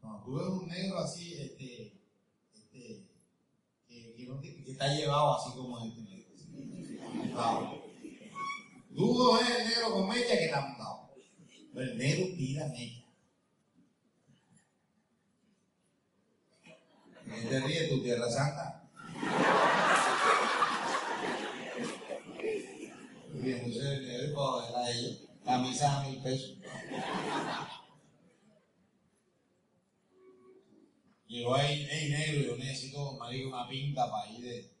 Cuando 0.00 0.24
tú 0.24 0.34
ves 0.36 0.46
un 0.48 0.68
negro 0.68 0.98
así, 0.98 1.34
este, 1.34 2.00
este, 2.54 3.06
que, 3.86 4.14
que, 4.16 4.24
no 4.26 4.40
te- 4.40 4.62
que 4.64 4.72
está 4.72 4.88
llevado 4.94 5.34
así 5.36 5.50
como 5.56 5.84
este 5.84 6.00
negro. 6.02 6.28
Tú 8.96 9.32
ves 9.36 9.50
el 9.60 9.68
negro 9.68 9.92
con 9.92 10.08
mecha 10.08 10.38
que 10.38 10.44
está 10.46 10.60
montado. 10.62 11.10
Pero 11.74 11.92
el 11.92 11.98
negro 11.98 12.26
tira 12.36 12.66
mecha. 12.68 13.04
¿Qué 17.26 17.42
te 17.42 17.60
ríes 17.60 17.90
tu 17.90 18.02
tierra 18.02 18.30
santa? 18.30 18.88
Y 23.40 23.52
entonces 23.52 24.00
ver 24.00 24.34
a 24.76 24.90
ella, 24.90 25.16
camisa 25.44 26.00
a 26.00 26.08
mil 26.08 26.22
pesos. 26.22 26.58
Llegó 31.28 31.54
ahí, 31.54 31.86
hey 31.90 32.08
negro, 32.10 32.40
yo 32.40 32.56
necesito, 32.56 33.12
marico, 33.18 33.48
una 33.48 33.68
pinta 33.68 34.10
para 34.10 34.30
ir 34.32 34.42
de, 34.42 34.72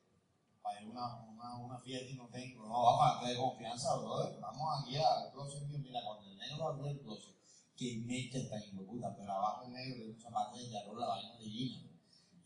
para 0.62 0.80
ir 0.80 0.88
una, 0.88 1.22
una, 1.28 1.56
una 1.58 1.78
fiesta 1.78 2.10
y 2.10 2.16
no 2.16 2.26
tengo. 2.28 2.66
No, 2.66 2.82
vamos 2.82 3.22
a 3.22 3.28
de 3.28 3.36
confianza, 3.36 3.96
brother. 3.96 4.40
Vamos 4.40 4.80
aquí 4.80 4.96
al 4.96 5.30
closet 5.32 5.62
mío. 5.68 5.78
Mira, 5.78 6.00
cuando 6.04 6.30
el 6.30 6.38
negro 6.38 6.68
abrió 6.68 6.86
el 6.86 7.00
closet, 7.00 7.34
que 7.76 8.02
mecha 8.06 8.38
está 8.38 8.56
puta, 8.86 9.14
pero 9.14 9.32
abajo 9.32 9.66
el 9.66 9.72
negro 9.72 10.04
de 10.04 10.10
un 10.10 10.20
zapato 10.20 10.56
de 10.56 10.68
yarol, 10.70 10.98
la 10.98 11.06
vaina 11.06 11.36
de 11.38 11.44
Gina. 11.44 11.90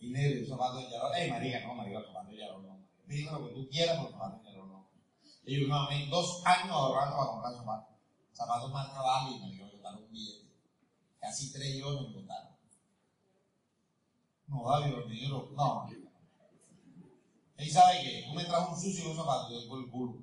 Y 0.01 0.11
negro, 0.11 0.41
un 0.41 0.49
zapato 0.49 0.79
de 0.79 0.91
yarol. 0.91 1.15
Ey, 1.15 1.31
marica, 1.31 1.61
no, 1.61 1.75
marica, 1.75 1.99
el 2.01 2.07
zapato 2.07 2.31
de 2.31 2.37
yarol 2.39 2.67
no. 2.67 2.89
Dime 3.07 3.31
lo 3.31 3.49
que 3.49 3.55
tú 3.55 3.69
quieras, 3.71 4.05
el 4.05 4.13
zapato 4.13 4.43
de 4.43 4.51
yarol 4.51 4.69
no. 4.69 4.82
Y 5.45 5.61
yo, 5.61 5.69
me 5.69 6.07
dos 6.07 6.43
años 6.45 6.71
ahorrando 6.71 7.17
para 7.17 7.31
comprar 7.31 7.55
zapatos. 7.55 7.97
Zapatos 8.33 8.73
marca 8.73 9.01
Bali, 9.01 9.41
me 9.41 9.53
dio 9.53 9.67
botaron 9.71 10.05
un 10.05 10.13
billete. 10.13 10.49
Casi 11.21 11.53
tres 11.53 11.77
euros 11.77 12.09
me 12.09 12.23
botaron. 12.23 12.53
No, 14.47 14.71
David, 14.71 14.95
el 14.95 15.09
negro, 15.09 15.51
no. 15.57 15.89
¿Y 17.59 17.71
sabe 17.71 18.01
qué? 18.03 18.25
Tú 18.27 18.35
me 18.35 18.45
traes 18.45 18.69
un 18.69 18.81
sucio 18.81 19.05
y 19.05 19.09
un 19.09 19.17
zapato 19.17 19.53
y 19.53 19.63
el 19.63 19.69
culo. 19.91 20.19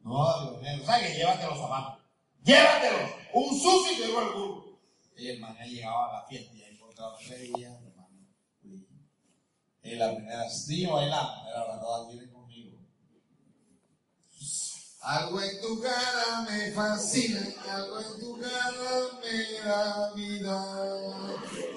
No, 0.00 0.42
Dios 0.42 0.62
mío. 0.62 0.84
¿Sabes 0.84 1.08
qué? 1.08 1.18
Llévate 1.18 1.46
los 1.46 1.58
zapatos. 1.58 2.02
Llévatelos. 2.44 3.10
Un 3.34 3.48
sucio 3.58 3.92
y 3.92 3.96
te 3.96 4.04
el 4.04 4.32
culo. 4.32 4.78
Y 5.16 5.28
el 5.28 5.40
man 5.40 5.56
llegaba 5.64 6.10
a 6.10 6.20
la 6.20 6.26
fiesta 6.26 6.54
y 6.54 6.62
ahí 6.62 6.74
encontraba 6.74 7.12
la 7.12 7.18
feria, 7.18 7.78
hermano. 7.78 8.08
Y 9.84 9.94
la 9.96 10.14
primera, 10.14 10.48
sí, 10.50 10.86
bailando. 10.86 11.48
Era 11.48 11.66
la 11.66 12.08
vienen 12.08 12.30
conmigo. 12.30 12.31
Algo 15.02 15.42
en 15.42 15.60
tu 15.60 15.80
cara 15.80 16.46
me 16.48 16.70
fascina, 16.70 17.40
algo 17.68 17.98
en 17.98 18.20
tu 18.20 18.38
cara 18.38 19.18
me 19.20 19.58
da 19.68 20.12
vida. 20.14 20.64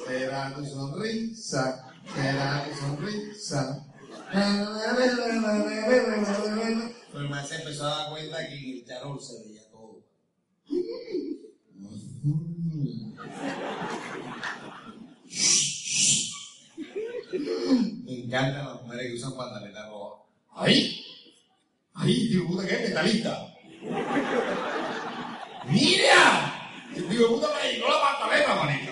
Será 0.05 0.53
tu 0.53 0.63
sonrisa, 0.63 1.91
será 2.13 2.67
tu 2.69 2.75
sonrisa. 2.79 3.83
Pero 4.31 4.79
el 7.25 7.47
se 7.47 7.55
empezó 7.55 7.85
a 7.85 7.97
dar 7.97 8.09
cuenta 8.11 8.47
que 8.47 8.55
en 8.57 8.77
el 8.77 8.85
charol 8.85 9.19
se 9.19 9.39
veía 9.39 9.71
todo. 9.71 10.03
Me 18.03 18.13
encantan 18.23 18.65
las 18.65 18.83
mujeres 18.83 19.07
que 19.07 19.13
usan 19.15 19.35
pantaletas 19.35 19.89
rojas. 19.89 20.27
¡Ahí! 20.51 21.14
¡Ahí! 21.95 22.27
Digo, 22.27 22.47
puta, 22.47 22.67
¿qué 22.67 22.75
es 22.75 22.89
metalista? 22.89 23.55
¡Mira! 25.65 26.69
Digo, 26.93 27.27
puta, 27.29 27.47
me 27.61 27.71
llegó 27.73 27.87
la 27.89 28.01
pantaleta, 28.01 28.55
manito. 28.55 28.91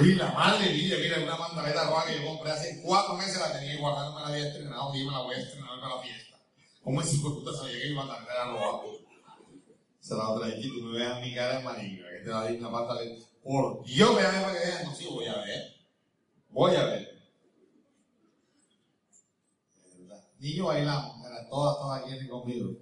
Y 0.00 0.14
la 0.14 0.32
madre 0.32 0.72
mía, 0.72 0.96
mira, 0.98 1.18
una 1.22 1.36
pantaleta 1.36 1.84
roja 1.84 2.06
que 2.06 2.18
yo 2.18 2.26
compré 2.26 2.52
hace 2.52 2.80
cuatro 2.82 3.14
meses, 3.14 3.38
la 3.38 3.52
tenía 3.52 3.78
guardada, 3.78 4.08
no 4.08 4.14
me 4.14 4.20
la 4.22 4.28
había 4.28 4.48
estrenado, 4.48 4.94
y 4.94 5.04
me 5.04 5.12
la 5.12 5.18
voy 5.18 5.34
a 5.34 5.38
estrenar 5.38 5.80
para 5.80 5.96
la 5.96 6.02
fiesta. 6.02 6.38
¿Cómo 6.82 7.00
es 7.00 7.14
hijo 7.14 7.28
de 7.30 7.34
puta 7.36 7.52
sabía 7.52 7.78
que 7.78 7.90
mi 7.90 7.96
pantaleta 7.96 8.32
era 8.32 8.52
roja? 8.52 8.86
Se 10.00 10.14
la 10.14 10.28
otra 10.30 10.48
vez, 10.48 10.60
tú 10.60 10.82
me 10.84 10.98
ves 10.98 11.08
a 11.08 11.20
mi 11.20 11.34
cara 11.34 11.60
marica, 11.60 12.04
que 12.10 12.24
te 12.24 12.30
va 12.30 12.48
a 12.48 12.52
una 12.52 12.70
pantaleta. 12.70 13.26
Por 13.44 13.84
Dios, 13.84 14.14
me 14.14 14.22
para 14.22 14.52
que 14.52 14.58
veas, 14.66 14.84
no, 14.84 14.94
sí, 14.94 15.06
voy 15.10 15.26
a 15.26 15.36
ver. 15.36 15.74
Voy 16.50 16.76
a 16.76 16.84
ver. 16.84 17.12
Niños 20.38 20.66
bailamos, 20.66 21.21
era 21.32 21.48
todas, 21.48 21.78
todas 21.78 22.02
quieren 22.04 22.28
conmigo. 22.28 22.76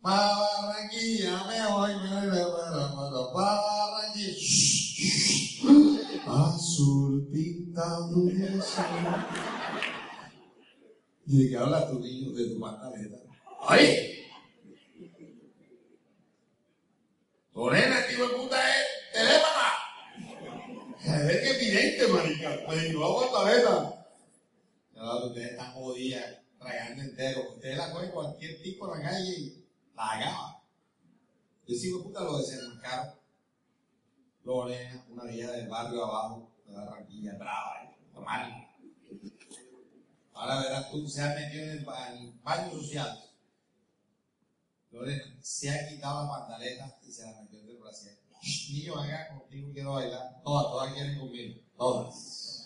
Barranquilla 0.00 1.44
me 1.44 1.66
voy, 1.66 1.94
me 1.96 2.28
voy, 2.30 3.32
Barranquilla. 3.34 4.58
Azul 6.26 7.28
pintado 7.32 8.24
de. 8.24 8.62
¿Y 11.26 11.42
de 11.42 11.50
qué 11.50 11.56
hablas 11.56 11.90
tú, 11.90 11.98
niño? 12.00 12.32
De 12.32 12.48
tu 12.48 12.60
pantaleta. 12.60 13.16
¡Ay! 13.66 14.14
Lorena, 17.54 18.06
tío 18.06 18.28
de 18.28 18.34
puta 18.34 18.56
es 18.56 18.86
teléfono. 19.12 19.58
A 21.06 21.18
ver 21.18 21.42
qué 21.42 21.50
evidente, 21.50 22.08
marica. 22.08 22.60
Pues 22.66 22.92
yo 22.92 23.04
hago 23.04 23.30
pantaleta. 23.32 23.98
Claro, 24.98 25.26
ustedes 25.26 25.52
están 25.52 25.72
jodidas, 25.74 26.37
tragando 26.58 27.02
entero. 27.02 27.54
Ustedes 27.54 27.76
la 27.76 27.92
cogen 27.92 28.10
cualquier 28.10 28.62
tipo 28.62 28.86
en 28.86 29.00
la 29.00 29.10
calle 29.10 29.38
y 29.38 29.66
la 29.94 30.12
acaba. 30.12 30.62
Yo 31.66 31.74
sigo 31.74 32.02
puta 32.02 32.24
lo 32.24 32.38
desenmascaro. 32.38 33.18
Lorena, 34.44 35.04
una 35.10 35.24
vieja 35.24 35.52
del 35.52 35.68
barrio 35.68 36.04
abajo, 36.04 36.50
de 36.64 36.74
Barranquilla, 36.74 37.34
brava, 37.34 37.82
eh. 37.84 37.88
Ahora 40.32 40.60
verás 40.60 40.90
tú, 40.90 41.06
se 41.06 41.20
ha 41.20 41.34
metido 41.34 41.64
en 41.64 41.70
el, 41.70 41.84
baño 42.42 42.70
social. 42.70 43.18
Lorena 44.90 45.24
se 45.42 45.70
ha 45.70 45.88
quitado 45.88 46.24
la 46.24 46.30
pantaleta 46.30 46.98
y 47.06 47.12
se 47.12 47.26
la 47.26 47.42
metió 47.42 47.60
en 47.60 47.68
el 47.68 47.76
brasier. 47.76 48.18
Niño, 48.70 48.98
acá 48.98 49.28
contigo 49.36 49.70
quiero 49.72 49.92
bailar. 49.94 50.40
Todas, 50.42 50.66
todas 50.66 50.94
quieren 50.94 51.18
conmigo. 51.18 51.60
Todas. 51.76 52.57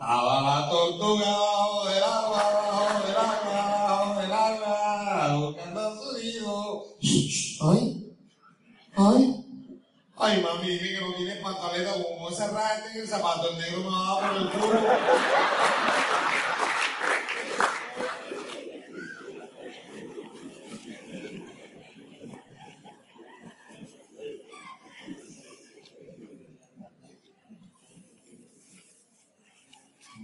Estaba 0.00 0.40
la 0.42 0.70
tortuga 0.70 1.26
bajo 1.26 1.88
del 1.88 2.02
agua, 2.04 2.42
bajo 2.70 3.04
del 3.04 3.16
agua, 3.16 3.88
bajo 3.88 4.20
del 4.20 4.32
agua, 4.32 5.36
buscando 5.36 5.96
su 6.00 6.18
hijo. 6.20 6.86
Ay, 7.62 8.14
ay. 8.96 9.44
Ay, 10.16 10.40
mami, 10.40 10.68
dime 10.68 10.88
que 10.88 11.00
no 11.00 11.14
tiene 11.14 11.34
pantaleta 11.42 11.92
como 11.94 12.28
esa 12.30 12.46
raya 12.46 12.92
en 12.94 13.00
el 13.00 13.08
zapato, 13.08 13.50
el 13.50 13.58
negro 13.58 13.78
me 13.80 13.90
va 13.90 14.20
por 14.20 14.36
el 14.36 14.50
culo. 14.50 14.80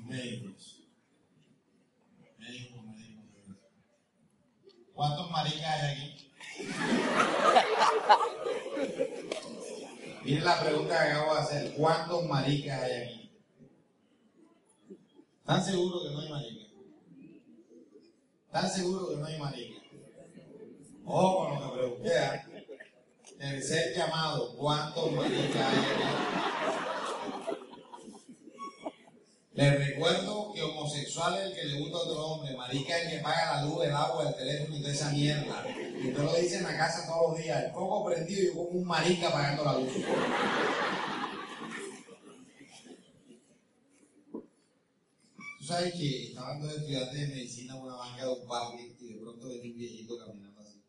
Médicos. 0.06 0.82
Médicos, 2.38 2.84
médicos, 2.84 3.24
médicos. 3.32 3.56
¿Cuántos 4.92 5.23
maricas 5.34 5.82
hay 5.82 5.92
aquí? 5.92 6.30
Miren 10.24 10.44
la 10.44 10.60
pregunta 10.60 11.04
que 11.04 11.10
acabo 11.10 11.34
de 11.34 11.40
hacer. 11.40 11.74
¿Cuántos 11.74 12.24
maricas 12.24 12.82
hay 12.82 12.92
aquí? 13.02 13.30
¿Están 15.40 15.64
seguros 15.64 16.02
que 16.04 16.10
no 16.14 16.20
hay 16.20 16.28
maricas? 16.30 16.68
¿Están 18.46 18.70
seguros 18.70 19.10
que 19.10 19.16
no 19.16 19.26
hay 19.26 19.38
maricas? 19.38 19.82
Ojo 21.04 21.38
con 21.38 21.60
lo 21.60 21.60
que 21.60 21.68
pregunté. 21.78 22.12
Tercer 23.38 23.94
llamado. 23.96 24.54
¿Cuántos 24.56 25.12
maricas 25.12 25.56
hay 25.56 25.78
aquí? 25.78 26.04
Les 29.54 29.78
recuerdo 29.78 30.52
que 30.52 30.62
homosexual 30.62 31.38
es 31.38 31.46
el 31.46 31.54
que 31.54 31.64
le 31.66 31.78
gusta 31.78 31.98
a 31.98 32.00
otro 32.00 32.26
hombre, 32.26 32.56
marica 32.56 32.98
es 32.98 33.04
el 33.04 33.10
que 33.12 33.22
paga 33.22 33.54
la 33.54 33.64
luz, 33.64 33.84
el 33.84 33.92
agua, 33.92 34.28
el 34.28 34.34
teléfono 34.34 34.76
y 34.76 34.80
toda 34.80 34.92
esa 34.92 35.10
mierda. 35.12 35.64
Y 36.02 36.08
usted 36.08 36.24
lo 36.24 36.34
dice 36.34 36.56
en 36.56 36.64
la 36.64 36.76
casa 36.76 37.06
todos 37.06 37.30
los 37.30 37.38
días, 37.40 37.64
el 37.64 37.70
coco 37.70 38.04
prendido 38.04 38.42
y 38.42 38.46
yo 38.46 38.54
como 38.54 38.70
un 38.70 38.84
marica 38.84 39.30
pagando 39.30 39.64
la 39.64 39.78
luz. 39.78 39.92
Tú 45.58 45.64
sabes 45.64 45.94
que 45.94 46.24
estaban 46.24 46.60
dos 46.60 46.74
estudiantes 46.74 47.20
de 47.20 47.26
medicina 47.28 47.76
en 47.76 47.82
una 47.82 47.94
banca 47.94 48.24
de 48.24 48.32
un 48.32 48.48
parque 48.48 48.96
y 49.00 49.06
de 49.06 49.20
pronto 49.20 49.48
venía 49.48 49.70
un 49.70 49.78
viejito 49.78 50.18
caminando 50.18 50.60
así. 50.62 50.82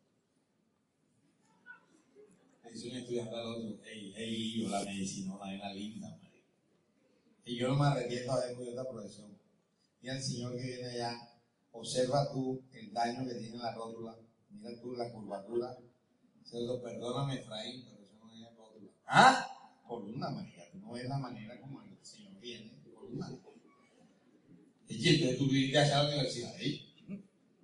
Le 2.64 2.72
dice 2.72 2.88
un 2.88 2.96
estudiante 2.96 3.34
al 3.36 3.46
otro, 3.46 3.78
ey, 3.84 4.12
ey, 4.16 4.60
yo 4.60 4.68
la 4.68 4.82
medicina, 4.82 5.36
una 5.36 5.44
vaina 5.44 5.72
linda, 5.72 6.08
man. 6.08 6.25
Y 7.46 7.56
yo 7.56 7.68
no 7.68 7.76
me 7.76 7.86
arrepiento 7.86 8.34
de 8.34 8.42
haber 8.42 8.56
cogido 8.56 8.70
esta 8.72 8.90
profesión. 8.90 9.38
Mira 10.02 10.16
el 10.16 10.22
Señor 10.22 10.56
que 10.56 10.62
viene 10.62 10.88
allá, 10.88 11.16
observa 11.70 12.28
tú 12.32 12.60
el 12.72 12.92
daño 12.92 13.24
que 13.24 13.34
tiene 13.36 13.56
la 13.56 13.72
rótula, 13.72 14.16
mira 14.50 14.70
tú 14.80 14.94
la 14.94 15.12
curvatura. 15.12 15.76
Se 16.42 16.60
lo 16.60 16.82
perdóname, 16.82 17.36
Efraín, 17.36 17.84
pero 17.84 18.02
eso 18.02 18.14
no 18.18 18.32
es 18.32 18.56
rótula. 18.56 18.90
¿Ah? 19.06 19.46
Columna, 19.86 20.30
María, 20.30 20.68
tú 20.72 20.78
no 20.80 20.92
ves 20.92 21.08
la 21.08 21.18
manera 21.18 21.60
como 21.60 21.82
el 21.82 21.96
Señor 22.02 22.36
viene, 22.40 22.82
columna. 22.92 23.30
Es 24.88 25.02
que 25.02 25.34
tú 25.38 25.46
viniste 25.46 25.78
allá 25.78 26.00
a 26.00 26.02
la 26.02 26.08
universidad 26.08 26.52
ahí. 26.56 26.94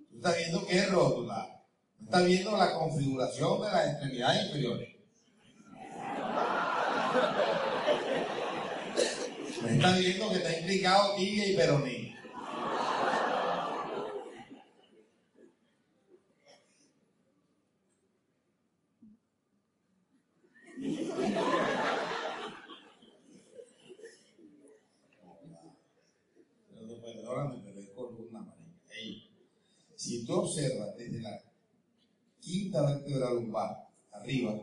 Tú 0.09 0.15
estás 0.15 0.37
viendo 0.37 0.65
qué 0.65 0.77
es 0.77 0.91
rótula. 0.91 1.61
Tú 1.97 2.05
estás 2.05 2.25
viendo 2.25 2.55
la 2.55 2.73
configuración 2.73 3.61
de 3.61 3.67
las 3.67 3.89
extremidades 3.89 4.45
inferiores. 4.45 4.95
Está 9.69 9.97
viendo 9.97 10.29
que 10.29 10.35
está 10.35 10.59
implicado 10.59 11.15
tibia 11.15 11.47
y 11.47 11.55
peroné. 11.55 12.15
Pero 26.69 27.01
perdóname, 27.01 27.61
pero 27.63 27.79
es 27.79 27.89
columna, 27.91 28.41
marica. 28.41 29.23
Si 29.95 30.25
tú 30.25 30.33
observas 30.33 30.95
desde 30.97 31.21
la 31.21 31.41
quinta 32.41 32.81
vértebra 32.81 33.31
lumbar 33.31 33.87
arriba, 34.11 34.53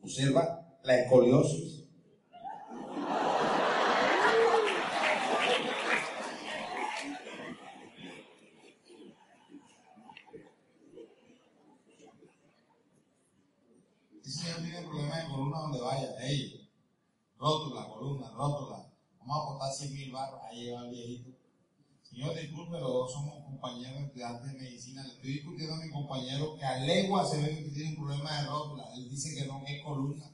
observa 0.00 0.78
la 0.82 1.00
escoliosis 1.02 1.78
Ese 14.28 14.40
señor 14.40 14.60
tiene 14.60 14.82
problemas 14.82 15.22
de 15.22 15.30
columna 15.30 15.58
donde 15.58 15.80
vaya. 15.80 16.14
Ey, 16.20 16.68
rótula, 17.38 17.88
columna, 17.88 18.30
rótula. 18.32 18.92
Vamos 19.20 19.36
a 19.36 19.42
apostar 19.42 19.72
100 19.72 19.94
mil 19.94 20.12
barras. 20.12 20.42
Ahí 20.44 20.64
lleva 20.64 20.84
el 20.84 20.90
viejito. 20.90 21.30
Señor, 22.02 22.34
disculpe, 22.38 22.78
los 22.78 22.92
dos 22.92 23.12
somos 23.12 23.42
compañeros 23.44 24.02
estudiantes 24.02 24.52
de 24.52 24.58
medicina. 24.58 25.02
Le 25.02 25.14
estoy 25.14 25.32
discutiendo 25.32 25.74
a 25.76 25.78
mi 25.78 25.90
compañero 25.90 26.56
que 26.58 26.64
a 26.64 26.78
legua 26.80 27.24
se 27.26 27.40
ve 27.40 27.64
que 27.64 27.70
tiene 27.70 27.90
un 27.90 28.04
problema 28.04 28.38
de 28.38 28.48
rótula. 28.48 28.84
Él 28.94 29.08
dice 29.08 29.34
que 29.34 29.46
no, 29.46 29.64
que 29.64 29.78
es 29.78 29.82
columna. 29.82 30.30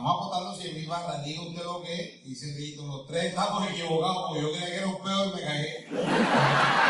Estamos 0.00 0.28
apostando 0.28 0.56
100 0.56 0.74
mil 0.76 0.88
barras. 0.88 1.24
Diga 1.26 1.42
usted 1.42 1.62
lo 1.62 1.82
que 1.82 1.92
es. 1.92 2.24
Dice 2.24 2.46
viejito, 2.54 2.86
los 2.86 3.06
tres 3.06 3.24
estamos 3.24 3.68
equivocados 3.68 4.28
porque 4.28 4.40
yo 4.40 4.50
creía 4.50 4.66
que 4.66 4.76
era 4.76 4.86
un 4.86 5.02
pedo 5.02 5.26
y 5.26 5.34
me 5.34 5.40
cagué. 5.42 6.89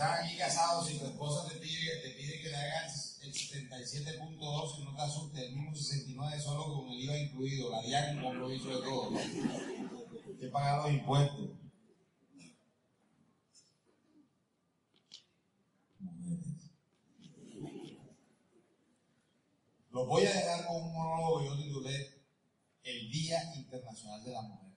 Están 0.00 0.24
aquí 0.24 0.36
casados 0.38 0.90
y 0.90 0.98
tu 0.98 1.04
esposa 1.04 1.46
te 1.46 1.56
pide, 1.56 2.00
te 2.02 2.10
pide 2.12 2.40
que 2.40 2.48
le 2.48 2.56
hagas 2.56 3.18
el 3.20 3.34
77.2 3.34 4.78
y 4.78 4.84
no 4.84 4.96
te 4.96 5.02
asustes, 5.02 5.42
el 5.42 5.52
mismo 5.52 5.74
69 5.74 6.40
solo 6.40 6.72
con 6.72 6.88
el 6.88 7.00
IVA 7.00 7.18
incluido, 7.18 7.70
la 7.70 7.82
diaria 7.82 8.14
un 8.14 8.22
compromiso 8.22 8.68
de 8.68 8.76
todo. 8.76 9.10
Que 10.40 10.46
pagar 10.46 10.84
los 10.84 10.92
impuestos. 10.92 11.50
Los 19.90 20.06
voy 20.06 20.24
a 20.24 20.32
dejar 20.32 20.66
con 20.66 20.76
un 20.76 20.94
monólogo 20.94 21.40
que 21.40 21.46
yo 21.46 21.56
titulé 21.58 22.24
El 22.84 23.10
Día 23.10 23.52
Internacional 23.54 24.24
de 24.24 24.30
la 24.30 24.40
Mujer. 24.40 24.70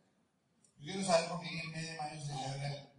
Yo 0.80 0.92
quiero 0.92 1.08
saber 1.08 1.30
por 1.30 1.40
qué 1.40 1.48
en 1.48 1.60
el 1.60 1.68
mes 1.70 1.88
de 1.88 1.98
mayo 1.98 2.20
se 2.20 2.28
celebra 2.28 2.94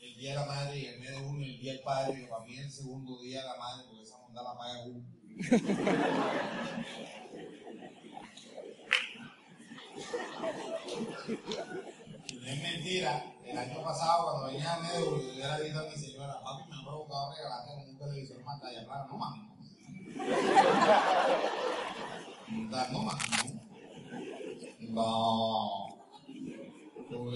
el 0.00 0.16
Día 0.16 0.30
de 0.30 0.36
la 0.36 0.46
Madre 0.46 0.78
y 0.78 0.86
el 0.86 1.00
mes 1.00 1.10
de 1.10 1.18
junio 1.18 1.46
el 1.46 1.58
Día 1.58 1.72
del 1.72 1.82
Padre, 1.98 2.22
y 2.22 2.26
para 2.26 2.44
mí 2.44 2.56
el 2.56 2.70
segundo 2.70 3.20
Día 3.20 3.44
la 3.44 3.56
Madre, 3.56 3.84
porque 3.88 4.04
esa 4.04 4.18
monda 4.18 4.40
la 4.42 4.56
paga 4.56 4.84
uno. 4.86 5.04
es 12.46 12.62
mentira, 12.62 13.24
el 13.44 13.58
año 13.58 13.82
pasado 13.82 14.24
cuando 14.24 14.46
venía 14.46 14.74
a 14.74 14.78
medio, 14.78 15.20
yo 15.20 15.32
le 15.34 15.44
había 15.44 15.66
dicho 15.66 15.80
a 15.80 15.88
mi 15.88 15.96
señora, 15.96 16.40
papi, 16.40 16.70
me 16.70 16.76
ha 16.76 16.82
provocado 16.84 17.32
regalarte 17.34 17.72
como 17.72 17.90
un 17.90 17.98
televisor 17.98 18.44
pantalla 18.44 18.86
plana, 18.86 19.06
no 19.06 19.18
mami, 19.18 19.48
no. 22.92 22.98
Mami, 23.02 23.06
no. 24.90 25.88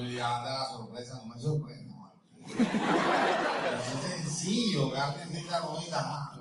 Ya 0.08 0.38
anda 0.38 0.50
la 0.58 0.66
sorpresa, 0.68 1.14
no 1.16 1.26
me 1.34 1.40
sorprende. 1.40 1.81
Es 2.48 4.10
sencillo, 4.10 4.90
gártense 4.90 5.42
la 5.50 5.60
bonita 5.60 6.02
más. 6.02 6.38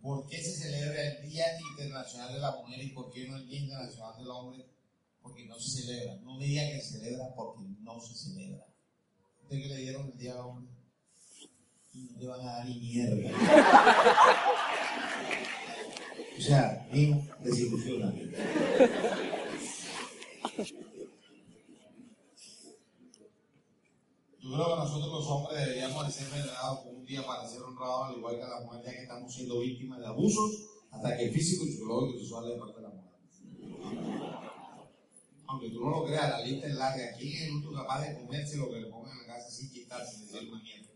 ¿Por 0.00 0.26
qué 0.26 0.42
se 0.42 0.56
celebra 0.56 1.00
el 1.00 1.30
Día 1.30 1.44
Internacional 1.70 2.32
de 2.32 2.40
la 2.40 2.50
Mujer 2.56 2.82
y 2.82 2.88
por 2.88 3.12
qué 3.12 3.28
no 3.28 3.36
el 3.36 3.46
Día 3.46 3.60
Internacional 3.60 4.18
del 4.18 4.28
Hombre? 4.28 4.66
Porque 5.22 5.46
no 5.46 5.56
se 5.60 5.82
celebra. 5.82 6.16
No 6.16 6.36
me 6.36 6.44
digan 6.44 6.70
que 6.72 6.80
se 6.80 6.98
celebra 6.98 7.32
porque 7.36 7.62
no 7.82 8.00
se 8.00 8.14
celebra. 8.14 8.66
¿Ustedes 9.42 9.62
que 9.62 9.68
le 9.68 9.76
dieron 9.76 10.10
el 10.10 10.18
Día 10.18 10.32
del 10.32 10.40
Hombre? 10.40 10.72
Y 11.94 12.04
no 12.04 12.18
te 12.18 12.26
van 12.26 12.40
a 12.40 12.52
dar 12.52 12.66
ni 12.66 12.80
mierda. 12.80 13.30
O 16.36 16.42
sea, 16.42 16.88
mismo 16.90 17.24
desilusiona. 17.38 18.12
Yo 24.42 24.50
creo 24.50 24.70
que 24.70 24.76
nosotros 24.76 25.12
los 25.12 25.26
hombres 25.28 25.60
deberíamos 25.60 26.04
de 26.04 26.12
ser 26.12 26.28
venerados 26.28 26.80
un 26.86 27.06
día 27.06 27.24
para 27.24 27.48
ser 27.48 27.62
honrados, 27.62 28.08
al 28.08 28.16
igual 28.16 28.34
que 28.34 28.42
las 28.42 28.64
mujeres, 28.64 28.86
ya 28.86 28.92
que 28.92 29.02
estamos 29.02 29.32
siendo 29.32 29.60
víctimas 29.60 30.00
de 30.00 30.06
abusos, 30.06 30.50
hasta 30.90 31.16
que 31.16 31.26
el 31.26 31.32
físico, 31.32 31.64
psicológico 31.64 32.16
y 32.16 32.20
sexual 32.22 32.48
de 32.48 32.58
parte 32.58 32.74
de 32.74 32.82
la 32.82 32.88
mujer. 32.88 33.12
Aunque 35.46 35.70
tú 35.70 35.80
no 35.80 35.90
lo 35.90 36.04
creas, 36.04 36.28
la 36.28 36.40
lista 36.40 36.66
es 36.66 36.74
larga. 36.74 37.16
¿Quién 37.16 37.34
es 37.34 37.42
el 37.42 37.72
capaz 37.72 38.00
de 38.00 38.18
comerse 38.18 38.56
lo 38.56 38.68
que 38.68 38.80
le 38.80 38.86
pongan 38.88 39.12
en 39.12 39.28
la 39.28 39.34
casa 39.34 39.48
sin 39.48 39.70
quitar, 39.70 40.04
sin 40.04 40.26
decir 40.26 40.48
una 40.48 40.60
mierda? 40.60 40.88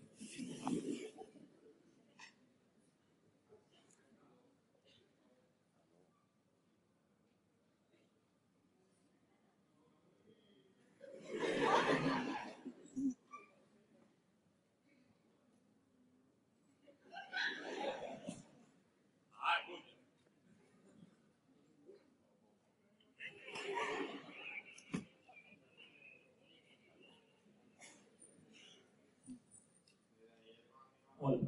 Hola. 31.18 31.38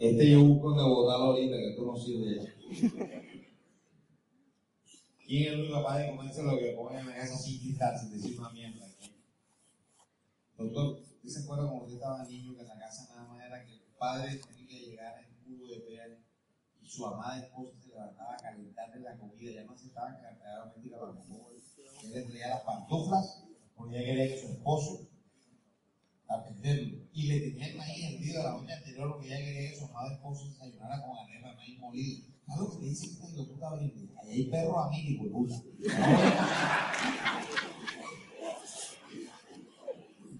Este 0.00 0.30
yo 0.30 0.42
busco 0.42 0.72
de 0.72 0.82
botarlo 0.82 1.26
ahorita, 1.26 1.56
que 1.58 1.70
esto 1.72 1.84
no 1.84 1.94
sirve. 1.94 2.40
¿Quién 5.26 5.42
es 5.42 5.52
el 5.52 5.60
único 5.60 5.74
capaz 5.74 5.98
de 5.98 6.08
comerse 6.08 6.42
lo 6.42 6.58
que 6.58 6.72
ponen 6.72 7.00
en 7.00 7.08
la 7.08 7.16
casa 7.16 7.36
sin 7.36 7.60
quitar, 7.60 7.98
sin 7.98 8.10
decir 8.10 8.40
una 8.40 8.48
mierda? 8.50 8.86
Doctor, 10.56 11.02
¿usted 11.02 11.28
se 11.28 11.42
acuerda 11.42 11.66
cuando 11.66 11.84
usted 11.84 11.96
estaba 11.96 12.24
niño 12.24 12.54
que 12.54 12.62
en 12.62 12.68
la 12.68 12.78
casa 12.78 13.08
nada 13.10 13.28
más 13.28 13.44
era 13.44 13.62
que 13.62 13.74
el 13.74 13.82
padre 13.98 14.36
tenía 14.36 14.66
que 14.66 14.80
llegar 14.80 15.22
en 15.22 15.34
un 15.34 15.58
cubo 15.58 15.68
de 15.68 15.80
pera 15.80 16.06
y 16.80 16.88
su 16.88 17.06
amada 17.06 17.44
esposa 17.44 17.78
se 17.78 17.88
levantaba 17.90 18.32
a 18.32 18.36
calentarle 18.38 19.00
la 19.00 19.18
comida, 19.18 19.52
ya 19.52 19.64
no 19.64 19.76
se 19.76 19.88
estaban 19.88 20.16
claramente 20.16 20.88
la 20.88 20.98
barbacoa. 20.98 21.52
Él 22.04 22.10
le 22.10 22.22
traía 22.22 22.48
las 22.48 22.62
pantuflas 22.62 23.44
porque 23.76 23.98
ella 23.98 24.06
quería 24.06 24.34
que 24.34 24.40
su 24.40 24.46
esposo 24.46 25.09
Y 27.12 27.26
le 27.26 27.40
tenía 27.40 27.66
el 27.66 27.76
maíz 27.76 28.04
hervido 28.04 28.42
la 28.44 28.52
noche 28.52 28.72
anterior 28.72 29.10
porque 29.10 29.26
ella 29.26 29.38
quería 29.38 29.70
que 29.70 29.76
su 29.76 29.84
amado 29.86 30.12
esposo 30.12 30.48
desayunara 30.48 31.02
con 31.02 31.18
arena 31.18 31.48
de 31.48 31.56
maíz 31.56 31.78
molido. 31.80 32.24
¿Sabes 32.46 32.60
lo 32.60 32.70
que 32.78 32.86
dice 32.86 33.06
que 33.08 33.26
esta 33.26 33.44
puta 33.44 33.70
verde? 33.70 34.08
Allá 34.16 34.32
hay 34.32 34.44
perros 34.44 34.76
a 34.76 34.90
mí, 34.90 35.18
de 35.18 35.28
puta. 35.28 35.54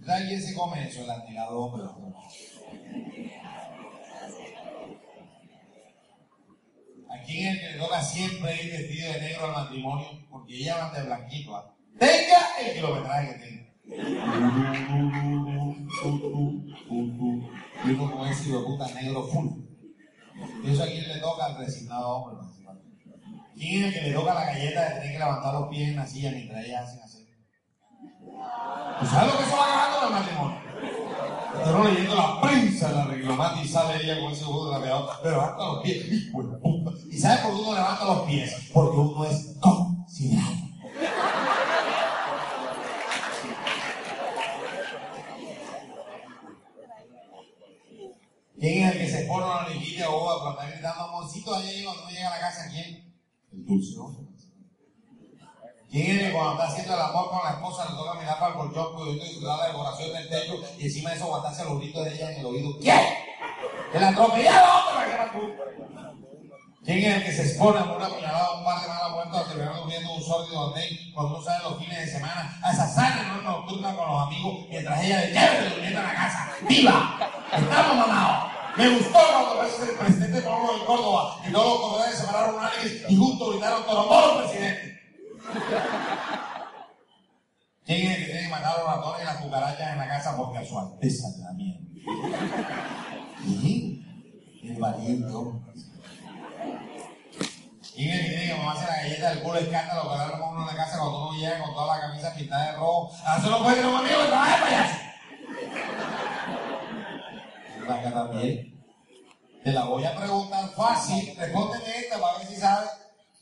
¿Sabes 0.06 0.28
quién 0.28 0.42
se 0.42 0.54
come 0.54 0.88
eso? 0.88 1.02
El 1.02 1.10
admirado 1.10 1.58
hombre. 1.58 1.84
¿A 7.08 7.22
quién 7.24 7.48
es 7.48 7.54
el 7.54 7.60
que 7.60 7.70
le 7.72 7.78
toca 7.78 8.02
siempre 8.02 8.62
ir 8.62 8.70
vestido 8.72 9.12
de 9.12 9.20
negro 9.20 9.46
al 9.46 9.52
matrimonio? 9.52 10.06
Porque 10.30 10.54
ella 10.54 10.76
va 10.76 10.92
de 10.96 11.06
blanquito. 11.06 11.56
¿ah? 11.56 11.74
Tenga 11.98 12.60
el 12.60 12.74
kilometraje 12.76 13.34
que 13.34 13.38
tenga. 13.40 13.59
Y 17.84 17.90
uno 17.90 18.10
con 18.12 18.28
ese 18.28 18.48
hijo 18.48 18.64
puta 18.64 18.86
negro 18.94 19.24
full. 19.24 19.48
Eso 20.64 20.82
a 20.82 20.86
quién 20.86 21.08
le 21.08 21.18
toca 21.18 21.46
al 21.46 21.58
resignado 21.58 22.08
hombre. 22.08 22.36
¿Quién 23.54 23.84
es 23.84 23.88
el 23.88 23.94
que 23.94 24.08
le 24.08 24.14
toca 24.14 24.34
la 24.34 24.44
galleta 24.46 24.82
de 24.82 24.94
tener 24.94 25.12
que 25.12 25.18
levantar 25.18 25.54
los 25.54 25.68
pies 25.68 25.88
en 25.88 25.96
la 25.96 26.06
silla 26.06 26.30
mientras 26.30 26.64
ellas 26.64 26.88
hacen 26.88 27.02
así? 27.02 27.26
¿Tú 29.00 29.06
sabes 29.06 29.32
lo 29.32 29.38
que 29.38 29.44
se 29.44 29.56
va 29.56 29.68
ganando 29.68 30.06
el 30.06 30.12
matrimonio? 30.12 30.70
Estoy 31.58 31.92
leyendo 31.92 32.14
la 32.14 32.40
prensa 32.40 32.88
de 32.88 32.94
la 32.94 33.04
reclamante 33.04 33.64
y 33.64 33.68
sale 33.68 34.02
ella 34.02 34.20
con 34.20 34.32
ese 34.32 34.44
juego 34.44 34.66
de 34.66 34.78
la 34.78 35.20
pero 35.22 35.36
levanta 35.36 35.66
los 35.66 35.82
pies, 35.82 36.12
hijo 36.12 36.42
de 36.42 36.58
puta. 36.58 36.90
¿Y 37.10 37.18
sabes 37.18 37.40
por 37.40 37.54
qué 37.54 37.60
uno 37.60 37.74
levanta 37.74 38.04
los 38.04 38.20
pies? 38.22 38.70
Porque 38.72 38.96
uno 38.96 39.24
es 39.24 39.56
considerado. 39.60 40.49
¿Quién 49.30 49.42
es 49.42 49.46
el 49.46 49.60
que 49.60 49.60
se 49.60 49.60
pone 49.60 49.60
una 49.60 49.68
liquilla 49.68 50.10
o 50.10 50.22
uva 50.22 50.38
para 50.40 50.50
estar 50.50 50.70
gritando 50.72 51.04
amorcito 51.04 51.54
allá 51.54 51.70
cuando 51.84 52.02
no 52.02 52.10
llega 52.10 52.28
a 52.28 52.30
la 52.30 52.40
casa? 52.40 52.68
¿Quién? 52.70 53.14
El 53.52 53.66
dulce, 53.66 53.96
¿no? 53.96 54.30
¿Quién 55.90 56.16
es 56.16 56.22
que 56.22 56.32
cuando 56.32 56.52
está 56.52 56.66
haciendo 56.66 56.94
el 56.94 57.00
amor 57.00 57.30
con 57.30 57.44
la 57.44 57.50
esposa 57.50 57.84
le 57.90 57.96
toca 57.96 58.14
mirar 58.14 58.38
para 58.38 58.52
el 58.52 58.58
colchón 58.58 58.96
pudiendo 58.96 59.24
disfrutar 59.24 59.58
la 59.58 59.66
decoración 59.66 60.12
del 60.12 60.28
techo 60.28 60.60
y 60.78 60.84
encima 60.84 61.10
de 61.10 61.16
eso 61.16 61.24
aguantarse 61.24 61.64
los 61.64 61.78
gritos 61.78 62.04
de 62.04 62.14
ella 62.14 62.32
en 62.32 62.40
el 62.40 62.46
oído? 62.46 62.78
¿Quién? 62.80 63.00
¿Para 64.94 65.30
qué 65.32 65.38
tú? 65.38 65.54
¿Quién 66.84 66.98
es 66.98 67.16
el 67.16 67.24
que 67.24 67.32
se 67.32 67.42
expone 67.42 67.78
a 67.78 67.84
una 67.84 68.08
puñalada 68.08 68.58
un 68.58 68.64
par 68.64 68.82
de 68.82 68.88
malas 68.88 69.12
vueltas 69.14 69.48
terminando 69.48 69.80
durmiendo 69.80 70.14
un 70.14 70.22
sórdido 70.22 70.60
donde 70.60 71.12
cuando 71.14 71.34
uno 71.34 71.44
sale 71.44 71.62
los 71.64 71.78
fines 71.78 71.98
de 71.98 72.06
semana 72.06 72.58
a 72.62 72.72
esa 72.72 72.88
sala 72.88 73.40
nocturna 73.44 73.94
con 73.94 74.08
los 74.08 74.26
amigos 74.26 74.66
mientras 74.68 75.04
ella 75.04 75.18
de 75.18 75.70
durmiendo 75.70 76.00
en 76.00 76.06
la 76.06 76.14
casa. 76.14 76.52
¡Viva! 76.68 77.18
¡Estamos 77.52 77.96
mamados! 77.96 78.59
Me 78.76 78.88
gustó 78.88 79.18
cuando 79.18 79.62
el 79.62 79.96
presidente 79.98 80.40
Pablo 80.42 80.78
de 80.78 80.84
Córdoba 80.84 81.36
y 81.46 81.52
todos 81.52 81.66
los 81.66 81.80
corredores 81.80 82.18
se 82.18 82.26
pararon 82.26 82.54
unánime 82.54 83.02
y 83.08 83.16
juntos 83.16 83.50
gritaron 83.50 83.84
todos 83.84 84.36
los 84.36 84.42
presidentes. 84.42 85.00
¿Quién 87.84 88.06
es 88.06 88.18
el 88.18 88.24
que 88.24 88.32
tiene 88.32 88.42
que 88.42 88.48
matar 88.48 88.76
a 88.76 88.78
los 88.78 88.86
ratones 88.86 89.22
y 89.22 89.24
las 89.24 89.36
cucarachas 89.38 89.92
en 89.92 89.98
la 89.98 90.08
casa 90.08 90.36
porque 90.36 90.58
a 90.58 90.64
su 90.64 90.78
alteza 90.78 91.28
le. 91.56 91.80
El 94.62 94.76
valiente 94.78 95.32
hombre. 95.32 95.72
¿Quién 97.94 98.10
es 98.10 98.20
el 98.20 98.24
que 98.24 98.30
tiene 98.30 98.46
que 98.46 98.54
mamarse 98.58 98.86
la 98.86 98.96
galleta 98.96 99.30
del 99.30 99.42
culo 99.42 99.58
escándalo 99.58 100.10
que 100.10 100.18
darle 100.18 100.38
con 100.38 100.48
uno 100.50 100.60
en 100.60 100.66
la 100.66 100.84
casa 100.84 100.98
cuando 100.98 101.28
uno 101.28 101.38
llega 101.38 101.58
con 101.58 101.74
toda 101.74 101.96
la 101.96 102.00
camisa 102.02 102.34
pintada 102.34 102.66
de 102.66 102.76
rojo? 102.76 103.10
¿A 103.26 103.38
eso 103.38 103.50
no 103.50 103.62
puede 103.62 103.76
tener 103.76 103.90
un 103.90 103.96
amigo 103.96 104.20
que 104.20 104.26
trabaje 104.28 104.62
payaso? 104.62 104.94
También. 107.98 108.80
Te 109.64 109.72
la 109.72 109.84
voy 109.84 110.04
a 110.04 110.16
preguntar 110.16 110.70
fácil. 110.74 111.34
Respóndeme 111.36 111.98
esta 111.98 112.20
para 112.20 112.38
ver 112.38 112.46
si 112.46 112.56
sabes 112.56 112.90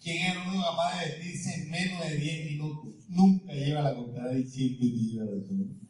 quién 0.02 0.16
es 0.16 0.32
el 0.32 0.38
único 0.38 0.64
capaz 0.64 0.98
de 0.98 1.06
vestirse 1.06 1.54
en 1.54 1.70
menos 1.70 2.08
de 2.08 2.16
10 2.16 2.44
minutos. 2.46 2.94
Nunca 3.08 3.52
lleva 3.52 3.82
la 3.82 3.94
contraria 3.94 4.38
y 4.38 4.44
siempre 4.44 4.88
tiene 4.88 5.24
razón. 5.24 5.80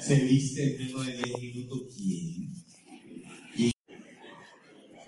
Se 0.00 0.14
viste 0.20 0.62
en 0.62 0.86
menos 0.86 1.06
de 1.06 1.12
10 1.12 1.38
minutos. 1.40 1.80
¿Quién? 1.94 2.56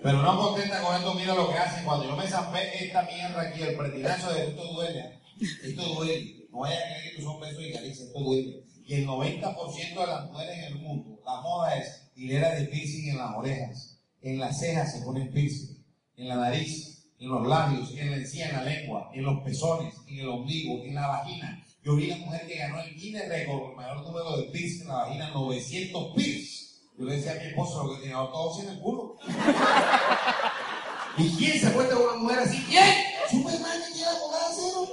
Pero 0.02 0.22
no 0.22 0.38
contenta 0.38 0.80
con 0.82 0.96
esto, 0.96 1.14
mira 1.14 1.34
lo 1.34 1.48
que 1.48 1.58
hacen. 1.58 1.84
Cuando 1.84 2.06
yo 2.06 2.16
me 2.16 2.26
zampé 2.26 2.84
esta 2.84 3.02
mierda 3.02 3.40
aquí, 3.40 3.62
el 3.62 3.76
pretinazo 3.76 4.32
de 4.32 4.48
esto 4.48 4.72
duele. 4.72 5.20
Esto 5.64 5.82
duele. 5.94 6.46
No 6.50 6.58
vaya 6.60 6.76
a 6.76 6.98
creer 6.98 7.16
que 7.16 7.22
son 7.22 7.40
besos 7.40 7.64
y 7.64 7.72
caricias, 7.72 8.06
esto 8.08 8.20
duele. 8.20 8.64
Y 8.88 8.94
el 8.94 9.06
90% 9.06 10.00
de 10.00 10.06
las 10.06 10.24
mujeres 10.30 10.58
en 10.60 10.64
el 10.64 10.76
mundo, 10.76 11.20
la 11.22 11.42
moda 11.42 11.76
es 11.76 12.10
hilera 12.16 12.54
de 12.54 12.64
piercing 12.68 13.10
en 13.10 13.18
las 13.18 13.36
orejas, 13.36 14.00
en 14.22 14.40
las 14.40 14.58
cejas 14.58 14.90
se 14.90 15.02
ponen 15.02 15.30
piercing, 15.30 15.84
en 16.16 16.28
la 16.28 16.36
nariz, 16.36 17.04
en 17.18 17.28
los 17.28 17.46
labios, 17.46 17.92
en 17.98 18.10
la 18.12 18.16
encía, 18.16 18.48
en 18.48 18.56
la 18.56 18.64
lengua, 18.64 19.10
en 19.12 19.24
los 19.24 19.42
pezones, 19.42 19.92
en 20.06 20.20
el 20.20 20.28
ombligo, 20.30 20.82
en 20.84 20.94
la 20.94 21.06
vagina. 21.06 21.62
Yo 21.82 21.96
vi 21.96 22.06
la 22.06 22.16
mujer 22.16 22.46
que 22.46 22.56
ganó 22.56 22.80
el 22.80 22.94
Guinness 22.94 23.28
Record, 23.28 23.72
el 23.72 23.76
mayor 23.76 24.06
número 24.06 24.38
de 24.38 24.44
piercing 24.44 24.80
en 24.80 24.88
la 24.88 24.94
vagina, 24.94 25.30
900 25.34 26.14
piercing. 26.14 26.68
Yo 26.98 27.04
le 27.04 27.16
decía 27.16 27.32
a 27.32 27.34
mi 27.34 27.44
esposo 27.44 27.84
lo 27.84 27.94
que 27.94 28.00
tenía 28.00 28.16
todo 28.16 28.62
en 28.62 28.68
el 28.70 28.78
culo. 28.80 29.16
¿Y 31.18 31.28
quién 31.36 31.60
se 31.60 31.72
cuenta 31.72 31.94
con 31.94 32.04
una 32.04 32.16
mujer 32.22 32.38
así? 32.38 32.56
¿Quién 32.70 33.08
que 33.30 33.92
quiera 33.92 34.10
comer 34.20 34.40
acero. 34.48 34.88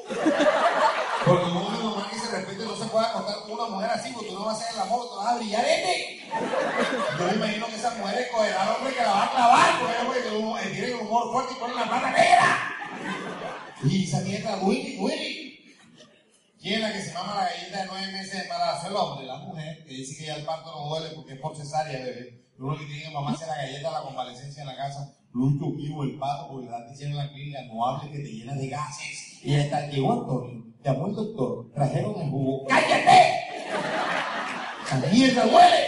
Porque 1.26 1.44
como 1.44 1.68
una 1.68 1.78
mamá 1.78 2.10
que 2.10 2.20
se 2.20 2.32
respete 2.32 2.66
una 3.48 3.66
mujer 3.70 3.90
así, 3.92 4.12
porque 4.14 4.30
tú 4.30 4.36
no 4.36 4.46
vas 4.46 4.60
a 4.60 4.64
hacer 4.64 4.76
el 4.76 4.82
amor, 4.82 5.10
te 5.10 5.16
vas 5.16 5.28
a 5.28 5.38
brillar 5.38 5.66
este. 5.66 6.26
Yo 7.20 7.26
me 7.26 7.34
imagino 7.34 7.68
que 7.68 7.76
esas 7.76 7.98
mujeres 7.98 8.28
cogerán 8.32 8.68
al 8.68 8.76
hombre 8.76 8.94
que 8.94 9.02
la 9.02 9.12
va 9.12 9.26
a 9.26 9.32
clavar, 9.32 9.80
porque 9.80 10.20
ellos 10.20 10.72
tienen 10.72 10.96
un 10.96 11.08
humor 11.08 11.32
fuerte 11.32 11.54
y 11.54 11.60
ponen 11.60 11.76
la 11.76 11.90
pata 11.90 12.12
negra. 12.12 12.76
Y 13.84 14.04
esa 14.04 14.22
mierda, 14.22 14.58
Willy, 14.58 14.98
Willy. 14.98 15.46
¿Quién 16.60 16.76
es 16.76 16.82
la 16.82 16.94
que 16.94 17.02
se 17.04 17.14
mama 17.14 17.36
la 17.36 17.50
galleta 17.50 17.82
de 17.82 17.86
nueve 17.86 18.12
meses 18.12 18.32
de 18.32 18.42
embarazo? 18.42 18.88
El 18.88 18.96
hombre, 18.96 19.28
la 19.28 19.38
mujer, 19.38 19.86
que 19.86 19.94
dice 19.94 20.18
que 20.18 20.26
ya 20.26 20.36
el 20.36 20.46
parto 20.46 20.72
no 20.72 20.90
duele 20.90 21.16
porque 21.16 21.34
es 21.34 21.40
por 21.40 21.56
cesárea, 21.56 22.00
bebé. 22.00 22.44
Lo 22.58 22.68
único 22.68 22.82
que 22.82 22.88
tiene 22.88 23.04
que 23.04 23.12
mamarse 23.12 23.46
la 23.46 23.56
galleta, 23.56 23.92
la 23.92 24.02
convalecencia 24.02 24.62
en 24.62 24.68
la 24.68 24.76
casa. 24.76 25.14
Lo 25.34 25.44
único 25.46 25.72
vivo 25.74 26.04
el 26.04 26.18
pato, 26.18 26.48
porque 26.50 26.68
le 26.68 26.92
están 26.92 27.08
en 27.12 27.18
la 27.18 27.30
clínica, 27.30 27.62
no 27.64 27.86
hables 27.86 28.12
que 28.12 28.20
te 28.20 28.32
llena 28.32 28.56
de 28.56 28.68
gases. 28.68 29.35
Y 29.46 29.54
está, 29.54 29.86
llegó 29.90 30.14
Antonio, 30.14 30.64
llamó 30.84 31.06
el 31.06 31.14
doctor, 31.14 31.72
trajeron 31.76 32.20
el 32.20 32.32
jugo. 32.32 32.66
¡Cállate! 32.68 33.46
¡Esa 34.84 34.98
mierda 35.12 35.46
duele! 35.46 35.86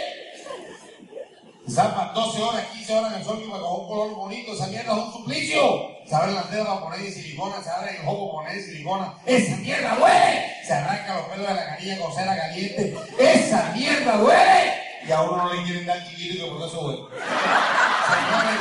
Zampa 1.68 2.12
12 2.14 2.40
horas, 2.40 2.64
15 2.66 2.94
horas 2.94 3.12
en 3.14 3.18
el 3.18 3.24
sol 3.24 3.40
y 3.42 3.46
me 3.46 3.58
cojo 3.58 3.78
un 3.78 3.88
color 3.88 4.14
bonito. 4.14 4.52
Esa 4.52 4.68
mierda 4.68 4.92
es 4.92 4.98
un 4.98 5.12
suplicio. 5.12 5.88
Se 6.06 6.14
abre 6.14 6.34
la 6.34 6.42
tela 6.44 6.66
para 6.66 6.80
poner 6.82 7.10
silicona, 7.10 7.60
se 7.60 7.70
abre 7.70 7.96
el 8.00 8.06
ojo 8.06 8.30
poner 8.30 8.62
silicona. 8.62 9.14
¡Esa 9.26 9.56
mierda 9.56 9.96
duele! 9.96 10.54
Se 10.64 10.72
arranca 10.74 11.16
los 11.16 11.24
pelos 11.26 11.48
de 11.48 11.54
la 11.54 11.66
canilla 11.66 11.98
con 11.98 12.14
cera 12.14 12.36
caliente. 12.36 12.96
¡Esa 13.18 13.72
mierda 13.74 14.18
duele! 14.18 14.72
Y 15.04 15.10
a 15.10 15.20
uno 15.22 15.36
no 15.36 15.52
le 15.52 15.64
quieren 15.64 15.84
dar 15.84 16.08
chiquito 16.08 16.44
que 16.44 16.50
por 16.52 16.62
eso 16.68 16.80
duele. 16.80 17.02
Señores, 18.06 18.60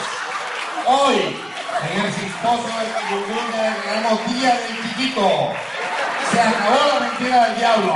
hoy 0.88 1.36
en 1.84 2.06
el 2.06 2.14
simposio 2.14 2.80
de 2.80 2.92
California 2.92 3.78
tenemos 3.86 4.34
Día 4.34 4.56
del 4.56 4.77
se 4.98 6.42
acabó 6.42 6.88
la 6.92 7.00
mentira 7.08 7.46
del 7.46 7.58
diablo. 7.58 7.96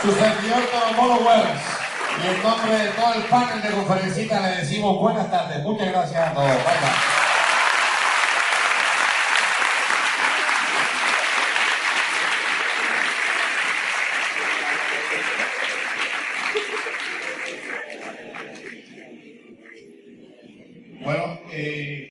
Su 0.00 0.12
servidor 0.12 0.62
Toromolo 0.70 1.16
Wells. 1.16 1.60
Y 2.22 2.26
en 2.26 2.42
nombre 2.42 2.78
de 2.78 2.88
todo 2.92 3.12
el 3.12 3.22
panel 3.24 3.60
de 3.60 3.70
conferencita 3.70 4.40
le 4.40 4.48
decimos 4.56 4.98
buenas 4.98 5.30
tardes. 5.30 5.62
Muchas 5.62 5.88
gracias 5.88 6.28
a 6.28 6.32
todos. 6.32 6.48
Bye, 6.48 6.56
bye. 6.56 6.90
Bueno. 21.04 21.38
Eh, 21.52 21.96